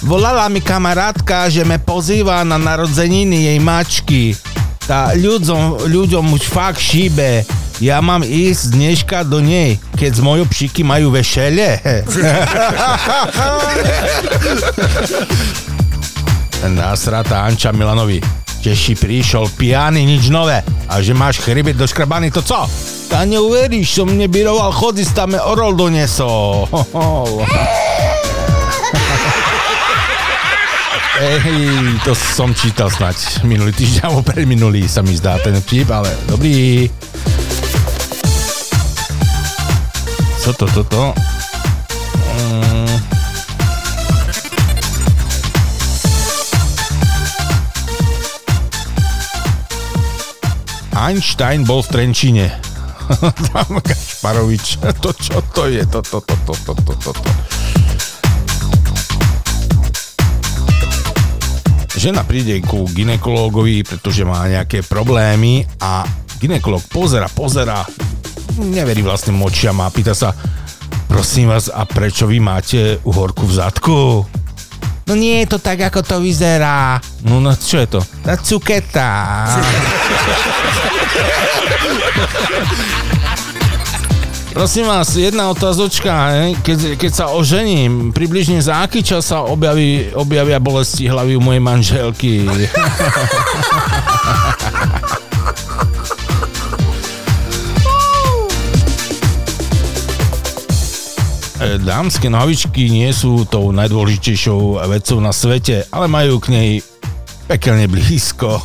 Volala 0.03 0.51
mi 0.51 0.61
kamarátka, 0.61 1.47
že 1.49 1.63
me 1.65 1.79
pozýva 1.79 2.43
na 2.43 2.59
narodzeniny 2.59 3.47
jej 3.49 3.59
mačky. 3.63 4.35
Tá 4.83 5.15
ľuďom, 5.15 5.87
ľuďom 5.87 6.27
už 6.35 6.43
fakt 6.51 6.83
šíbe. 6.83 7.47
Ja 7.79 8.03
mám 8.03 8.27
ísť 8.27 8.75
dneška 8.75 9.23
do 9.25 9.39
nej, 9.39 9.79
keď 9.95 10.19
z 10.19 10.21
mojho 10.21 10.45
pšíky 10.47 10.83
majú 10.83 11.15
vešele. 11.15 11.79
Nasrata 16.77 17.47
Anča 17.47 17.71
Milanovi. 17.71 18.42
Teši 18.63 18.95
prišiel 18.95 19.51
pijaný, 19.59 20.07
nič 20.07 20.31
nové. 20.31 20.63
A 20.87 21.03
že 21.03 21.19
máš 21.19 21.43
chrybet 21.43 21.75
doškrabaný, 21.75 22.31
to 22.31 22.47
co? 22.47 22.71
Ta 23.11 23.27
neuveríš, 23.27 23.99
som 23.99 24.07
mne 24.07 24.31
biroval 24.31 24.71
chodista, 24.71 25.27
me 25.27 25.43
orol 25.43 25.75
donesol. 25.75 26.71
Ej, 31.23 32.03
to 32.07 32.15
som 32.15 32.55
čítal 32.55 32.87
snať 32.87 33.43
minulý 33.43 33.75
týždeň, 33.75 34.03
alebo 34.07 34.23
predminulý 34.23 34.87
sa 34.87 35.03
mi 35.03 35.19
zdá 35.19 35.43
ten 35.43 35.59
vtip, 35.59 35.91
ale 35.91 36.15
dobrý. 36.31 36.87
Co 40.39 40.51
to, 40.55 40.67
toto? 40.71 41.15
Mm. 42.39 43.22
Einstein 51.03 51.67
bol 51.67 51.83
v 51.83 51.89
Trenčine. 51.91 52.47
Tam 53.51 53.75
Kašparovič. 53.83 54.79
To 55.03 55.11
čo 55.11 55.43
to 55.51 55.67
je? 55.67 55.83
To, 55.91 55.99
to, 55.99 56.23
to, 56.23 56.35
to, 56.47 56.55
to, 56.55 56.73
to, 56.79 57.11
to. 57.11 57.11
Žena 61.99 62.23
príde 62.23 62.63
ku 62.63 62.87
ginekológovi, 62.87 63.83
pretože 63.83 64.23
má 64.23 64.47
nejaké 64.47 64.87
problémy 64.87 65.67
a 65.83 66.07
ginekolog 66.39 66.87
pozera, 66.87 67.27
pozera, 67.27 67.83
neverí 68.63 69.03
vlastným 69.03 69.43
očiam 69.43 69.83
a 69.83 69.91
pýta 69.91 70.15
sa, 70.15 70.31
prosím 71.11 71.51
vás, 71.51 71.67
a 71.67 71.83
prečo 71.83 72.31
vy 72.31 72.39
máte 72.39 73.03
uhorku 73.03 73.43
v 73.43 73.55
zadku? 73.59 73.99
No 75.07 75.19
nie 75.19 75.43
je 75.43 75.47
to 75.51 75.59
tak, 75.59 75.83
ako 75.83 76.01
to 76.07 76.17
vyzerá. 76.23 77.03
No, 77.27 77.43
no 77.43 77.51
čo 77.59 77.83
je 77.83 77.99
to? 77.99 78.01
Tá 78.23 78.39
cuketa. 78.39 79.11
Prosím 84.53 84.85
vás, 84.85 85.17
jedna 85.17 85.49
otázočka, 85.49 86.13
keď, 86.61 87.01
keď 87.01 87.11
sa 87.11 87.33
ožením, 87.33 88.13
približne 88.13 88.61
za 88.61 88.85
aký 88.85 89.01
čas 89.01 89.33
sa 89.33 89.49
objaví, 89.49 90.13
objavia 90.13 90.61
bolesti 90.61 91.09
hlavy 91.09 91.41
u 91.41 91.43
mojej 91.43 91.63
manželky? 91.65 92.45
Dámske 101.63 102.27
nohavičky 102.27 102.91
nie 102.91 103.11
sú 103.15 103.47
tou 103.47 103.71
najdôležitejšou 103.71 104.83
vecou 104.91 105.19
na 105.23 105.31
svete, 105.31 105.87
ale 105.95 106.11
majú 106.11 106.43
k 106.43 106.47
nej 106.51 106.71
pekelne 107.47 107.87
blízko. 107.87 108.59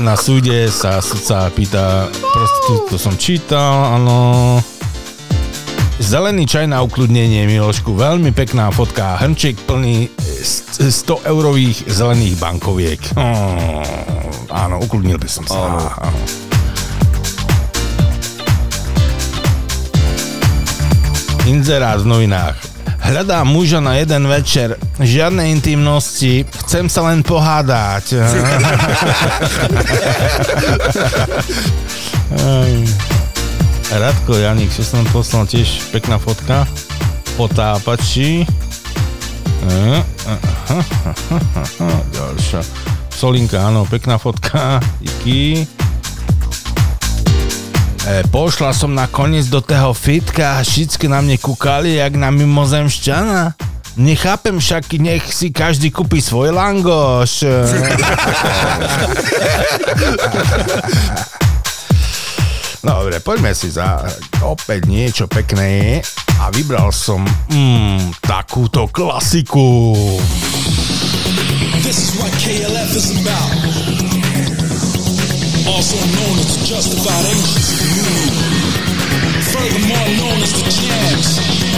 Na 0.00 0.16
súde 0.16 0.72
sa 0.72 0.98
sudca 1.04 1.52
pýta, 1.52 2.08
prostitútku 2.10 2.96
som 2.96 3.14
čítal, 3.14 4.00
áno. 4.00 4.58
Zelený 6.00 6.48
čaj 6.48 6.66
na 6.66 6.82
ukludnenie, 6.82 7.46
Milošku, 7.46 7.94
veľmi 7.94 8.34
pekná 8.34 8.72
fotka, 8.74 9.14
hrnček 9.20 9.54
plný 9.68 10.10
100 10.18 11.28
eurových 11.28 11.86
zelených 11.86 12.34
bankoviek. 12.40 13.00
Oh, 13.14 13.84
áno, 14.50 14.82
ukludnil 14.82 15.20
by 15.20 15.28
som 15.30 15.44
sa. 15.46 15.54
Áno. 15.54 15.86
Inzerát 21.44 22.00
v 22.00 22.08
novinách. 22.08 22.56
Hľadám 23.04 23.44
muža 23.44 23.84
na 23.84 24.00
jeden 24.00 24.24
večer. 24.24 24.80
Žiadne 24.96 25.52
intimnosti. 25.52 26.48
Chcem 26.64 26.88
sa 26.88 27.04
len 27.04 27.20
pohádať. 27.20 28.16
Radko 33.92 34.40
Janik, 34.40 34.72
čo 34.72 34.80
som 34.80 35.04
poslal 35.12 35.44
tiež 35.44 35.92
pekná 35.92 36.16
fotka. 36.16 36.64
Potápači. 37.36 38.48
Eh, 39.68 40.00
Ďalšia. 42.08 42.60
Solinka, 43.12 43.68
áno, 43.68 43.84
pekná 43.84 44.16
fotka. 44.16 44.80
Díky. 45.04 45.68
E, 48.04 48.20
pošla 48.28 48.76
som 48.76 48.92
nakoniec 48.92 49.48
do 49.48 49.64
toho 49.64 49.96
fitka 49.96 50.60
a 50.60 50.64
všetky 50.64 51.08
na 51.08 51.24
mne 51.24 51.40
kúkali 51.40 51.96
jak 51.96 52.12
na 52.20 52.28
mimozemšťana. 52.28 53.56
Nechápem 53.96 54.60
však, 54.60 54.92
nech 55.00 55.24
si 55.32 55.48
každý 55.48 55.88
kúpi 55.88 56.20
svoj 56.20 56.52
langoš. 56.52 57.48
Dobre, 62.84 63.16
poďme 63.24 63.56
si 63.56 63.72
za 63.72 64.04
opäť 64.44 64.84
niečo 64.84 65.24
pekné 65.24 66.04
a 66.36 66.52
vybral 66.52 66.92
som 66.92 67.24
mm, 67.24 68.20
takúto 68.20 68.84
klasiku. 68.92 69.96
This 71.80 71.96
is 71.96 72.12
what 72.20 72.28
KLF 72.36 72.92
is 72.92 73.16
about. 73.16 73.93
Also 75.66 75.96
known 75.96 76.38
as 76.38 76.58
the 76.58 76.64
justified 76.66 77.24
angels 77.24 77.72
of 77.72 77.78
the. 77.80 78.44
Furthermore 79.50 80.08
known 80.16 80.42
as 80.42 80.52
the 80.52 80.68
jams. 80.68 81.73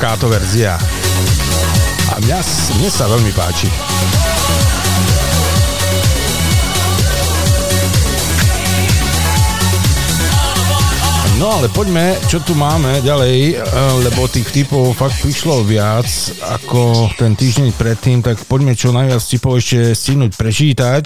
Takáto 0.00 0.32
verzia. 0.32 0.80
A 2.08 2.16
mňa, 2.24 2.40
mne 2.80 2.88
sa 2.88 3.04
veľmi 3.04 3.36
páči. 3.36 3.68
No 11.36 11.52
ale 11.52 11.68
poďme, 11.68 12.16
čo 12.32 12.40
tu 12.40 12.56
máme 12.56 13.04
ďalej, 13.04 13.60
eh, 13.60 13.64
lebo 14.00 14.24
tých 14.24 14.48
typov 14.48 14.96
fakt 14.96 15.20
prišlo 15.20 15.68
viac 15.68 16.08
ako 16.48 17.12
ten 17.20 17.36
týždeň 17.36 17.68
predtým, 17.76 18.24
tak 18.24 18.40
poďme 18.48 18.72
čo 18.72 18.96
najviac 18.96 19.20
typov 19.20 19.60
ešte 19.60 19.92
stihnúť 19.92 20.32
prečítať. 20.32 21.04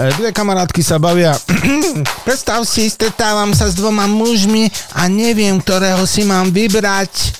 Eh, 0.00 0.12
Dve 0.16 0.32
kamarátky 0.32 0.80
sa 0.80 0.96
bavia. 0.96 1.36
Predstav 2.24 2.64
si, 2.64 2.88
stretávam 2.88 3.52
sa 3.52 3.68
s 3.68 3.76
dvoma 3.76 4.08
mužmi 4.08 4.72
a 4.96 5.12
neviem, 5.12 5.60
ktorého 5.60 6.08
si 6.08 6.24
mám 6.24 6.48
vybrať. 6.48 7.37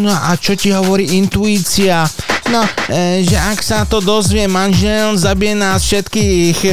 No 0.00 0.08
a 0.08 0.32
čo 0.40 0.56
ti 0.56 0.72
hovorí 0.72 1.20
intuícia? 1.20 2.08
No, 2.48 2.64
e, 2.88 3.20
že 3.24 3.36
ak 3.36 3.60
sa 3.60 3.84
to 3.84 4.00
dozvie 4.00 4.48
manžel, 4.48 5.20
zabije 5.20 5.52
nás 5.52 5.84
všetkých. 5.84 6.56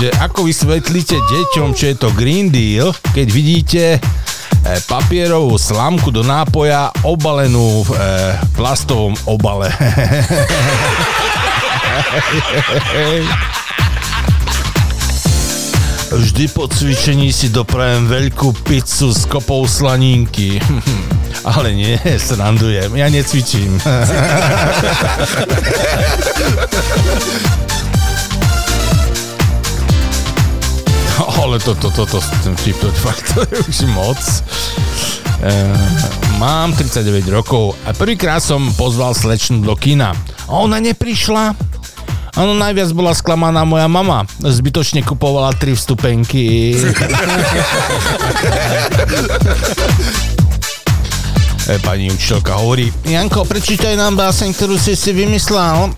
že 0.00 0.08
ako 0.20 0.44
vysvetlíte 0.48 1.16
deťom, 1.16 1.74
čo 1.76 1.84
je 1.92 1.96
to 1.96 2.08
Green 2.16 2.48
Deal, 2.48 2.88
keď 3.12 3.28
vidíte 3.28 3.82
e, 3.96 4.00
papierovú 4.88 5.60
slamku 5.60 6.08
do 6.08 6.24
nápoja 6.24 6.88
obalenú 7.04 7.84
v 7.84 7.90
e, 7.92 7.96
plastovom 8.56 9.12
obale. 9.28 9.68
Vždy 16.08 16.48
po 16.56 16.64
cvičení 16.64 17.28
si 17.28 17.52
doprajem 17.52 18.08
veľkú 18.08 18.64
pizzu 18.64 19.12
s 19.12 19.28
kopou 19.28 19.68
slaninky. 19.68 20.56
Ale 21.52 21.76
nie, 21.76 22.00
srandujem, 22.16 22.96
ja 22.96 23.12
necvičím. 23.12 23.76
Ale 31.38 31.60
toto, 31.60 31.92
toto, 31.92 32.24
ten 32.40 32.56
vtip, 32.56 32.80
to, 32.80 32.88
fakt, 33.04 33.36
to 33.36 33.44
je 33.44 33.60
už 33.68 33.78
moc. 33.92 34.20
E, 35.38 35.52
mám 36.40 36.72
39 36.72 37.28
rokov 37.30 37.76
a 37.84 37.92
prvýkrát 37.92 38.40
som 38.40 38.72
pozval 38.74 39.12
slečnu 39.12 39.60
do 39.60 39.76
kina. 39.76 40.16
A 40.48 40.52
ona 40.56 40.80
neprišla. 40.80 41.52
Áno, 42.38 42.54
najviac 42.54 42.94
bola 42.94 43.10
sklamaná 43.10 43.66
moja 43.66 43.90
mama. 43.90 44.22
Zbytočne 44.38 45.02
kupovala 45.02 45.50
tri 45.58 45.74
vstupenky. 45.74 46.70
E, 51.66 51.76
Pani 51.82 52.14
učiteľka 52.14 52.62
hovorí, 52.62 52.94
Janko, 53.02 53.42
prečítaj 53.42 53.98
nám 53.98 54.14
báseň, 54.14 54.54
ktorú 54.54 54.78
si 54.78 54.94
si 54.94 55.10
vymyslel. 55.10 55.90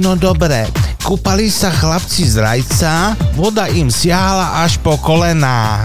No 0.00 0.16
dobre, 0.16 0.64
kúpali 1.04 1.52
sa 1.52 1.68
chlapci 1.68 2.24
z 2.24 2.40
rajca, 2.40 3.12
voda 3.36 3.68
im 3.68 3.92
siahala 3.92 4.64
až 4.64 4.80
po 4.80 4.96
kolená. 4.96 5.84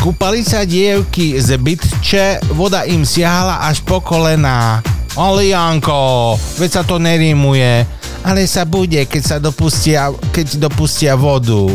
Kúpali 0.00 0.40
sa 0.40 0.64
dievky 0.64 1.36
z 1.36 1.60
bytče, 1.60 2.56
voda 2.56 2.88
im 2.88 3.04
siahala 3.04 3.60
až 3.68 3.84
po 3.84 4.00
kolená. 4.00 4.80
Ale 5.20 5.52
Janko, 5.52 6.40
veď 6.56 6.70
sa 6.80 6.82
to 6.88 6.96
nerímuje. 6.96 7.99
Ale 8.20 8.44
sa 8.46 8.68
bude, 8.68 9.00
keď 9.08 9.22
sa 9.24 9.36
dopustia, 9.40 10.12
keď 10.30 10.68
dopustia 10.68 11.16
vodu. 11.16 11.66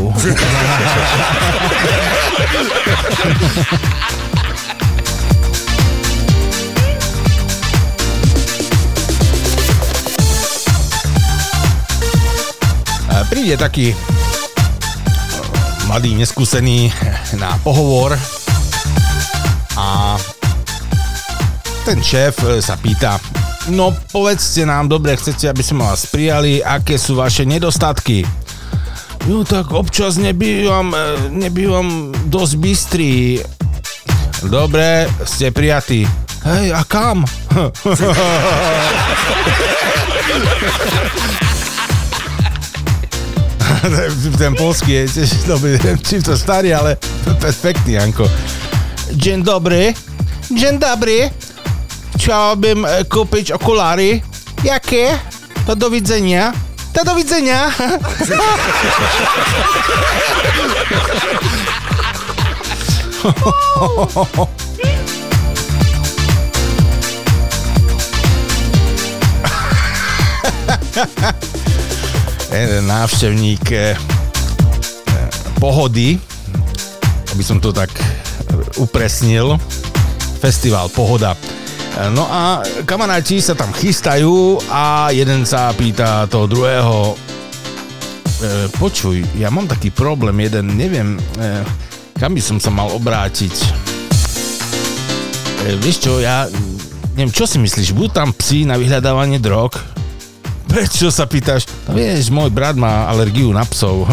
Príde 13.26 13.58
taký 13.60 13.92
mladý, 15.90 16.16
neskúsený 16.16 16.94
na 17.36 17.58
pohovor 17.66 18.16
a 19.76 20.16
ten 21.84 22.00
šéf 22.00 22.64
sa 22.64 22.80
pýta, 22.80 23.20
no 23.70 23.94
povedzte 24.12 24.66
nám, 24.66 24.90
dobre, 24.90 25.18
chcete, 25.18 25.50
aby 25.50 25.64
sme 25.64 25.84
vás 25.86 26.06
prijali, 26.06 26.62
aké 26.62 26.98
sú 26.98 27.16
vaše 27.18 27.46
nedostatky? 27.46 28.26
No 29.26 29.42
tak 29.42 29.74
občas 29.74 30.22
nebývam, 30.22 30.94
e, 30.94 31.34
nebývam 31.34 32.14
dosť 32.30 32.54
bystrý. 32.62 33.42
Dobre, 34.46 35.10
ste 35.26 35.50
prijatí. 35.50 36.06
Hej, 36.46 36.78
a 36.78 36.86
kam? 36.86 37.26
ten 44.38 44.54
polský 44.54 45.06
je 45.06 45.10
tiež 45.10 45.30
dobrý, 45.50 45.78
čím 46.06 46.22
to 46.22 46.38
starý, 46.38 46.74
ale 46.74 46.98
perfektný, 47.42 47.94
Janko. 47.98 48.30
Dzień 49.14 49.42
dobry. 49.42 49.94
Dzień 50.54 50.78
dobry. 50.78 51.45
Chciałbym 52.26 52.86
e, 52.86 53.06
kupić 53.06 53.52
okulary. 53.52 54.22
Jakie? 54.64 55.20
To 55.68 55.76
do 55.76 55.90
widzenia. 55.90 56.54
To 56.94 57.06
do 57.06 57.16
widzenia. 57.16 57.72
jeden 72.52 72.88
návštevník 72.88 73.72
eh, 73.72 73.98
pohody, 75.62 76.18
aby 77.38 77.44
som 77.46 77.62
to 77.62 77.70
tak 77.70 77.94
upresnil, 78.82 79.62
festival 80.42 80.90
Pohoda. 80.90 81.38
No 81.96 82.28
a 82.28 82.60
kamaráti 82.84 83.40
sa 83.40 83.56
tam 83.56 83.72
chystajú 83.72 84.60
a 84.68 85.16
jeden 85.16 85.48
sa 85.48 85.72
pýta 85.72 86.28
toho 86.28 86.44
druhého, 86.44 87.16
e, 87.16 88.68
počuj, 88.76 89.24
ja 89.40 89.48
mám 89.48 89.64
taký 89.64 89.96
problém 89.96 90.44
jeden, 90.44 90.76
neviem, 90.76 91.16
e, 91.40 91.64
kam 92.20 92.36
by 92.36 92.44
som 92.44 92.60
sa 92.60 92.68
mal 92.68 92.92
obrátiť. 92.92 93.56
E, 95.64 95.80
vieš 95.80 96.04
čo, 96.04 96.20
ja 96.20 96.52
neviem, 97.16 97.32
čo 97.32 97.48
si 97.48 97.64
myslíš, 97.64 97.96
budú 97.96 98.12
tam 98.12 98.36
psi 98.36 98.68
na 98.68 98.76
vyhľadávanie 98.76 99.40
drog? 99.40 99.80
Prečo 100.76 101.08
sa 101.08 101.24
pýtaš? 101.24 101.64
No 101.88 101.96
vieš, 101.96 102.28
môj 102.28 102.52
brat 102.52 102.76
má 102.76 103.08
alergiu 103.08 103.56
na 103.56 103.64
psov. 103.64 104.04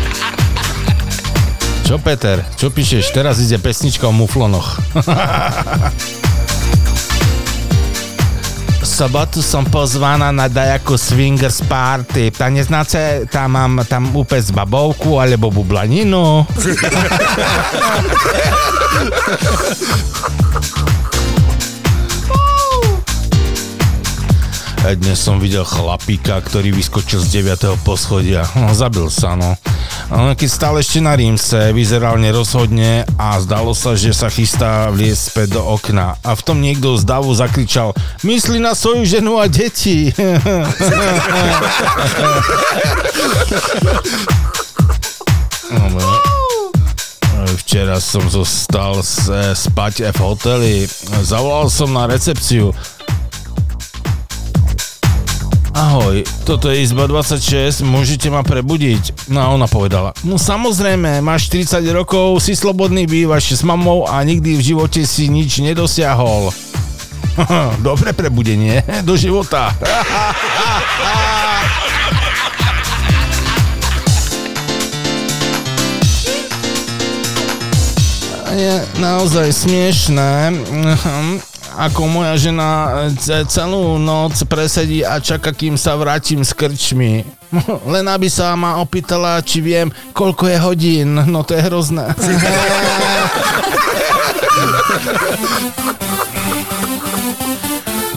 Čo 1.88 1.96
Peter, 1.96 2.44
čo 2.60 2.68
píšeš? 2.68 3.16
Teraz 3.16 3.40
ide 3.40 3.56
pesnička 3.56 4.04
o 4.04 4.12
muflonoch. 4.12 4.76
Sobotu 8.84 9.40
som 9.40 9.64
pozvaná 9.64 10.28
na 10.28 10.52
dajakú 10.52 11.00
swingers 11.00 11.64
party. 11.64 12.28
Ta 12.28 12.52
neznáte, 12.52 13.24
tam 13.32 13.56
mám 13.56 13.88
tam 13.88 14.12
úplne 14.12 14.44
babovku 14.52 15.16
alebo 15.16 15.48
bublaninu. 15.48 16.44
E, 24.88 24.96
Dnes 24.96 25.20
som 25.20 25.36
videl 25.36 25.68
chlapíka, 25.68 26.40
ktorý 26.40 26.72
vyskočil 26.72 27.20
z 27.20 27.44
9. 27.44 27.76
poschodia. 27.84 28.48
No, 28.56 28.72
zabil 28.72 29.12
sa, 29.12 29.36
no. 29.36 29.52
Keď 30.08 30.48
stále 30.48 30.80
ešte 30.80 31.04
na 31.04 31.12
Rímse, 31.12 31.76
vyzeral 31.76 32.16
nerozhodne 32.16 33.04
a 33.20 33.36
zdalo 33.36 33.76
sa, 33.76 33.92
že 33.92 34.16
sa 34.16 34.32
chystá 34.32 34.88
vliesť 34.88 35.22
späť 35.28 35.60
do 35.60 35.62
okna. 35.62 36.16
A 36.24 36.32
v 36.32 36.40
tom 36.40 36.64
niekto 36.64 36.96
z 36.96 37.04
davu 37.04 37.28
zakričal 37.36 37.92
Myslí 38.24 38.56
na 38.56 38.72
svoju 38.72 39.04
ženu 39.04 39.36
a 39.36 39.44
deti. 39.44 40.08
No, 45.68 46.00
Včera 47.60 48.00
som 48.00 48.24
zostal 48.28 49.00
s- 49.00 49.28
e, 49.28 49.52
spať 49.52 50.08
v 50.10 50.18
hoteli. 50.18 50.74
Zavolal 51.20 51.68
som 51.68 51.92
na 51.92 52.08
recepciu 52.08 52.72
ahoj, 55.78 56.26
toto 56.42 56.74
je 56.74 56.82
izba 56.82 57.06
26, 57.06 57.86
môžete 57.86 58.26
ma 58.34 58.42
prebudiť. 58.42 59.30
No 59.30 59.38
a 59.38 59.46
ona 59.54 59.70
povedala, 59.70 60.10
no 60.26 60.34
samozrejme, 60.34 61.22
máš 61.22 61.46
40 61.54 61.86
rokov, 61.94 62.42
si 62.42 62.58
slobodný, 62.58 63.06
bývaš 63.06 63.54
s 63.54 63.62
mamou 63.62 64.02
a 64.10 64.18
nikdy 64.26 64.58
v 64.58 64.62
živote 64.74 65.06
si 65.06 65.30
nič 65.30 65.62
nedosiahol. 65.62 66.50
Dobre 67.86 68.10
prebudenie 68.10 68.82
do 69.08 69.14
života. 69.14 69.70
je 78.58 78.82
naozaj 78.98 79.54
smiešné. 79.54 80.50
Mhm 80.50 81.57
ako 81.78 82.10
moja 82.10 82.34
žena 82.34 82.90
ce- 83.14 83.46
celú 83.46 84.02
noc 84.02 84.34
presedí 84.50 85.06
a 85.06 85.22
čaká, 85.22 85.54
kým 85.54 85.78
sa 85.78 85.94
vrátim 85.94 86.42
s 86.42 86.50
krčmi. 86.50 87.22
Len 87.94 88.04
aby 88.10 88.26
sa 88.26 88.58
ma 88.58 88.82
opýtala, 88.82 89.38
či 89.46 89.62
viem, 89.62 89.94
koľko 90.10 90.50
je 90.50 90.58
hodín. 90.58 91.14
No 91.30 91.46
to 91.46 91.54
je 91.54 91.62
hrozné. 91.62 92.10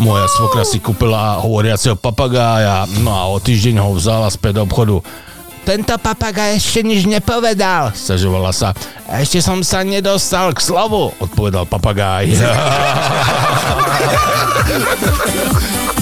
Moja 0.01 0.25
svokra 0.33 0.65
si 0.65 0.81
kúpila 0.81 1.37
hovoriaceho 1.45 1.93
papagája, 1.93 2.89
no 3.05 3.13
a 3.13 3.29
o 3.29 3.37
týždeň 3.37 3.77
ho 3.85 3.93
vzala 3.93 4.33
späť 4.33 4.57
do 4.57 4.65
obchodu. 4.65 5.05
Tento 5.61 5.93
papagaj 6.01 6.57
ešte 6.57 6.81
nič 6.81 7.05
nepovedal, 7.05 7.93
stiažovala 7.93 8.49
sa. 8.49 8.73
Ešte 9.05 9.45
som 9.45 9.61
sa 9.61 9.85
nedostal 9.85 10.57
k 10.57 10.59
slovu, 10.63 11.13
odpovedal 11.21 11.69
papagáj. 11.69 12.33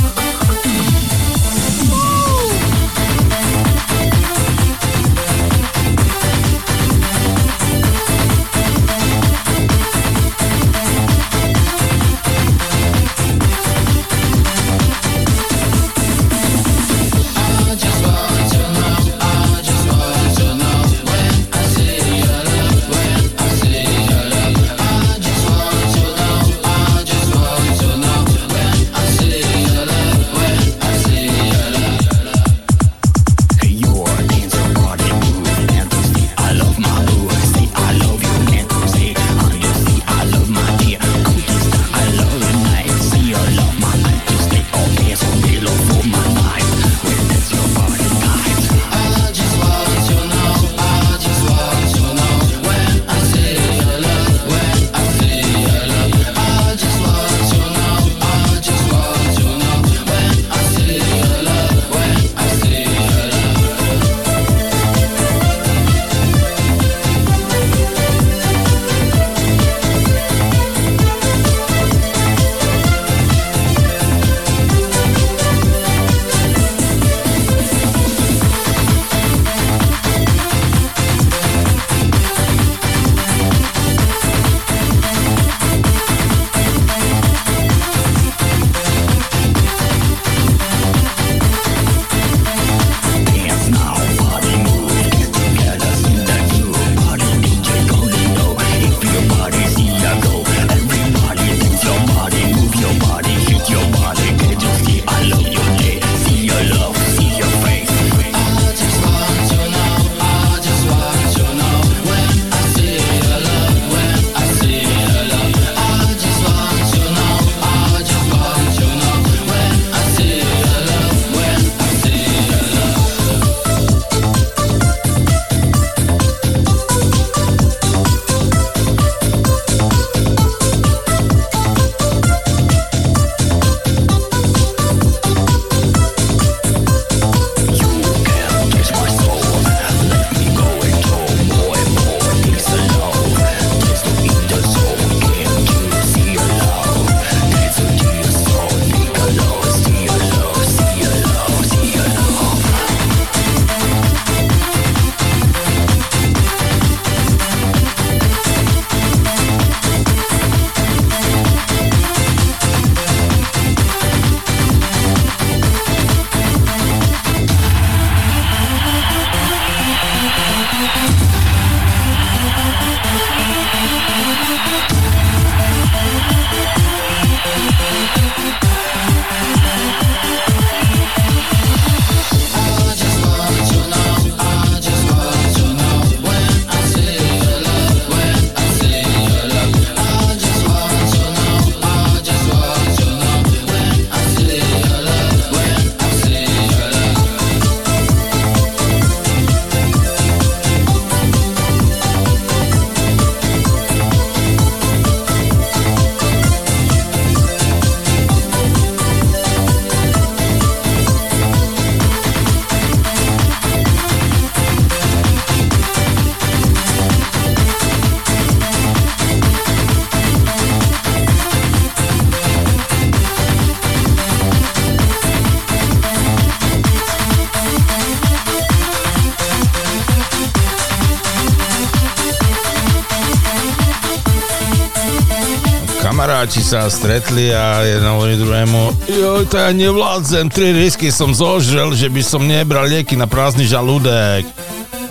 kamaráti 236.40 236.64
sa 236.64 236.88
stretli 236.88 237.52
a 237.52 237.84
jeden 237.84 238.16
hovorí 238.16 238.40
druhému, 238.40 239.11
joj, 239.11 239.44
to 239.52 239.60
ja 239.60 239.76
nevládzem, 239.76 240.48
tri 240.48 240.72
risky 240.72 241.11
som 241.11 241.36
zožrel, 241.36 241.91
že 241.91 242.07
by 242.07 242.24
som 242.24 242.48
nebral 242.48 242.88
lieky 242.88 243.20
na 243.20 243.28
prázdny 243.28 243.68
žalúdek. 243.68 244.48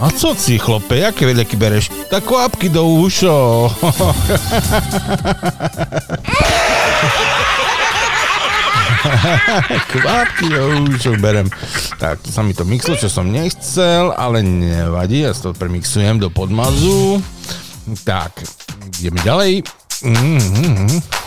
A 0.00 0.09
co 0.09 0.32
si, 0.32 0.56
chlope, 0.56 0.96
jaké 0.96 1.28
lieky 1.28 1.52
bereš? 1.60 1.92
Tak 2.09 2.24
kvapky 2.24 2.72
do 2.72 2.80
ušo. 3.05 3.68
Kvapky 9.92 10.48
do 10.48 10.88
ušo 10.88 11.12
berem. 11.20 11.52
Tak, 12.00 12.24
to 12.24 12.32
sa 12.32 12.40
mi 12.40 12.56
to 12.56 12.64
mixlo, 12.64 12.96
čo 12.96 13.12
som 13.12 13.28
nechcel, 13.28 14.16
ale 14.16 14.40
nevadí, 14.40 15.28
ja 15.28 15.36
to 15.36 15.52
premixujem 15.52 16.16
do 16.16 16.32
podmazu. 16.32 17.20
Tak, 18.09 18.48
ideme 18.96 19.20
ďalej. 19.20 19.60
Mm-hmm. 20.09 21.17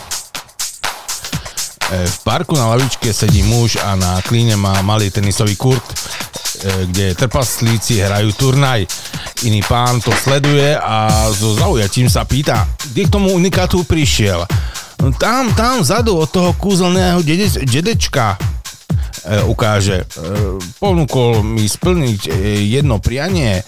E, 1.92 2.08
V 2.08 2.18
parku 2.24 2.56
na 2.56 2.72
lavičke 2.72 3.12
sedí 3.12 3.44
muž 3.44 3.76
a 3.76 3.92
na 3.92 4.24
klíne 4.24 4.56
má 4.56 4.80
malý 4.80 5.12
tenisový 5.12 5.60
kurt, 5.60 5.84
e, 5.84 5.94
kde 6.88 7.12
trpaslíci 7.12 8.00
hrajú 8.00 8.32
turnaj. 8.32 8.88
Iný 9.44 9.60
pán 9.60 10.00
to 10.00 10.08
sleduje 10.16 10.72
a 10.72 11.28
so 11.36 11.52
zaujatím 11.52 12.08
sa 12.08 12.24
pýta, 12.24 12.64
kde 12.88 13.04
k 13.04 13.12
tomu 13.12 13.36
unikátu 13.36 13.84
prišiel. 13.84 14.48
"No 15.04 15.12
Tam, 15.12 15.52
tam 15.52 15.84
vzadu 15.84 16.16
od 16.16 16.30
toho 16.32 16.56
kúzelného 16.56 17.20
dede, 17.20 17.60
dedečka 17.68 18.40
ukáže. 19.46 20.02
E, 20.02 20.06
ponúkol 20.82 21.46
mi 21.46 21.66
splniť 21.66 22.20
e, 22.26 22.30
jedno 22.66 22.98
prianie. 22.98 23.60
E, 23.60 23.64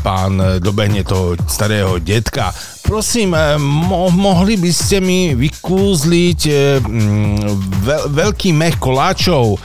pán 0.00 0.60
dobehne 0.64 1.04
toho 1.04 1.36
starého 1.44 2.00
detka. 2.00 2.48
Prosím, 2.80 3.36
e, 3.36 3.60
mo- 3.60 4.08
mohli 4.08 4.56
by 4.56 4.70
ste 4.72 5.04
mi 5.04 5.36
vykúzliť 5.36 6.40
e, 6.48 6.52
mm, 6.80 7.36
veľ- 7.84 8.08
veľký 8.16 8.50
mech 8.56 8.80
koláčov? 8.80 9.54
E, 9.54 9.58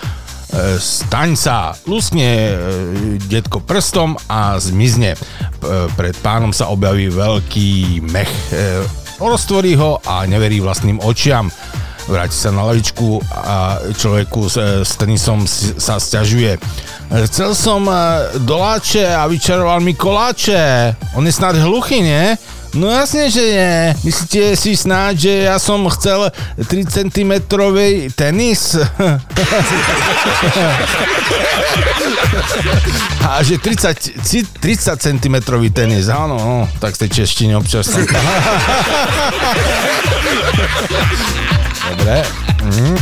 staň 0.77 1.39
sa, 1.39 1.71
luskne 1.87 2.29
e, 2.29 2.53
detko 3.25 3.63
prstom 3.63 4.19
a 4.27 4.59
zmizne. 4.59 5.15
Pred 5.95 6.19
pánom 6.19 6.51
sa 6.51 6.67
objaví 6.67 7.07
veľký 7.07 8.03
mech. 8.03 8.31
E, 8.51 8.83
roztvorí 9.23 9.79
ho 9.79 10.03
a 10.03 10.27
neverí 10.27 10.59
vlastným 10.59 10.99
očiam 10.99 11.47
vráti 12.07 12.35
sa 12.35 12.51
na 12.51 12.63
lavičku 12.67 13.21
a 13.31 13.79
človeku 13.95 14.49
s, 14.49 14.57
s 14.83 14.93
tenisom 14.99 15.47
sa 15.79 15.99
sťažuje. 15.99 16.59
Chcel 17.29 17.55
som 17.55 17.85
e, 17.87 17.93
doláče 18.43 19.05
a 19.07 19.27
vyčaroval 19.29 19.79
mi 19.79 19.93
koláče. 19.93 20.95
On 21.15 21.23
je 21.25 21.31
snad 21.31 21.55
hluchý, 21.55 22.01
nie? 22.01 22.35
No 22.73 22.89
jasne, 22.89 23.29
že 23.29 23.43
nie. 23.45 23.93
Myslíte 24.01 24.57
si 24.57 24.73
snáď, 24.73 25.13
že 25.29 25.45
ja 25.45 25.61
som 25.61 25.85
chcel 25.93 26.33
3 26.57 26.89
cm 26.89 27.45
tenis? 28.17 28.73
A 33.23 33.43
že 33.45 33.61
30, 33.61 34.25
ci- 34.25 34.45
30 34.45 34.97
cm 34.97 35.35
tenis, 35.69 36.09
áno, 36.09 36.35
no, 36.37 36.67
tak 36.81 36.97
ste 36.97 37.07
češtine 37.09 37.57
občas. 37.57 37.93
Dobre. 41.91 42.23
Mhm. 42.63 42.95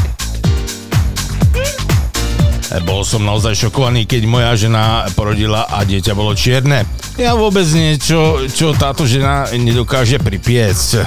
Bol 2.88 3.04
som 3.04 3.28
naozaj 3.28 3.68
šokovaný, 3.68 4.08
keď 4.08 4.22
moja 4.32 4.56
žena 4.56 5.04
porodila 5.12 5.68
a 5.68 5.84
dieťa 5.84 6.16
bolo 6.16 6.32
čierne. 6.32 6.88
Ja 7.20 7.36
vôbec 7.36 7.68
niečo, 7.68 8.48
čo 8.48 8.72
táto 8.72 9.04
žena 9.04 9.52
nedokáže 9.52 10.24
pripiecť. 10.24 10.90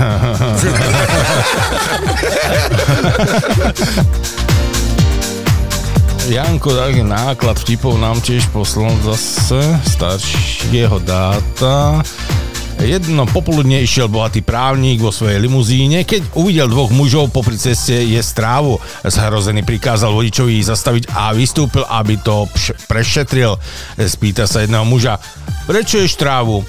Janko, 6.24 6.72
taký 6.72 7.04
náklad 7.04 7.60
vtipov 7.64 8.00
nám 8.00 8.20
tiež 8.20 8.48
poslal 8.52 8.92
zase 9.04 9.60
staršieho 9.88 11.00
dáta. 11.00 12.04
Jedno 12.84 13.24
popoludne 13.24 13.80
išiel 13.80 14.12
bohatý 14.12 14.44
právnik 14.44 15.00
vo 15.00 15.08
svojej 15.08 15.40
limuzíne, 15.40 16.04
keď 16.04 16.36
uvidel 16.36 16.68
dvoch 16.68 16.92
mužov 16.92 17.32
popri 17.32 17.56
ceste 17.56 17.96
je 17.96 18.20
strávu. 18.20 18.76
Zhrozený 19.00 19.64
prikázal 19.64 20.12
vodičovi 20.12 20.60
zastaviť 20.60 21.08
a 21.16 21.32
vystúpil, 21.32 21.80
aby 21.88 22.20
to 22.20 22.44
pš- 22.52 22.76
prešetril. 22.84 23.56
Spýta 23.96 24.44
sa 24.44 24.60
jedného 24.60 24.84
muža, 24.84 25.16
prečo 25.64 25.96
ješ 25.96 26.20
trávu? 26.20 26.60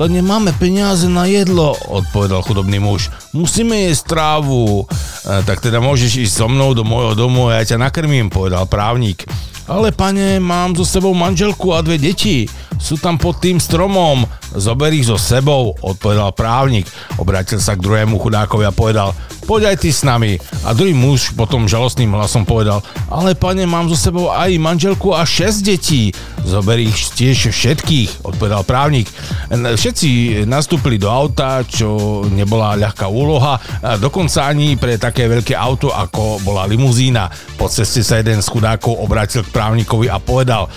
To 0.00 0.08
nemáme 0.08 0.50
peniaze 0.56 1.06
na 1.12 1.28
jedlo, 1.28 1.76
odpovedal 1.92 2.40
chudobný 2.42 2.80
muž. 2.80 3.12
Musíme 3.36 3.84
jesť 3.86 4.16
trávu. 4.16 4.82
E, 4.82 5.44
tak 5.44 5.60
teda 5.60 5.78
môžeš 5.78 6.24
ísť 6.24 6.34
so 6.40 6.48
mnou 6.48 6.72
do 6.72 6.82
môjho 6.82 7.14
domu 7.14 7.52
a 7.52 7.60
ja 7.60 7.76
ťa 7.76 7.84
nakrmím, 7.84 8.32
povedal 8.32 8.64
právnik. 8.66 9.22
Ale 9.64 9.96
pane, 9.96 10.36
mám 10.44 10.76
so 10.76 10.84
sebou 10.84 11.16
manželku 11.16 11.72
a 11.72 11.80
dve 11.80 11.96
deti. 11.96 12.44
Sú 12.76 13.00
tam 13.00 13.16
pod 13.16 13.40
tým 13.40 13.56
stromom. 13.56 14.28
Zober 14.52 14.92
ich 14.92 15.08
so 15.08 15.16
sebou, 15.16 15.72
odpovedal 15.80 16.36
právnik. 16.36 16.84
Obrátil 17.16 17.56
sa 17.56 17.72
k 17.72 17.80
druhému 17.80 18.20
chudákovi 18.20 18.68
a 18.68 18.76
povedal, 18.76 19.16
poď 19.44 19.76
aj 19.76 19.76
ty 19.84 19.92
s 19.92 20.02
nami. 20.02 20.40
A 20.64 20.72
druhý 20.72 20.96
muž 20.96 21.36
potom 21.36 21.68
žalostným 21.68 22.10
hlasom 22.16 22.48
povedal, 22.48 22.80
ale 23.12 23.36
pane, 23.36 23.68
mám 23.68 23.92
so 23.92 23.94
sebou 23.94 24.32
aj 24.32 24.56
manželku 24.56 25.12
a 25.12 25.22
šesť 25.28 25.58
detí. 25.60 26.10
Zober 26.44 26.76
ich 26.80 26.96
tiež 27.16 27.52
všetkých, 27.52 28.24
odpovedal 28.24 28.64
právnik. 28.64 29.08
Všetci 29.52 30.42
nastúpili 30.44 31.00
do 31.00 31.08
auta, 31.08 31.64
čo 31.64 32.24
nebola 32.28 32.76
ľahká 32.76 33.08
úloha, 33.08 33.56
dokonca 33.96 34.48
ani 34.48 34.76
pre 34.76 35.00
také 35.00 35.24
veľké 35.28 35.56
auto, 35.56 35.92
ako 35.92 36.44
bola 36.44 36.68
limuzína. 36.68 37.28
Po 37.56 37.68
ceste 37.68 38.04
sa 38.04 38.20
jeden 38.20 38.44
z 38.44 38.48
chudákov 38.48 38.96
obrátil 39.00 39.40
k 39.44 39.52
právnikovi 39.56 40.12
a 40.12 40.20
povedal, 40.20 40.68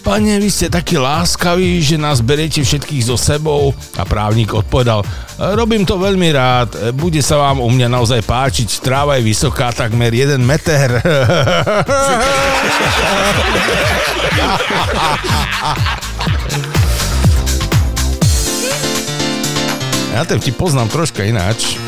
Pane, 0.00 0.40
vy 0.40 0.48
ste 0.48 0.72
takí 0.72 0.96
láskaví, 0.96 1.84
že 1.84 2.00
nás 2.00 2.24
beriete 2.24 2.64
všetkých 2.64 3.04
so 3.04 3.20
sebou. 3.20 3.76
A 4.00 4.02
právnik 4.08 4.56
odpovedal, 4.56 5.04
robím 5.52 5.84
to 5.84 6.00
veľmi 6.00 6.32
rád, 6.32 6.96
bude 6.96 7.20
sa 7.20 7.36
vám 7.36 7.60
u 7.60 7.68
mňa 7.68 7.92
naozaj 7.92 8.24
páčiť, 8.24 8.80
tráva 8.80 9.20
je 9.20 9.28
vysoká 9.28 9.68
takmer 9.76 10.12
1 10.12 10.40
meter. 10.40 10.88
Ja 20.10 20.26
ten 20.26 20.42
ti 20.42 20.50
poznám 20.50 20.90
troška 20.90 21.22
ináč. 21.22 21.78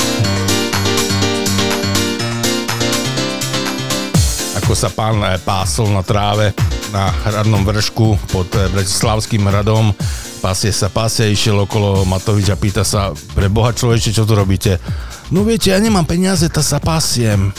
Ako 4.73 4.89
sa 4.89 4.89
pán 4.89 5.21
eh, 5.21 5.37
pásol 5.37 5.93
na 5.93 6.01
tráve 6.01 6.57
na 6.97 7.13
hradnom 7.29 7.61
vršku 7.61 8.17
pod 8.33 8.49
eh, 8.57 8.73
Bratislavským 8.73 9.45
hradom. 9.45 9.93
Pasie 10.41 10.73
sa, 10.73 10.89
pasie, 10.89 11.29
išiel 11.29 11.69
okolo 11.69 12.09
Matovič 12.09 12.49
a 12.49 12.57
pýta 12.57 12.81
sa, 12.81 13.13
pre 13.37 13.53
boha 13.53 13.77
človeče, 13.77 14.17
čo 14.17 14.25
tu 14.25 14.33
robíte? 14.33 14.81
No 15.29 15.45
viete, 15.45 15.69
ja 15.69 15.77
nemám 15.77 16.09
peniaze, 16.09 16.49
tak 16.49 16.65
sa 16.65 16.81
pasiem. 16.81 17.53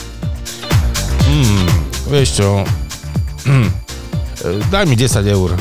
Hmm, 1.30 1.70
vieš 2.10 2.42
čo, 2.42 2.66
hm, 3.46 3.70
daj 4.74 4.82
mi 4.82 4.98
10 4.98 5.22
eur. 5.22 5.54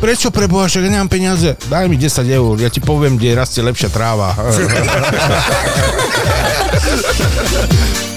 Prečo 0.00 0.32
pre 0.32 0.48
Boha, 0.48 0.64
však 0.64 0.80
ja 0.80 0.96
nemám 0.96 1.12
peniaze? 1.12 1.60
Daj 1.68 1.92
mi 1.92 2.00
10 2.00 2.24
eur, 2.24 2.56
ja 2.56 2.72
ti 2.72 2.80
poviem, 2.80 3.20
kde 3.20 3.36
rastie 3.36 3.60
lepšia 3.60 3.92
tráva. 3.92 4.32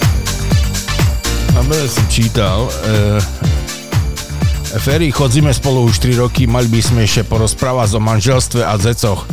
A 1.55 1.59
veľa 1.65 1.89
som 1.89 2.05
čítal. 2.11 2.69
E, 2.69 3.21
Ferry, 4.77 5.09
chodzíme 5.09 5.49
spolu 5.49 5.89
už 5.89 5.97
3 5.97 6.21
roky, 6.21 6.45
mali 6.45 6.69
by 6.69 6.81
sme 6.81 7.01
ešte 7.07 7.25
porozprávať 7.25 7.97
o 7.97 8.01
manželstve 8.01 8.61
a 8.61 8.77
zecoch. 8.77 9.25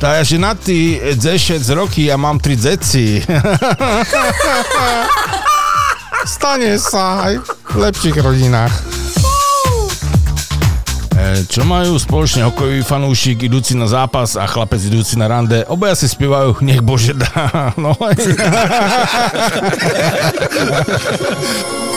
Tá 0.00 0.16
je 0.24 0.40
na 0.40 0.56
ty 0.56 0.96
dzešec 0.96 1.60
roky, 1.76 2.08
ja 2.08 2.16
mám 2.16 2.40
3 2.40 2.56
dzeci. 2.56 3.20
Stane 6.24 6.80
sa 6.80 7.28
aj 7.28 7.44
v 7.44 7.76
lepších 7.76 8.16
rodinách. 8.16 8.99
E, 11.20 11.44
Čo 11.44 11.68
majú 11.68 12.00
spoločne 12.00 12.48
hokejový 12.48 12.80
fanúšik 12.80 13.44
idúci 13.44 13.76
na 13.76 13.84
zápas 13.84 14.40
a 14.40 14.48
chlapec 14.48 14.80
idúci 14.80 15.20
na 15.20 15.28
rande? 15.28 15.68
Obaja 15.68 15.92
si 15.92 16.08
spievajú 16.08 16.64
Nech 16.64 16.80
Bože 16.80 17.12
dá. 17.12 17.76
No. 17.80 17.92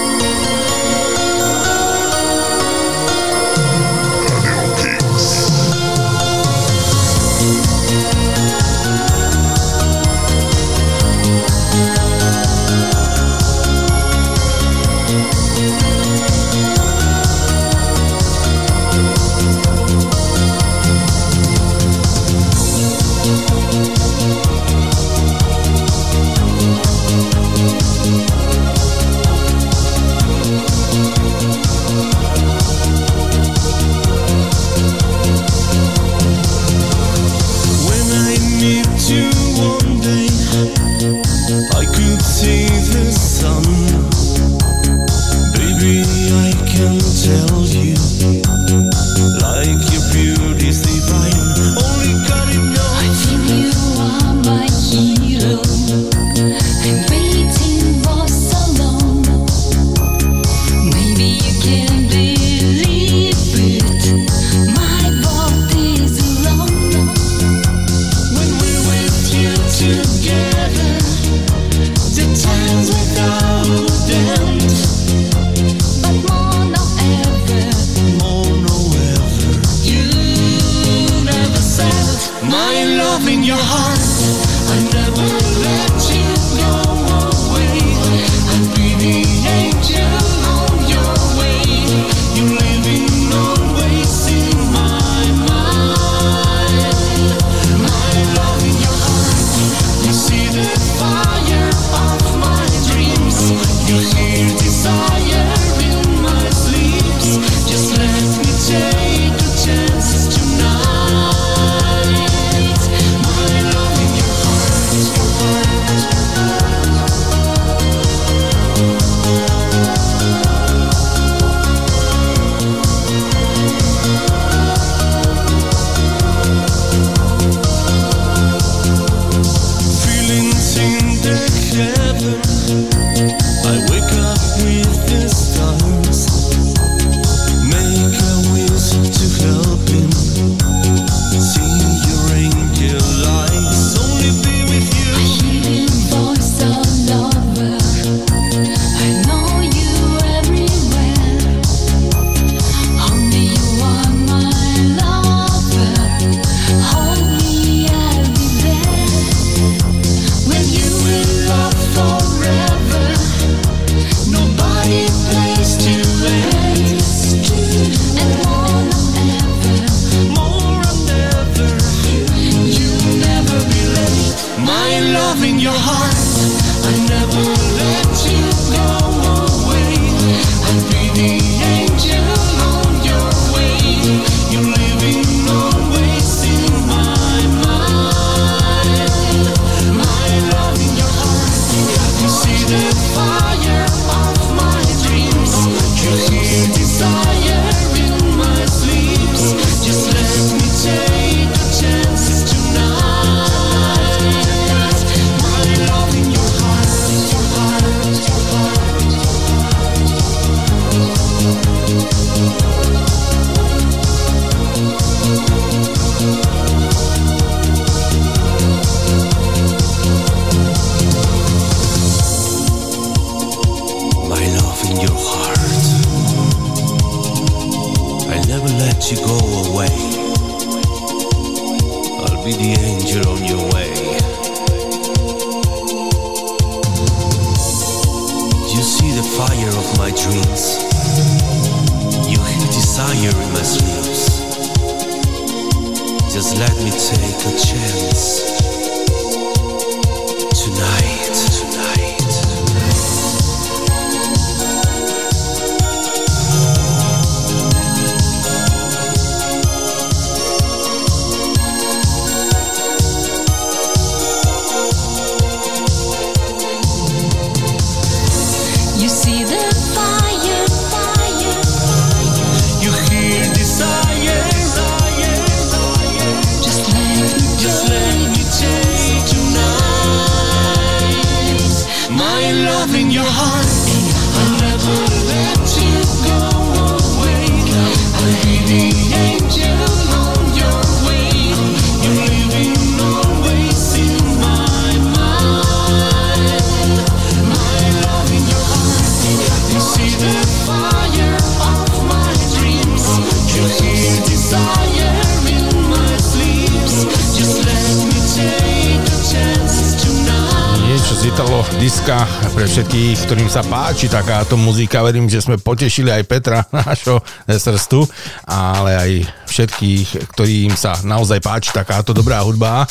ktorým 313.23 313.47
sa 313.47 313.63
páči 313.63 314.11
takáto 314.11 314.59
muzika. 314.59 314.99
Verím, 314.99 315.31
že 315.31 315.39
sme 315.39 315.55
potešili 315.55 316.11
aj 316.11 316.27
Petra, 316.27 316.59
nášho 316.75 317.23
srstu, 317.47 318.03
ale 318.43 318.91
aj 318.99 319.11
všetkých, 319.47 320.33
ktorým 320.35 320.75
sa 320.75 320.99
naozaj 321.07 321.39
páči 321.39 321.71
takáto 321.71 322.11
dobrá 322.11 322.43
hudba. 322.43 322.83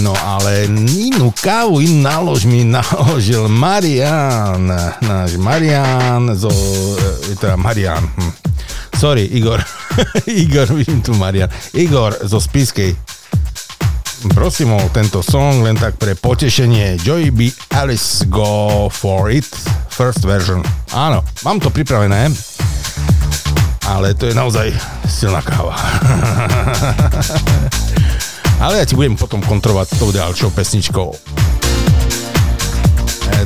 No 0.00 0.16
ale 0.16 0.64
inú 0.96 1.28
kávu, 1.28 1.84
inú 1.84 2.08
nálož 2.08 2.48
mi 2.48 2.64
naložil 2.64 3.52
Marian, 3.52 4.64
náš 5.04 5.36
Marian 5.36 6.32
zo, 6.32 6.48
e, 7.28 7.36
teda 7.36 7.60
Marian, 7.60 8.00
hm. 8.00 8.32
sorry 8.96 9.28
Igor, 9.28 9.60
Igor, 10.46 10.72
vidím 10.72 11.04
tu 11.04 11.12
Marian, 11.12 11.52
Igor 11.76 12.16
zo 12.24 12.40
Spiskej, 12.40 12.96
prosím 14.32 14.74
o 14.74 14.80
tento 14.88 15.20
song 15.20 15.62
len 15.62 15.76
tak 15.76 16.00
pre 16.00 16.16
potešenie 16.16 16.98
Joy 17.04 17.30
B. 17.30 17.52
Alice 17.76 18.24
Go 18.26 18.88
For 18.88 19.28
It 19.30 19.65
first 19.96 20.28
version. 20.28 20.60
Áno, 20.92 21.24
mám 21.40 21.56
to 21.56 21.72
pripravené, 21.72 22.28
ale 23.88 24.12
to 24.12 24.28
je 24.28 24.36
naozaj 24.36 24.68
silná 25.08 25.40
káva. 25.40 25.72
ale 28.64 28.76
ja 28.76 28.84
ti 28.84 28.92
budem 28.92 29.16
potom 29.16 29.40
kontrovať 29.40 29.96
tou 29.96 30.12
ďalšou 30.12 30.52
pesničkou. 30.52 31.16
E, 31.16 31.18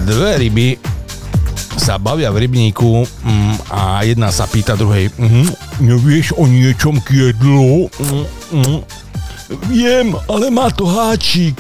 dve 0.02 0.43
ryby 0.43 0.74
sa 1.78 2.02
bavia 2.02 2.35
v 2.35 2.43
rybníku 2.43 3.06
mm, 3.06 3.70
a 3.70 4.02
jedna 4.02 4.35
sa 4.35 4.51
pýta 4.51 4.74
druhej, 4.74 5.06
mhm, 5.22 5.55
nevieš 5.86 6.35
o 6.35 6.51
niečom 6.51 6.98
kjedlo? 6.98 7.86
Mm, 7.94 8.27
mm. 8.59 8.78
Viem, 9.51 10.14
ale 10.31 10.47
má 10.47 10.70
to 10.70 10.86
háčik. 10.86 11.59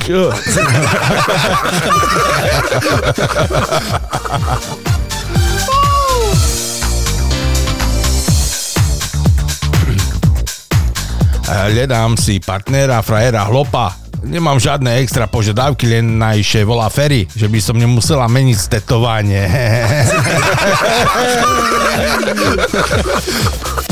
Hľadám 11.50 12.14
si 12.14 12.38
partnera, 12.38 13.02
frajera, 13.02 13.42
hlopa. 13.50 13.98
Nemám 14.22 14.62
žiadne 14.62 15.02
extra 15.02 15.26
požiadavky, 15.26 15.90
len 15.90 16.14
najšie 16.14 16.62
volá 16.62 16.86
Ferry, 16.86 17.26
že 17.34 17.50
by 17.50 17.58
som 17.58 17.74
nemusela 17.74 18.30
meniť 18.30 18.54
stetovanie. 18.54 19.50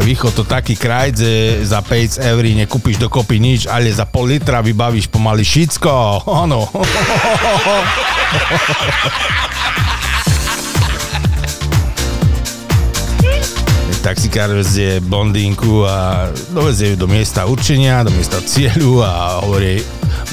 východ 0.00 0.32
to 0.32 0.44
taký 0.44 0.76
kraj, 0.76 1.12
že 1.14 1.64
za 1.64 1.80
5 1.80 2.20
eur 2.20 2.44
nekúpiš 2.44 3.00
dokopy 3.00 3.40
nič, 3.40 3.66
ale 3.68 3.92
za 3.92 4.04
pol 4.04 4.32
litra 4.32 4.60
vybavíš 4.60 5.08
pomaly 5.08 5.44
všetko. 5.44 5.92
Áno. 6.42 6.68
taxikár 14.06 14.54
vezie 14.54 15.02
blondínku 15.02 15.82
a 15.82 16.30
dovezie 16.54 16.94
ju 16.94 16.96
do 16.96 17.10
miesta 17.10 17.42
určenia, 17.42 18.06
do 18.06 18.14
miesta 18.14 18.38
cieľu 18.38 19.02
a 19.02 19.42
hovorí, 19.42 19.82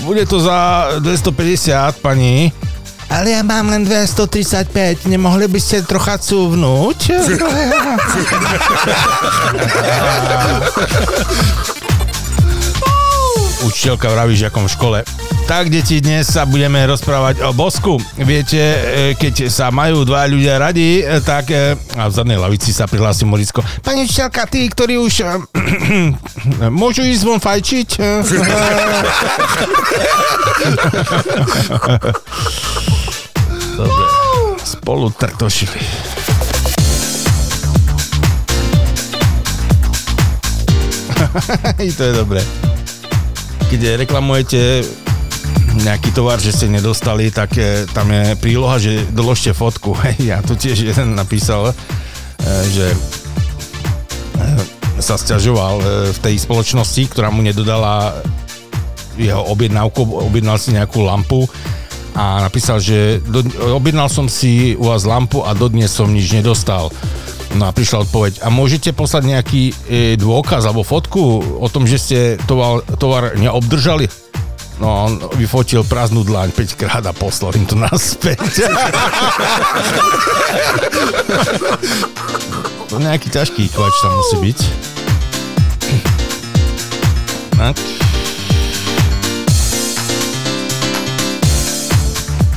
bude 0.05 0.29
to 0.29 0.37
za 0.37 1.01
250, 1.01 1.97
pani. 1.97 2.53
Ale 3.09 3.29
ja 3.35 3.43
mám 3.43 3.69
len 3.69 3.83
235, 3.83 5.05
nemohli 5.09 5.47
by 5.47 5.59
ste 5.59 5.81
trocha 5.83 6.17
cúvnuť? 6.19 6.99
Učiteľka 13.63 14.11
vraví 14.11 14.35
žiakom 14.35 14.67
v 14.67 14.71
škole. 14.75 14.99
Tak, 15.47 15.71
deti, 15.71 16.03
dnes 16.03 16.27
sa 16.27 16.43
budeme 16.43 16.83
rozprávať 16.87 17.43
o 17.47 17.53
bosku. 17.55 17.95
Viete, 18.15 18.59
e, 18.59 18.77
keď 19.15 19.47
sa 19.51 19.71
majú 19.71 20.03
dva 20.03 20.27
ľudia 20.27 20.59
radi, 20.59 20.99
e, 20.99 21.21
tak... 21.23 21.51
e, 21.51 21.75
A 21.99 22.07
v 22.07 22.13
zadnej 22.15 22.37
lavici 22.39 22.73
sa 22.75 22.87
prihlási 22.87 23.23
Morisko. 23.23 23.63
Pani 23.83 24.03
učiteľka, 24.03 24.47
tí, 24.51 24.67
ktorí 24.67 24.97
už 24.99 25.23
môžu 26.79 27.03
ísť 27.07 27.23
von 27.23 27.39
fajčiť? 27.39 27.89
Dobre. 33.73 34.05
Spolu 34.61 35.09
trtošili. 35.09 35.81
to 41.97 42.03
je 42.03 42.13
dobré. 42.13 42.41
Keď 43.73 43.97
reklamujete 43.97 44.85
nejaký 45.81 46.13
tovar, 46.13 46.37
že 46.37 46.53
ste 46.53 46.69
nedostali, 46.69 47.33
tak 47.33 47.57
e, 47.57 47.89
tam 47.89 48.13
je 48.13 48.37
príloha, 48.37 48.77
že 48.77 49.09
doložte 49.09 49.57
fotku. 49.57 49.97
Ja 50.21 50.45
to 50.45 50.53
tiež 50.53 50.93
jeden 50.93 51.17
napísal, 51.17 51.73
e, 51.73 51.73
že 52.69 52.87
e, 52.93 52.97
sa 55.01 55.17
sťažoval 55.17 55.81
v 56.13 56.19
tej 56.21 56.35
spoločnosti, 56.37 57.01
ktorá 57.09 57.33
mu 57.33 57.41
nedodala 57.41 58.21
jeho 59.17 59.41
objednávku, 59.49 60.05
objednal 60.05 60.61
si 60.61 60.77
nejakú 60.77 61.01
lampu 61.01 61.49
a 62.13 62.45
napísal, 62.45 62.77
že 62.77 63.17
do, 63.25 63.41
objednal 63.73 64.09
som 64.09 64.29
si 64.29 64.77
u 64.77 64.89
vás 64.89 65.05
lampu 65.05 65.41
a 65.41 65.53
dodnes 65.57 65.89
som 65.89 66.13
nič 66.13 66.33
nedostal. 66.33 66.91
No 67.53 67.69
a 67.69 67.71
prišla 67.73 68.09
odpoveď, 68.09 68.41
a 68.41 68.49
môžete 68.49 68.97
poslať 68.97 69.29
nejaký 69.29 69.69
e, 69.69 69.73
dôkaz 70.17 70.65
alebo 70.65 70.81
fotku 70.81 71.21
o 71.61 71.69
tom, 71.69 71.85
že 71.85 72.01
ste 72.01 72.33
tovar, 72.49 72.81
tovar 72.97 73.37
neobdržali? 73.37 74.09
No 74.81 75.05
on 75.05 75.21
vyfotil 75.37 75.85
prázdnu 75.85 76.25
dlaň 76.25 76.49
5 76.49 76.81
krát 76.81 77.05
a 77.05 77.13
poslal 77.13 77.53
im 77.53 77.69
to 77.69 77.77
naspäť. 77.77 78.41
nejaký 83.03 83.27
ťažký 83.29 83.69
kovač 83.73 83.93
tam 84.01 84.17
musí 84.17 84.37
byť. 84.41 84.59
Tak. 87.53 88.02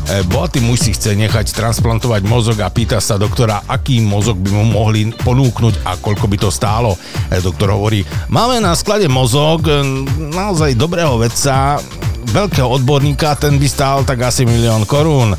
Bohatý 0.06 0.62
muž 0.62 0.86
si 0.86 0.94
chce 0.94 1.18
nechať 1.18 1.50
transplantovať 1.50 2.22
mozog 2.30 2.62
a 2.62 2.70
pýta 2.70 3.02
sa 3.02 3.18
doktora, 3.18 3.66
aký 3.66 3.98
mozog 3.98 4.38
by 4.38 4.54
mu 4.54 4.64
mohli 4.78 5.10
ponúknuť 5.10 5.82
a 5.82 5.98
koľko 5.98 6.30
by 6.30 6.36
to 6.38 6.50
stálo. 6.54 6.94
E, 7.26 7.42
Doktor 7.42 7.74
hovorí, 7.74 8.06
máme 8.30 8.62
na 8.62 8.78
sklade 8.78 9.10
mozog 9.10 9.66
e, 9.66 9.82
naozaj 10.30 10.78
dobrého 10.78 11.18
vedca, 11.18 11.82
veľkého 12.30 12.70
odborníka, 12.70 13.34
ten 13.34 13.58
by 13.58 13.66
stál 13.66 14.06
tak 14.06 14.22
asi 14.22 14.46
milión 14.46 14.86
korún. 14.86 15.34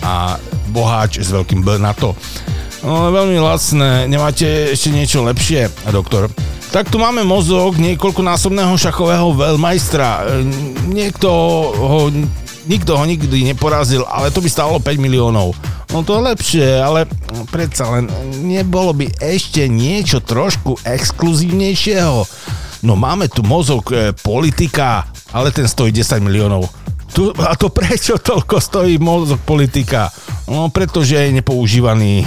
A 0.00 0.40
boháč 0.72 1.20
s 1.20 1.28
veľkým 1.28 1.60
B 1.60 1.76
na 1.76 1.92
to. 1.92 2.16
No, 2.80 3.12
veľmi 3.12 3.36
lacné, 3.36 4.08
nemáte 4.08 4.72
ešte 4.72 4.96
niečo 4.96 5.28
lepšie? 5.28 5.68
Doktor, 5.92 6.32
tak 6.72 6.88
tu 6.88 6.96
máme 6.96 7.20
mozog 7.20 7.76
niekoľkonásobného 7.76 8.72
šachového 8.80 9.36
veľmajstra. 9.36 10.08
E, 10.08 10.22
Niekto 10.88 11.28
ho 11.76 12.08
nikto 12.66 12.98
ho 12.98 13.04
nikdy 13.06 13.46
neporazil, 13.54 14.04
ale 14.06 14.30
to 14.30 14.42
by 14.42 14.50
stálo 14.50 14.78
5 14.78 14.98
miliónov. 14.98 15.54
No 15.94 16.02
to 16.02 16.18
je 16.18 16.26
lepšie, 16.26 16.66
ale 16.82 17.06
predsa 17.50 17.88
len 17.94 18.10
nebolo 18.42 18.92
by 18.92 19.06
ešte 19.22 19.70
niečo 19.70 20.20
trošku 20.20 20.82
exkluzívnejšieho. 20.82 22.26
No 22.84 22.92
máme 22.98 23.30
tu 23.30 23.42
mozog 23.46 23.90
e, 23.94 24.12
politika, 24.12 25.06
ale 25.32 25.50
ten 25.54 25.64
stojí 25.66 25.94
10 25.94 26.20
miliónov. 26.20 26.68
Tu, 27.14 27.32
a 27.40 27.56
to 27.56 27.72
prečo 27.72 28.20
toľko 28.20 28.60
stojí 28.60 28.98
mozog 29.00 29.40
politika? 29.46 30.12
No 30.50 30.68
pretože 30.68 31.16
je 31.16 31.32
nepoužívaný. 31.32 32.26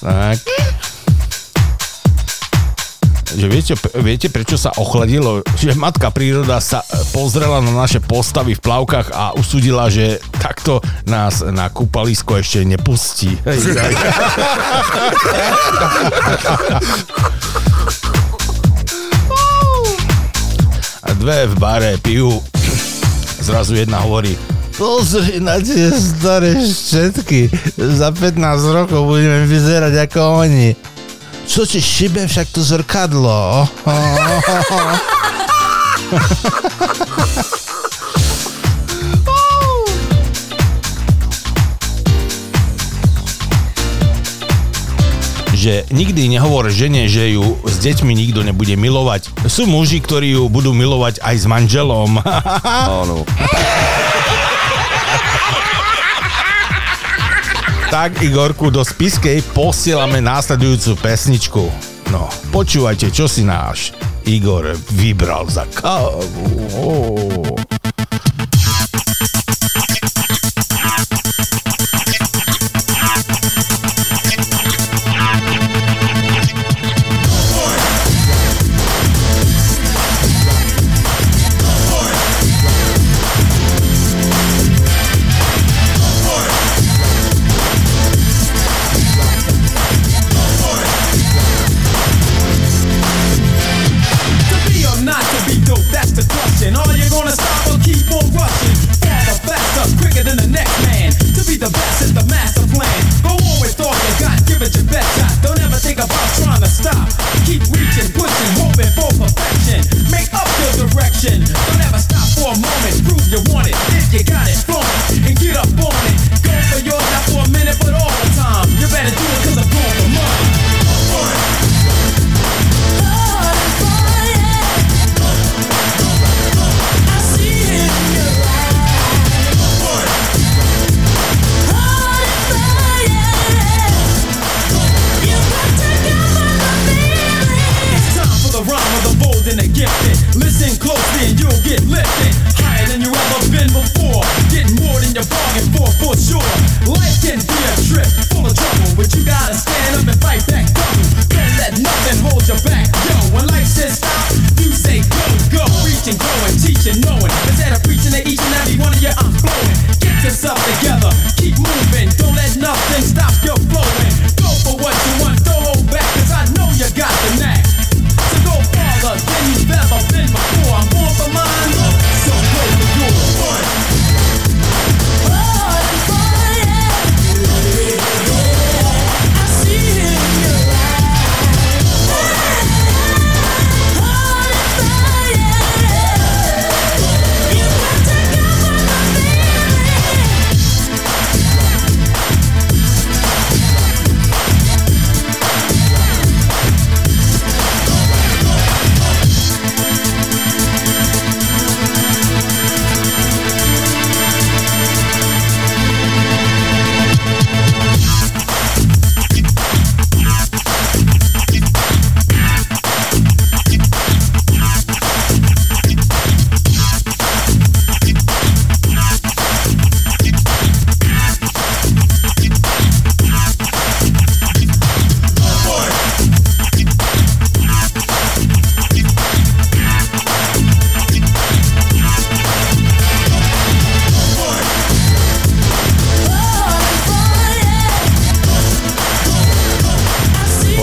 tak 0.00 0.38
že 3.34 3.46
viete, 3.50 3.74
viete, 4.00 4.32
prečo 4.32 4.56
sa 4.56 4.72
ochladilo? 4.80 5.44
Že 5.58 5.76
matka 5.76 6.08
príroda 6.08 6.56
sa 6.62 6.80
e, 6.86 7.04
pozrela 7.12 7.60
na 7.60 7.74
naše 7.76 8.00
postavy 8.00 8.56
v 8.56 8.64
plavkách 8.64 9.12
a 9.12 9.36
usudila, 9.36 9.92
že 9.92 10.16
takto 10.40 10.80
nás 11.04 11.44
na 11.44 11.68
kúpalisko 11.68 12.40
ešte 12.40 12.64
nepustí. 12.64 13.36
A 21.08 21.16
dve 21.16 21.48
v 21.48 21.54
bare 21.56 21.96
pijú. 22.00 22.40
Zrazu 23.40 23.80
jedna 23.80 24.04
hovorí, 24.04 24.36
Pozri 24.78 25.42
na 25.42 25.58
tie 25.58 25.90
staré 25.90 26.54
štetky. 26.54 27.50
Za 27.74 28.14
15 28.14 28.38
rokov 28.70 29.10
budeme 29.10 29.42
vyzerať 29.50 30.06
ako 30.06 30.46
oni. 30.46 30.70
Čo 31.48 31.64
ti 31.64 31.80
šibe 31.80 32.28
však 32.28 32.52
to 32.52 32.60
zrkadlo? 32.60 33.64
že 45.58 45.82
nikdy 45.90 46.30
nehovor 46.30 46.70
žene, 46.70 47.10
že 47.10 47.34
ju 47.34 47.58
s 47.66 47.82
deťmi 47.82 48.14
nikto 48.14 48.46
nebude 48.46 48.78
milovať. 48.78 49.26
Sú 49.50 49.66
muži, 49.66 49.98
ktorí 49.98 50.38
ju 50.38 50.46
budú 50.46 50.70
milovať 50.70 51.18
aj 51.18 51.34
s 51.34 51.44
manželom. 51.50 52.22
Áno. 53.02 53.26
tak 57.88 58.20
Igorku, 58.20 58.68
do 58.68 58.84
spiskej 58.84 59.40
posielame 59.56 60.20
následujúcu 60.20 60.92
pesničku. 61.00 61.64
No, 62.12 62.28
počúvajte, 62.52 63.08
čo 63.08 63.24
si 63.24 63.44
náš 63.44 63.96
Igor 64.28 64.76
vybral 64.92 65.48
za 65.48 65.64
kávu. 65.72 66.24
Oh. 66.76 67.27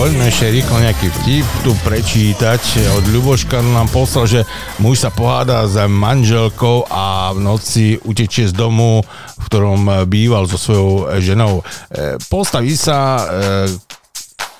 Poďme 0.06 0.30
ešte 0.30 0.53
rýchlo 0.53 0.86
nejaký 0.86 1.07
vtip 1.10 1.48
tu 1.65 1.73
prečítať. 1.82 2.61
Od 2.94 3.10
Ľuboška 3.10 3.57
nám 3.57 3.90
poslal, 3.90 4.30
že 4.30 4.41
muž 4.77 5.02
sa 5.02 5.10
poháda 5.10 5.65
s 5.65 5.82
manželkou 5.82 6.86
a 6.94 7.34
v 7.34 7.41
noci 7.41 7.98
utečie 8.06 8.45
z 8.45 8.53
domu, 8.53 9.02
v 9.41 9.45
ktorom 9.49 10.06
býval 10.06 10.45
so 10.45 10.61
svojou 10.61 11.10
ženou. 11.18 11.65
E, 11.90 12.22
Postaví 12.30 12.77
sa 12.77 13.18
e, 13.18 13.23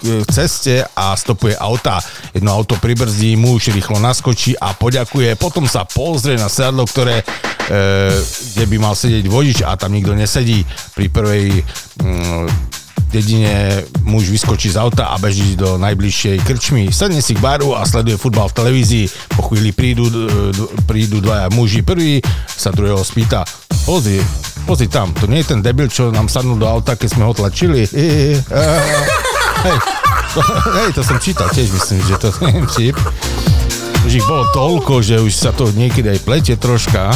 k 0.01 0.26
ceste 0.34 0.81
a 0.81 1.13
stopuje 1.13 1.53
auta. 1.53 2.01
Jedno 2.34 2.49
auto 2.49 2.73
pribrzdí, 2.81 3.38
muž 3.38 3.69
rýchlo 3.69 4.01
naskočí 4.01 4.57
a 4.57 4.73
poďakuje. 4.73 5.38
Potom 5.38 5.69
sa 5.69 5.85
pozrie 5.85 6.41
na 6.41 6.49
sedadlo, 6.49 6.89
ktoré 6.89 7.22
e, 7.22 7.26
kde 8.57 8.65
by 8.65 8.77
mal 8.81 8.97
sedieť 8.97 9.30
vodič 9.30 9.61
a 9.61 9.77
tam 9.77 9.93
nikto 9.93 10.17
nesedí. 10.17 10.65
Pri 10.97 11.05
prvej 11.13 11.61
mm, 12.01 12.74
dedine 13.16 13.80
muž 14.04 14.28
vyskočí 14.28 14.68
z 14.68 14.76
auta 14.76 15.12
a 15.12 15.16
beží 15.16 15.56
do 15.56 15.80
najbližšej 15.80 16.44
krčmy. 16.44 16.92
Sadne 16.92 17.24
si 17.24 17.32
k 17.32 17.40
baru 17.40 17.72
a 17.72 17.88
sleduje 17.88 18.20
futbal 18.20 18.52
v 18.52 18.58
televízii. 18.60 19.06
Po 19.40 19.48
chvíli 19.48 19.72
prídu, 19.72 20.12
d- 20.12 20.28
prídu 20.84 21.24
dvaja 21.24 21.48
muži. 21.56 21.80
Prvý 21.80 22.20
sa 22.46 22.76
druhého 22.76 23.00
spýta, 23.02 23.48
pozri, 23.88 24.20
pozri 24.68 24.92
tam, 24.92 25.16
to 25.16 25.32
nie 25.32 25.40
je 25.42 25.56
ten 25.56 25.64
debil, 25.64 25.88
čo 25.88 26.12
nám 26.12 26.28
sadnul 26.28 26.60
do 26.60 26.68
auta, 26.68 27.00
keď 27.00 27.10
sme 27.16 27.24
ho 27.24 27.32
tlačili. 27.32 27.88
Hej, 29.66 29.78
to, 30.36 30.42
hej, 30.78 30.90
to 30.94 31.02
som 31.02 31.18
čítal 31.18 31.50
tiež, 31.50 31.74
myslím, 31.74 32.00
že 32.06 32.16
to 32.22 32.30
je 32.44 32.62
vtip. 32.70 32.96
Už 34.06 34.22
ich 34.22 34.28
bolo 34.30 34.46
toľko, 34.54 35.02
že 35.02 35.18
už 35.18 35.34
sa 35.34 35.50
to 35.50 35.66
niekedy 35.74 36.06
aj 36.14 36.20
pletie 36.22 36.54
troška. 36.54 37.10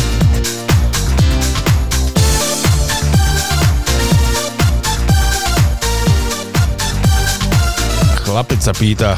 Chlapec 8.30 8.61
sa 8.61 8.77
pýta 8.77 9.18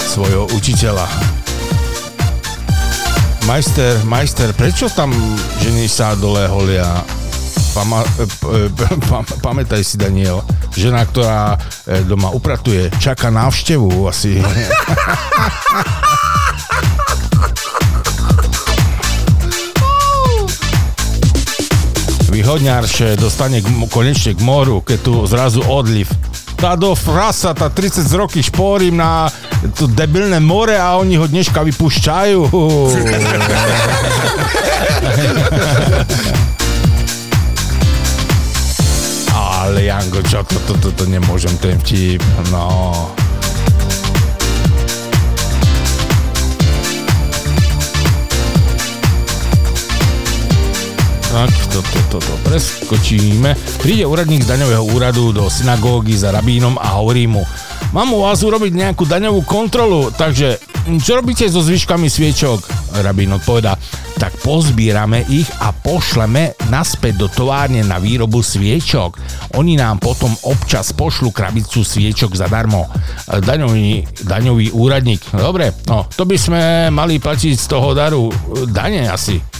svojho 0.00 0.48
učiteľa. 0.56 1.04
Majster, 3.44 4.00
majster, 4.08 4.48
prečo 4.56 4.88
tam 4.88 5.12
ženy 5.60 5.84
sa 5.92 6.16
dole 6.16 6.48
holia? 6.48 6.88
Pama, 7.76 8.00
e, 8.16 8.24
e, 8.24 8.72
pa, 9.12 9.20
pamätaj 9.44 9.84
si, 9.84 10.00
Daniel, 10.00 10.40
žena, 10.72 11.04
ktorá 11.04 11.60
e, 11.84 12.00
doma 12.08 12.32
upratuje, 12.32 12.88
čaká 12.96 13.28
návštevu 13.28 14.08
asi. 14.08 14.40
Vyhodňarš 22.32 23.20
dostane 23.20 23.60
k, 23.60 23.68
konečne 23.92 24.32
k 24.32 24.40
moru, 24.40 24.80
keď 24.80 24.98
tu 25.04 25.28
zrazu 25.28 25.60
odliv. 25.60 26.08
Tá 26.58 26.74
do 26.74 26.90
frasa, 26.98 27.54
tá 27.54 27.70
30 27.70 28.02
roky 28.18 28.42
špórím 28.42 28.98
na 28.98 29.30
to 29.78 29.86
debilné 29.86 30.42
more 30.42 30.74
a 30.74 30.98
oni 30.98 31.14
ho 31.14 31.30
dneška 31.30 31.62
vypúšťajú. 31.62 32.50
Ale 39.38 39.86
Jango, 39.86 40.18
čo 40.26 40.42
to, 40.42 40.58
to, 40.66 40.74
to, 40.82 40.90
to 40.98 41.06
nemôžem 41.06 41.54
ten 41.62 41.78
vtip, 41.78 42.26
no. 42.50 42.90
Tak, 51.28 51.52
toto, 51.68 51.98
toto 52.08 52.34
preskočíme. 52.48 53.52
Príde 53.84 54.08
úradník 54.08 54.48
z 54.48 54.56
daňového 54.56 54.84
úradu 54.96 55.36
do 55.36 55.52
synagógy 55.52 56.16
za 56.16 56.32
rabínom 56.32 56.80
a 56.80 56.96
hovorí 56.96 57.28
mu 57.28 57.44
Mám 57.92 58.16
u 58.16 58.24
vás 58.24 58.44
urobiť 58.44 58.72
nejakú 58.72 59.08
daňovú 59.08 59.48
kontrolu, 59.48 60.12
takže 60.12 60.60
čo 61.00 61.20
robíte 61.20 61.48
so 61.48 61.64
zvyškami 61.64 62.08
sviečok? 62.08 62.64
Rabín 63.00 63.32
odpovedá, 63.32 63.76
tak 64.16 64.40
pozbírame 64.40 65.24
ich 65.28 65.48
a 65.60 65.72
pošleme 65.72 66.56
naspäť 66.72 67.20
do 67.20 67.26
továrne 67.28 67.84
na 67.84 68.00
výrobu 68.00 68.40
sviečok. 68.44 69.20
Oni 69.56 69.76
nám 69.76 70.00
potom 70.00 70.32
občas 70.48 70.96
pošlu 70.96 71.32
krabicu 71.32 71.84
sviečok 71.84 72.36
zadarmo. 72.36 72.88
Daňový, 73.28 74.04
daňový 74.24 74.72
úradník. 74.72 75.24
Dobre, 75.32 75.72
no 75.88 76.08
to 76.08 76.28
by 76.28 76.36
sme 76.40 76.62
mali 76.92 77.20
platiť 77.20 77.52
z 77.56 77.66
toho 77.68 77.92
daru 77.96 78.28
dane 78.68 79.08
asi. 79.08 79.57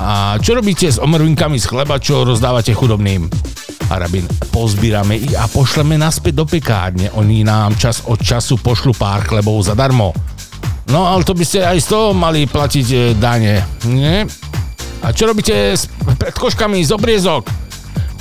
A 0.00 0.40
čo 0.40 0.56
robíte 0.56 0.88
s 0.88 0.96
omrvinkami 0.96 1.60
z 1.60 1.68
chleba, 1.68 2.00
čo 2.00 2.24
rozdávate 2.24 2.72
chudobným? 2.72 3.28
A 3.92 4.00
rabín, 4.00 4.24
pozbírame 4.48 5.20
ich 5.20 5.36
a 5.36 5.44
pošleme 5.44 6.00
naspäť 6.00 6.40
do 6.40 6.48
pekárne. 6.48 7.12
Oni 7.12 7.44
nám 7.44 7.76
čas 7.76 8.00
od 8.08 8.16
času 8.16 8.56
pošlu 8.56 8.96
pár 8.96 9.28
chlebov 9.28 9.68
zadarmo. 9.68 10.16
No 10.88 11.04
ale 11.08 11.24
to 11.24 11.34
by 11.36 11.44
ste 11.44 11.60
aj 11.60 11.80
z 11.80 11.86
toho 11.92 12.16
mali 12.16 12.48
platiť 12.48 12.86
e, 12.88 12.96
dane, 13.16 13.64
nie? 13.88 14.24
A 15.02 15.12
čo 15.12 15.26
robíte 15.28 15.76
s 15.76 15.86
predkoškami 15.90 16.84
z 16.84 16.92
obriezok? 16.94 17.50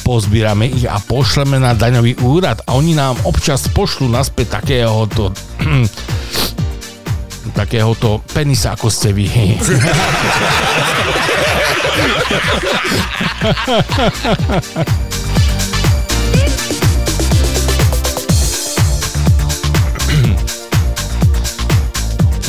Pozbírame 0.02 0.65
ich 0.68 0.89
a 0.89 0.98
pošleme 0.98 1.61
na 1.61 1.77
daňový 1.77 2.15
úrad 2.26 2.65
a 2.65 2.73
oni 2.76 2.98
nám 2.98 3.15
občas 3.23 3.69
pošlu 3.69 4.10
naspäť 4.10 4.61
takéhoto 4.61 5.30
takéhoto 7.60 8.23
penisa, 8.31 8.73
ako 8.73 8.88
ste 8.88 9.14
vy. 9.14 9.27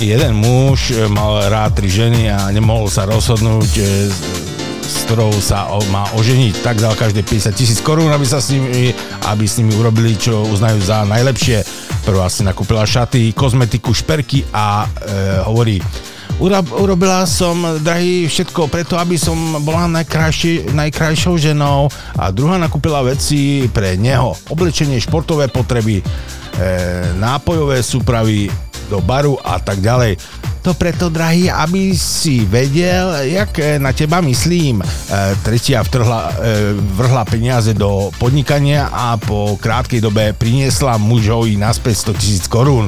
Jeden 0.02 0.34
muž 0.34 0.90
e, 0.90 1.06
mal 1.06 1.46
rád 1.46 1.78
tri 1.78 1.86
ženy 1.86 2.26
a 2.26 2.50
nemohol 2.50 2.90
sa 2.90 3.06
rozhodnúť, 3.06 3.70
e, 3.78 4.10
s 4.82 5.06
ktorou 5.06 5.30
sa 5.38 5.70
má 5.94 6.10
oženiť. 6.18 6.58
Tak 6.58 6.82
dal 6.82 6.98
každé 6.98 7.22
50 7.22 7.54
tisíc 7.54 7.78
korún, 7.78 8.10
aby 8.10 8.26
sa 8.26 8.42
s 8.42 8.50
nimi, 8.50 8.90
aby 9.30 9.44
s 9.46 9.62
nimi 9.62 9.70
urobili, 9.78 10.18
čo 10.18 10.42
uznajú 10.50 10.82
za 10.82 11.06
najlepšie. 11.06 11.62
Prvá 12.02 12.26
si 12.26 12.42
nakúpila 12.42 12.82
šaty, 12.82 13.30
kozmetiku, 13.30 13.94
šperky 13.94 14.42
a 14.50 14.90
e, 14.90 15.46
hovorí, 15.46 15.78
urobila 16.74 17.22
som, 17.22 17.78
drahý, 17.78 18.26
všetko 18.26 18.66
preto, 18.66 18.98
aby 18.98 19.14
som 19.14 19.62
bola 19.62 19.86
najkrajší, 20.02 20.74
najkrajšou 20.74 21.38
ženou 21.38 21.86
a 22.18 22.34
druhá 22.34 22.58
nakúpila 22.58 22.98
veci 23.06 23.70
pre 23.70 23.94
neho. 23.94 24.34
Oblečenie, 24.50 24.98
športové 24.98 25.46
potreby, 25.46 26.02
e, 26.02 26.04
nápojové 27.14 27.78
súpravy 27.86 28.50
do 28.90 28.98
baru 28.98 29.38
a 29.38 29.62
tak 29.62 29.78
ďalej. 29.78 30.18
To 30.62 30.78
preto, 30.78 31.10
drahý, 31.10 31.50
aby 31.50 31.90
si 31.98 32.46
vedel, 32.46 33.34
jak 33.34 33.50
e, 33.58 33.82
na 33.82 33.90
teba 33.90 34.22
myslím. 34.22 34.78
E, 34.78 34.86
tretia 35.42 35.82
vtrhla, 35.82 36.20
e, 36.22 36.30
vrhla 36.78 37.26
peniaze 37.26 37.74
do 37.74 38.14
podnikania 38.18 38.86
a 38.86 39.18
po 39.18 39.58
krátkej 39.58 39.98
dobe 39.98 40.30
priniesla 40.38 41.02
mužovi 41.02 41.58
naspäť 41.58 42.14
100 42.14 42.18
tisíc 42.18 42.44
korún. 42.46 42.86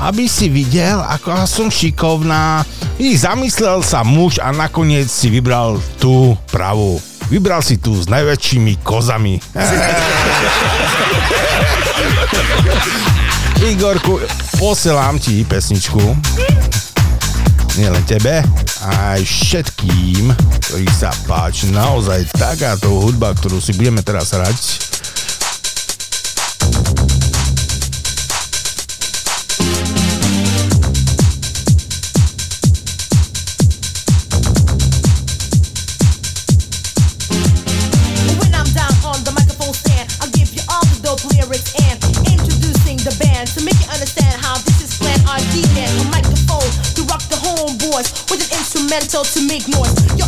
Aby 0.00 0.24
si 0.28 0.48
videl, 0.48 0.96
ako 0.96 1.44
som 1.44 1.68
šikovná. 1.68 2.64
I 2.96 3.12
zamyslel 3.16 3.84
sa 3.84 4.00
muž 4.00 4.40
a 4.40 4.48
nakoniec 4.48 5.12
si 5.12 5.28
vybral 5.28 5.76
tú 6.00 6.32
pravú. 6.48 6.96
Vybral 7.28 7.60
si 7.62 7.76
tú 7.76 7.94
s 7.94 8.08
najväčšími 8.08 8.80
kozami. 8.82 9.38
Igorku, 13.70 14.18
posielam 14.56 15.20
ti 15.20 15.44
pesničku. 15.44 16.16
Nie 17.78 17.92
len 17.92 18.02
tebe, 18.02 18.42
aj 18.82 19.22
všetkým, 19.22 20.32
ktorých 20.64 20.94
sa 20.96 21.14
páči 21.28 21.70
naozaj 21.70 22.26
takáto 22.34 22.98
hudba, 22.98 23.30
ktorú 23.36 23.62
si 23.62 23.76
budeme 23.76 24.02
teraz 24.02 24.34
hrať. 24.34 24.89
To 49.22 49.46
make 49.46 49.68
noise. 49.68 50.19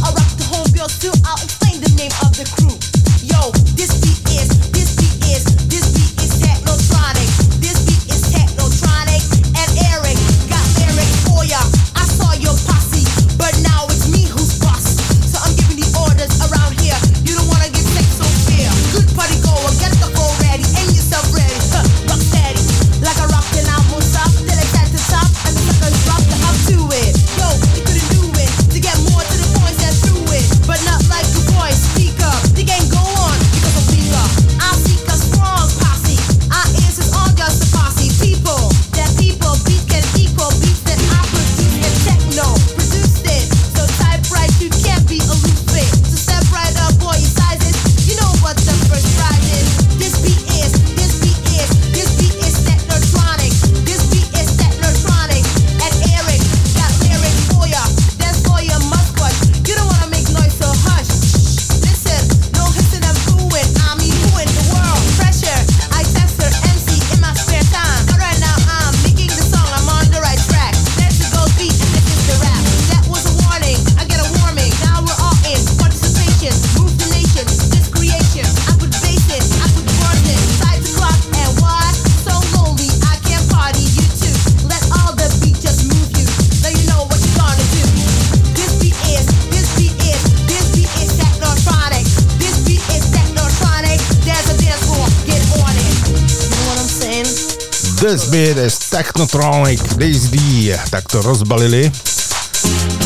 This 98.33 98.55
beat 98.55 98.65
is 98.65 98.81
Technotronic 98.89 99.77
DSD, 100.01 100.73
tak 100.89 101.05
to 101.05 101.21
rozbalili. 101.21 101.93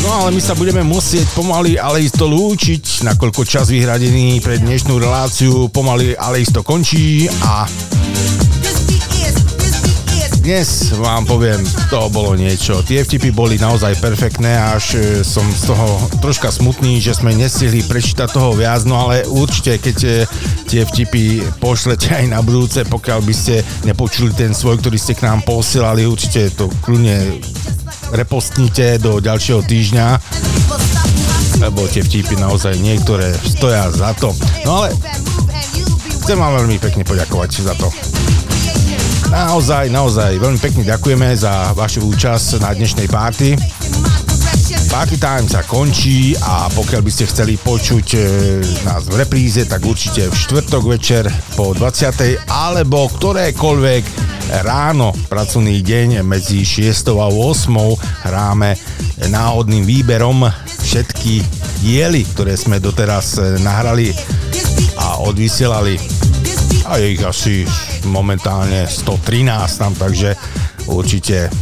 No 0.06 0.22
ale 0.22 0.30
my 0.30 0.38
sa 0.38 0.54
budeme 0.54 0.86
musieť 0.86 1.26
pomaly, 1.34 1.74
ale 1.82 2.06
isto 2.06 2.30
lúčiť, 2.30 3.02
nakoľko 3.02 3.42
čas 3.42 3.66
vyhradený 3.74 4.38
pre 4.38 4.62
dnešnú 4.62 4.94
reláciu 5.02 5.66
pomaly, 5.66 6.14
ale 6.14 6.46
isto 6.46 6.62
končí 6.62 7.26
a 7.42 7.66
dnes 10.46 10.94
vám 10.94 11.26
poviem, 11.26 11.58
to 11.90 12.06
bolo 12.14 12.38
niečo. 12.38 12.78
Tie 12.86 13.02
vtipy 13.02 13.34
boli 13.34 13.58
naozaj 13.58 13.98
perfektné, 13.98 14.54
až 14.54 14.94
e, 14.94 14.98
som 15.26 15.42
z 15.42 15.74
toho 15.74 15.98
troška 16.22 16.54
smutný, 16.54 17.02
že 17.02 17.18
sme 17.18 17.34
nestihli 17.34 17.82
prečítať 17.82 18.30
toho 18.30 18.54
viac, 18.54 18.86
no 18.86 18.94
ale 18.94 19.26
určite, 19.26 19.82
keď 19.82 19.98
e, 20.06 20.10
tie 20.66 20.82
vtipy 20.82 21.40
pošlete 21.62 22.10
aj 22.10 22.26
na 22.26 22.42
budúce, 22.42 22.82
pokiaľ 22.82 23.20
by 23.22 23.34
ste 23.34 23.62
nepočuli 23.86 24.34
ten 24.34 24.50
svoj, 24.50 24.82
ktorý 24.82 24.98
ste 24.98 25.14
k 25.14 25.24
nám 25.24 25.46
posielali, 25.46 26.04
určite 26.04 26.50
to 26.58 26.66
kľudne 26.82 27.38
repostnite 28.12 28.98
do 28.98 29.22
ďalšieho 29.22 29.62
týždňa, 29.62 30.06
lebo 31.62 31.86
tie 31.86 32.02
vtipy 32.02 32.34
naozaj 32.38 32.76
niektoré 32.82 33.32
stoja 33.46 33.88
za 33.94 34.12
to. 34.18 34.34
No 34.66 34.82
ale 34.84 34.94
chcem 36.26 36.36
vám 36.36 36.62
veľmi 36.62 36.76
pekne 36.82 37.02
poďakovať 37.06 37.50
za 37.62 37.74
to. 37.78 37.88
Naozaj, 39.26 39.90
naozaj, 39.90 40.38
veľmi 40.38 40.58
pekne 40.62 40.82
ďakujeme 40.86 41.34
za 41.34 41.74
vašu 41.74 42.06
účasť 42.06 42.62
na 42.62 42.70
dnešnej 42.74 43.10
party. 43.10 43.58
Party 44.96 45.20
time 45.20 45.44
sa 45.44 45.60
končí 45.60 46.32
a 46.40 46.72
pokiaľ 46.72 47.04
by 47.04 47.12
ste 47.12 47.28
chceli 47.28 47.60
počuť 47.60 48.06
e, 48.16 48.18
nás 48.88 49.04
v 49.04 49.20
repríze, 49.20 49.68
tak 49.68 49.84
určite 49.84 50.24
v 50.24 50.32
štvrtok 50.32 50.88
večer 50.88 51.28
po 51.52 51.76
20. 51.76 52.48
alebo 52.48 53.04
ktorékoľvek 53.04 54.02
ráno 54.64 55.12
pracovný 55.28 55.84
deň 55.84 56.24
medzi 56.24 56.64
6. 56.64 57.12
a 57.12 57.28
8. 57.28 58.24
hráme 58.24 58.72
náhodným 59.28 59.84
výberom 59.84 60.48
všetky 60.64 61.44
diely, 61.84 62.24
ktoré 62.32 62.56
sme 62.56 62.80
doteraz 62.80 63.36
e, 63.36 63.60
nahrali 63.60 64.16
a 64.96 65.20
odvysielali. 65.28 66.00
A 66.88 66.96
je 67.04 67.06
ich 67.12 67.20
asi 67.20 67.68
momentálne 68.08 68.88
113 68.88 69.44
tam, 69.76 69.92
takže 69.92 70.40
určite 70.88 71.52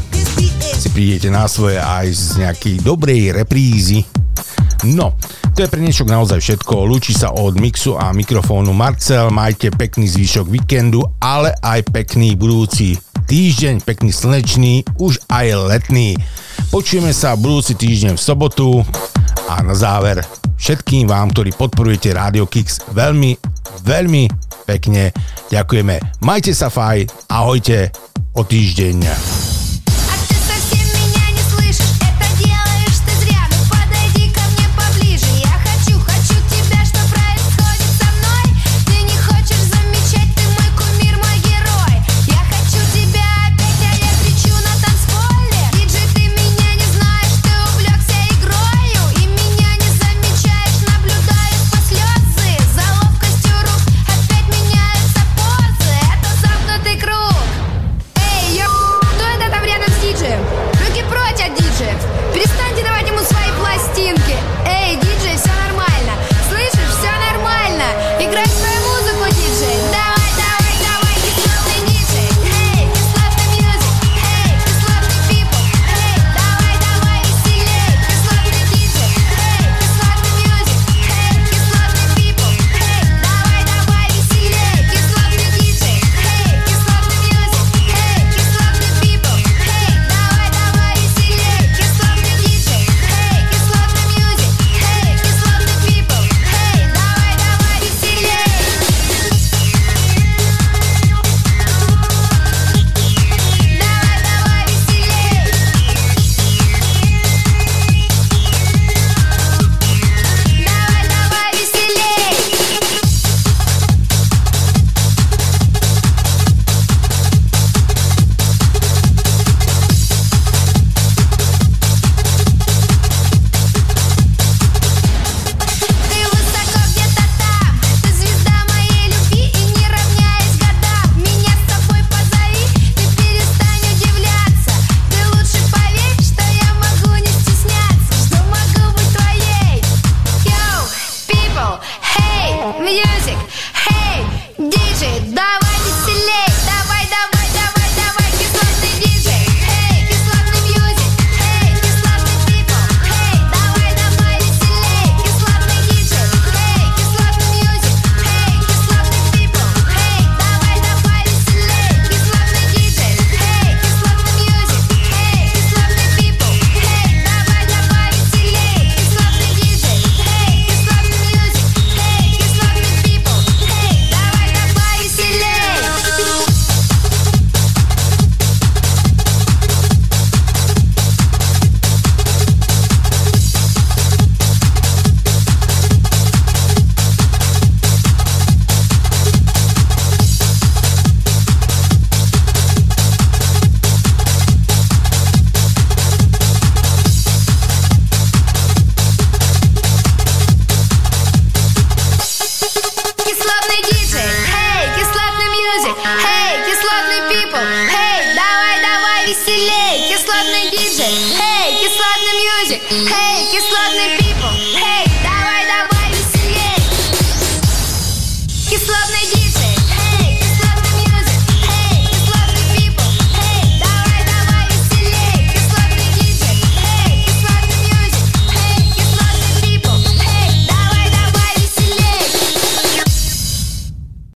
si 0.85 0.93
prídete 0.93 1.32
na 1.32 1.48
svoje 1.48 1.81
aj 1.81 2.12
z 2.12 2.44
nejakej 2.44 2.85
dobrej 2.85 3.32
reprízy. 3.32 4.05
No, 4.85 5.16
to 5.56 5.65
je 5.65 5.73
pre 5.73 5.81
dnešok 5.81 6.12
naozaj 6.12 6.44
všetko. 6.44 6.85
Lúči 6.85 7.16
sa 7.16 7.32
od 7.32 7.56
mixu 7.56 7.97
a 7.97 8.12
mikrofónu 8.12 8.77
Marcel. 8.77 9.32
Majte 9.32 9.73
pekný 9.73 10.05
zvyšok 10.12 10.44
víkendu, 10.44 11.01
ale 11.24 11.56
aj 11.65 11.89
pekný 11.89 12.36
budúci 12.36 13.01
týždeň, 13.24 13.81
pekný 13.81 14.12
slnečný, 14.12 14.85
už 15.01 15.24
aj 15.32 15.73
letný. 15.73 16.20
Počujeme 16.69 17.16
sa 17.16 17.32
budúci 17.32 17.73
týždeň 17.81 18.20
v 18.20 18.20
sobotu 18.20 18.85
a 19.48 19.65
na 19.65 19.73
záver 19.73 20.20
všetkým 20.61 21.09
vám, 21.09 21.32
ktorí 21.32 21.56
podporujete 21.56 22.12
Radio 22.12 22.44
Kix, 22.44 22.85
veľmi, 22.93 23.40
veľmi 23.89 24.28
pekne 24.69 25.16
ďakujeme. 25.48 26.20
Majte 26.20 26.52
sa 26.52 26.69
faj, 26.69 27.09
ahojte 27.32 27.89
o 28.36 28.44
týždeň. 28.44 29.54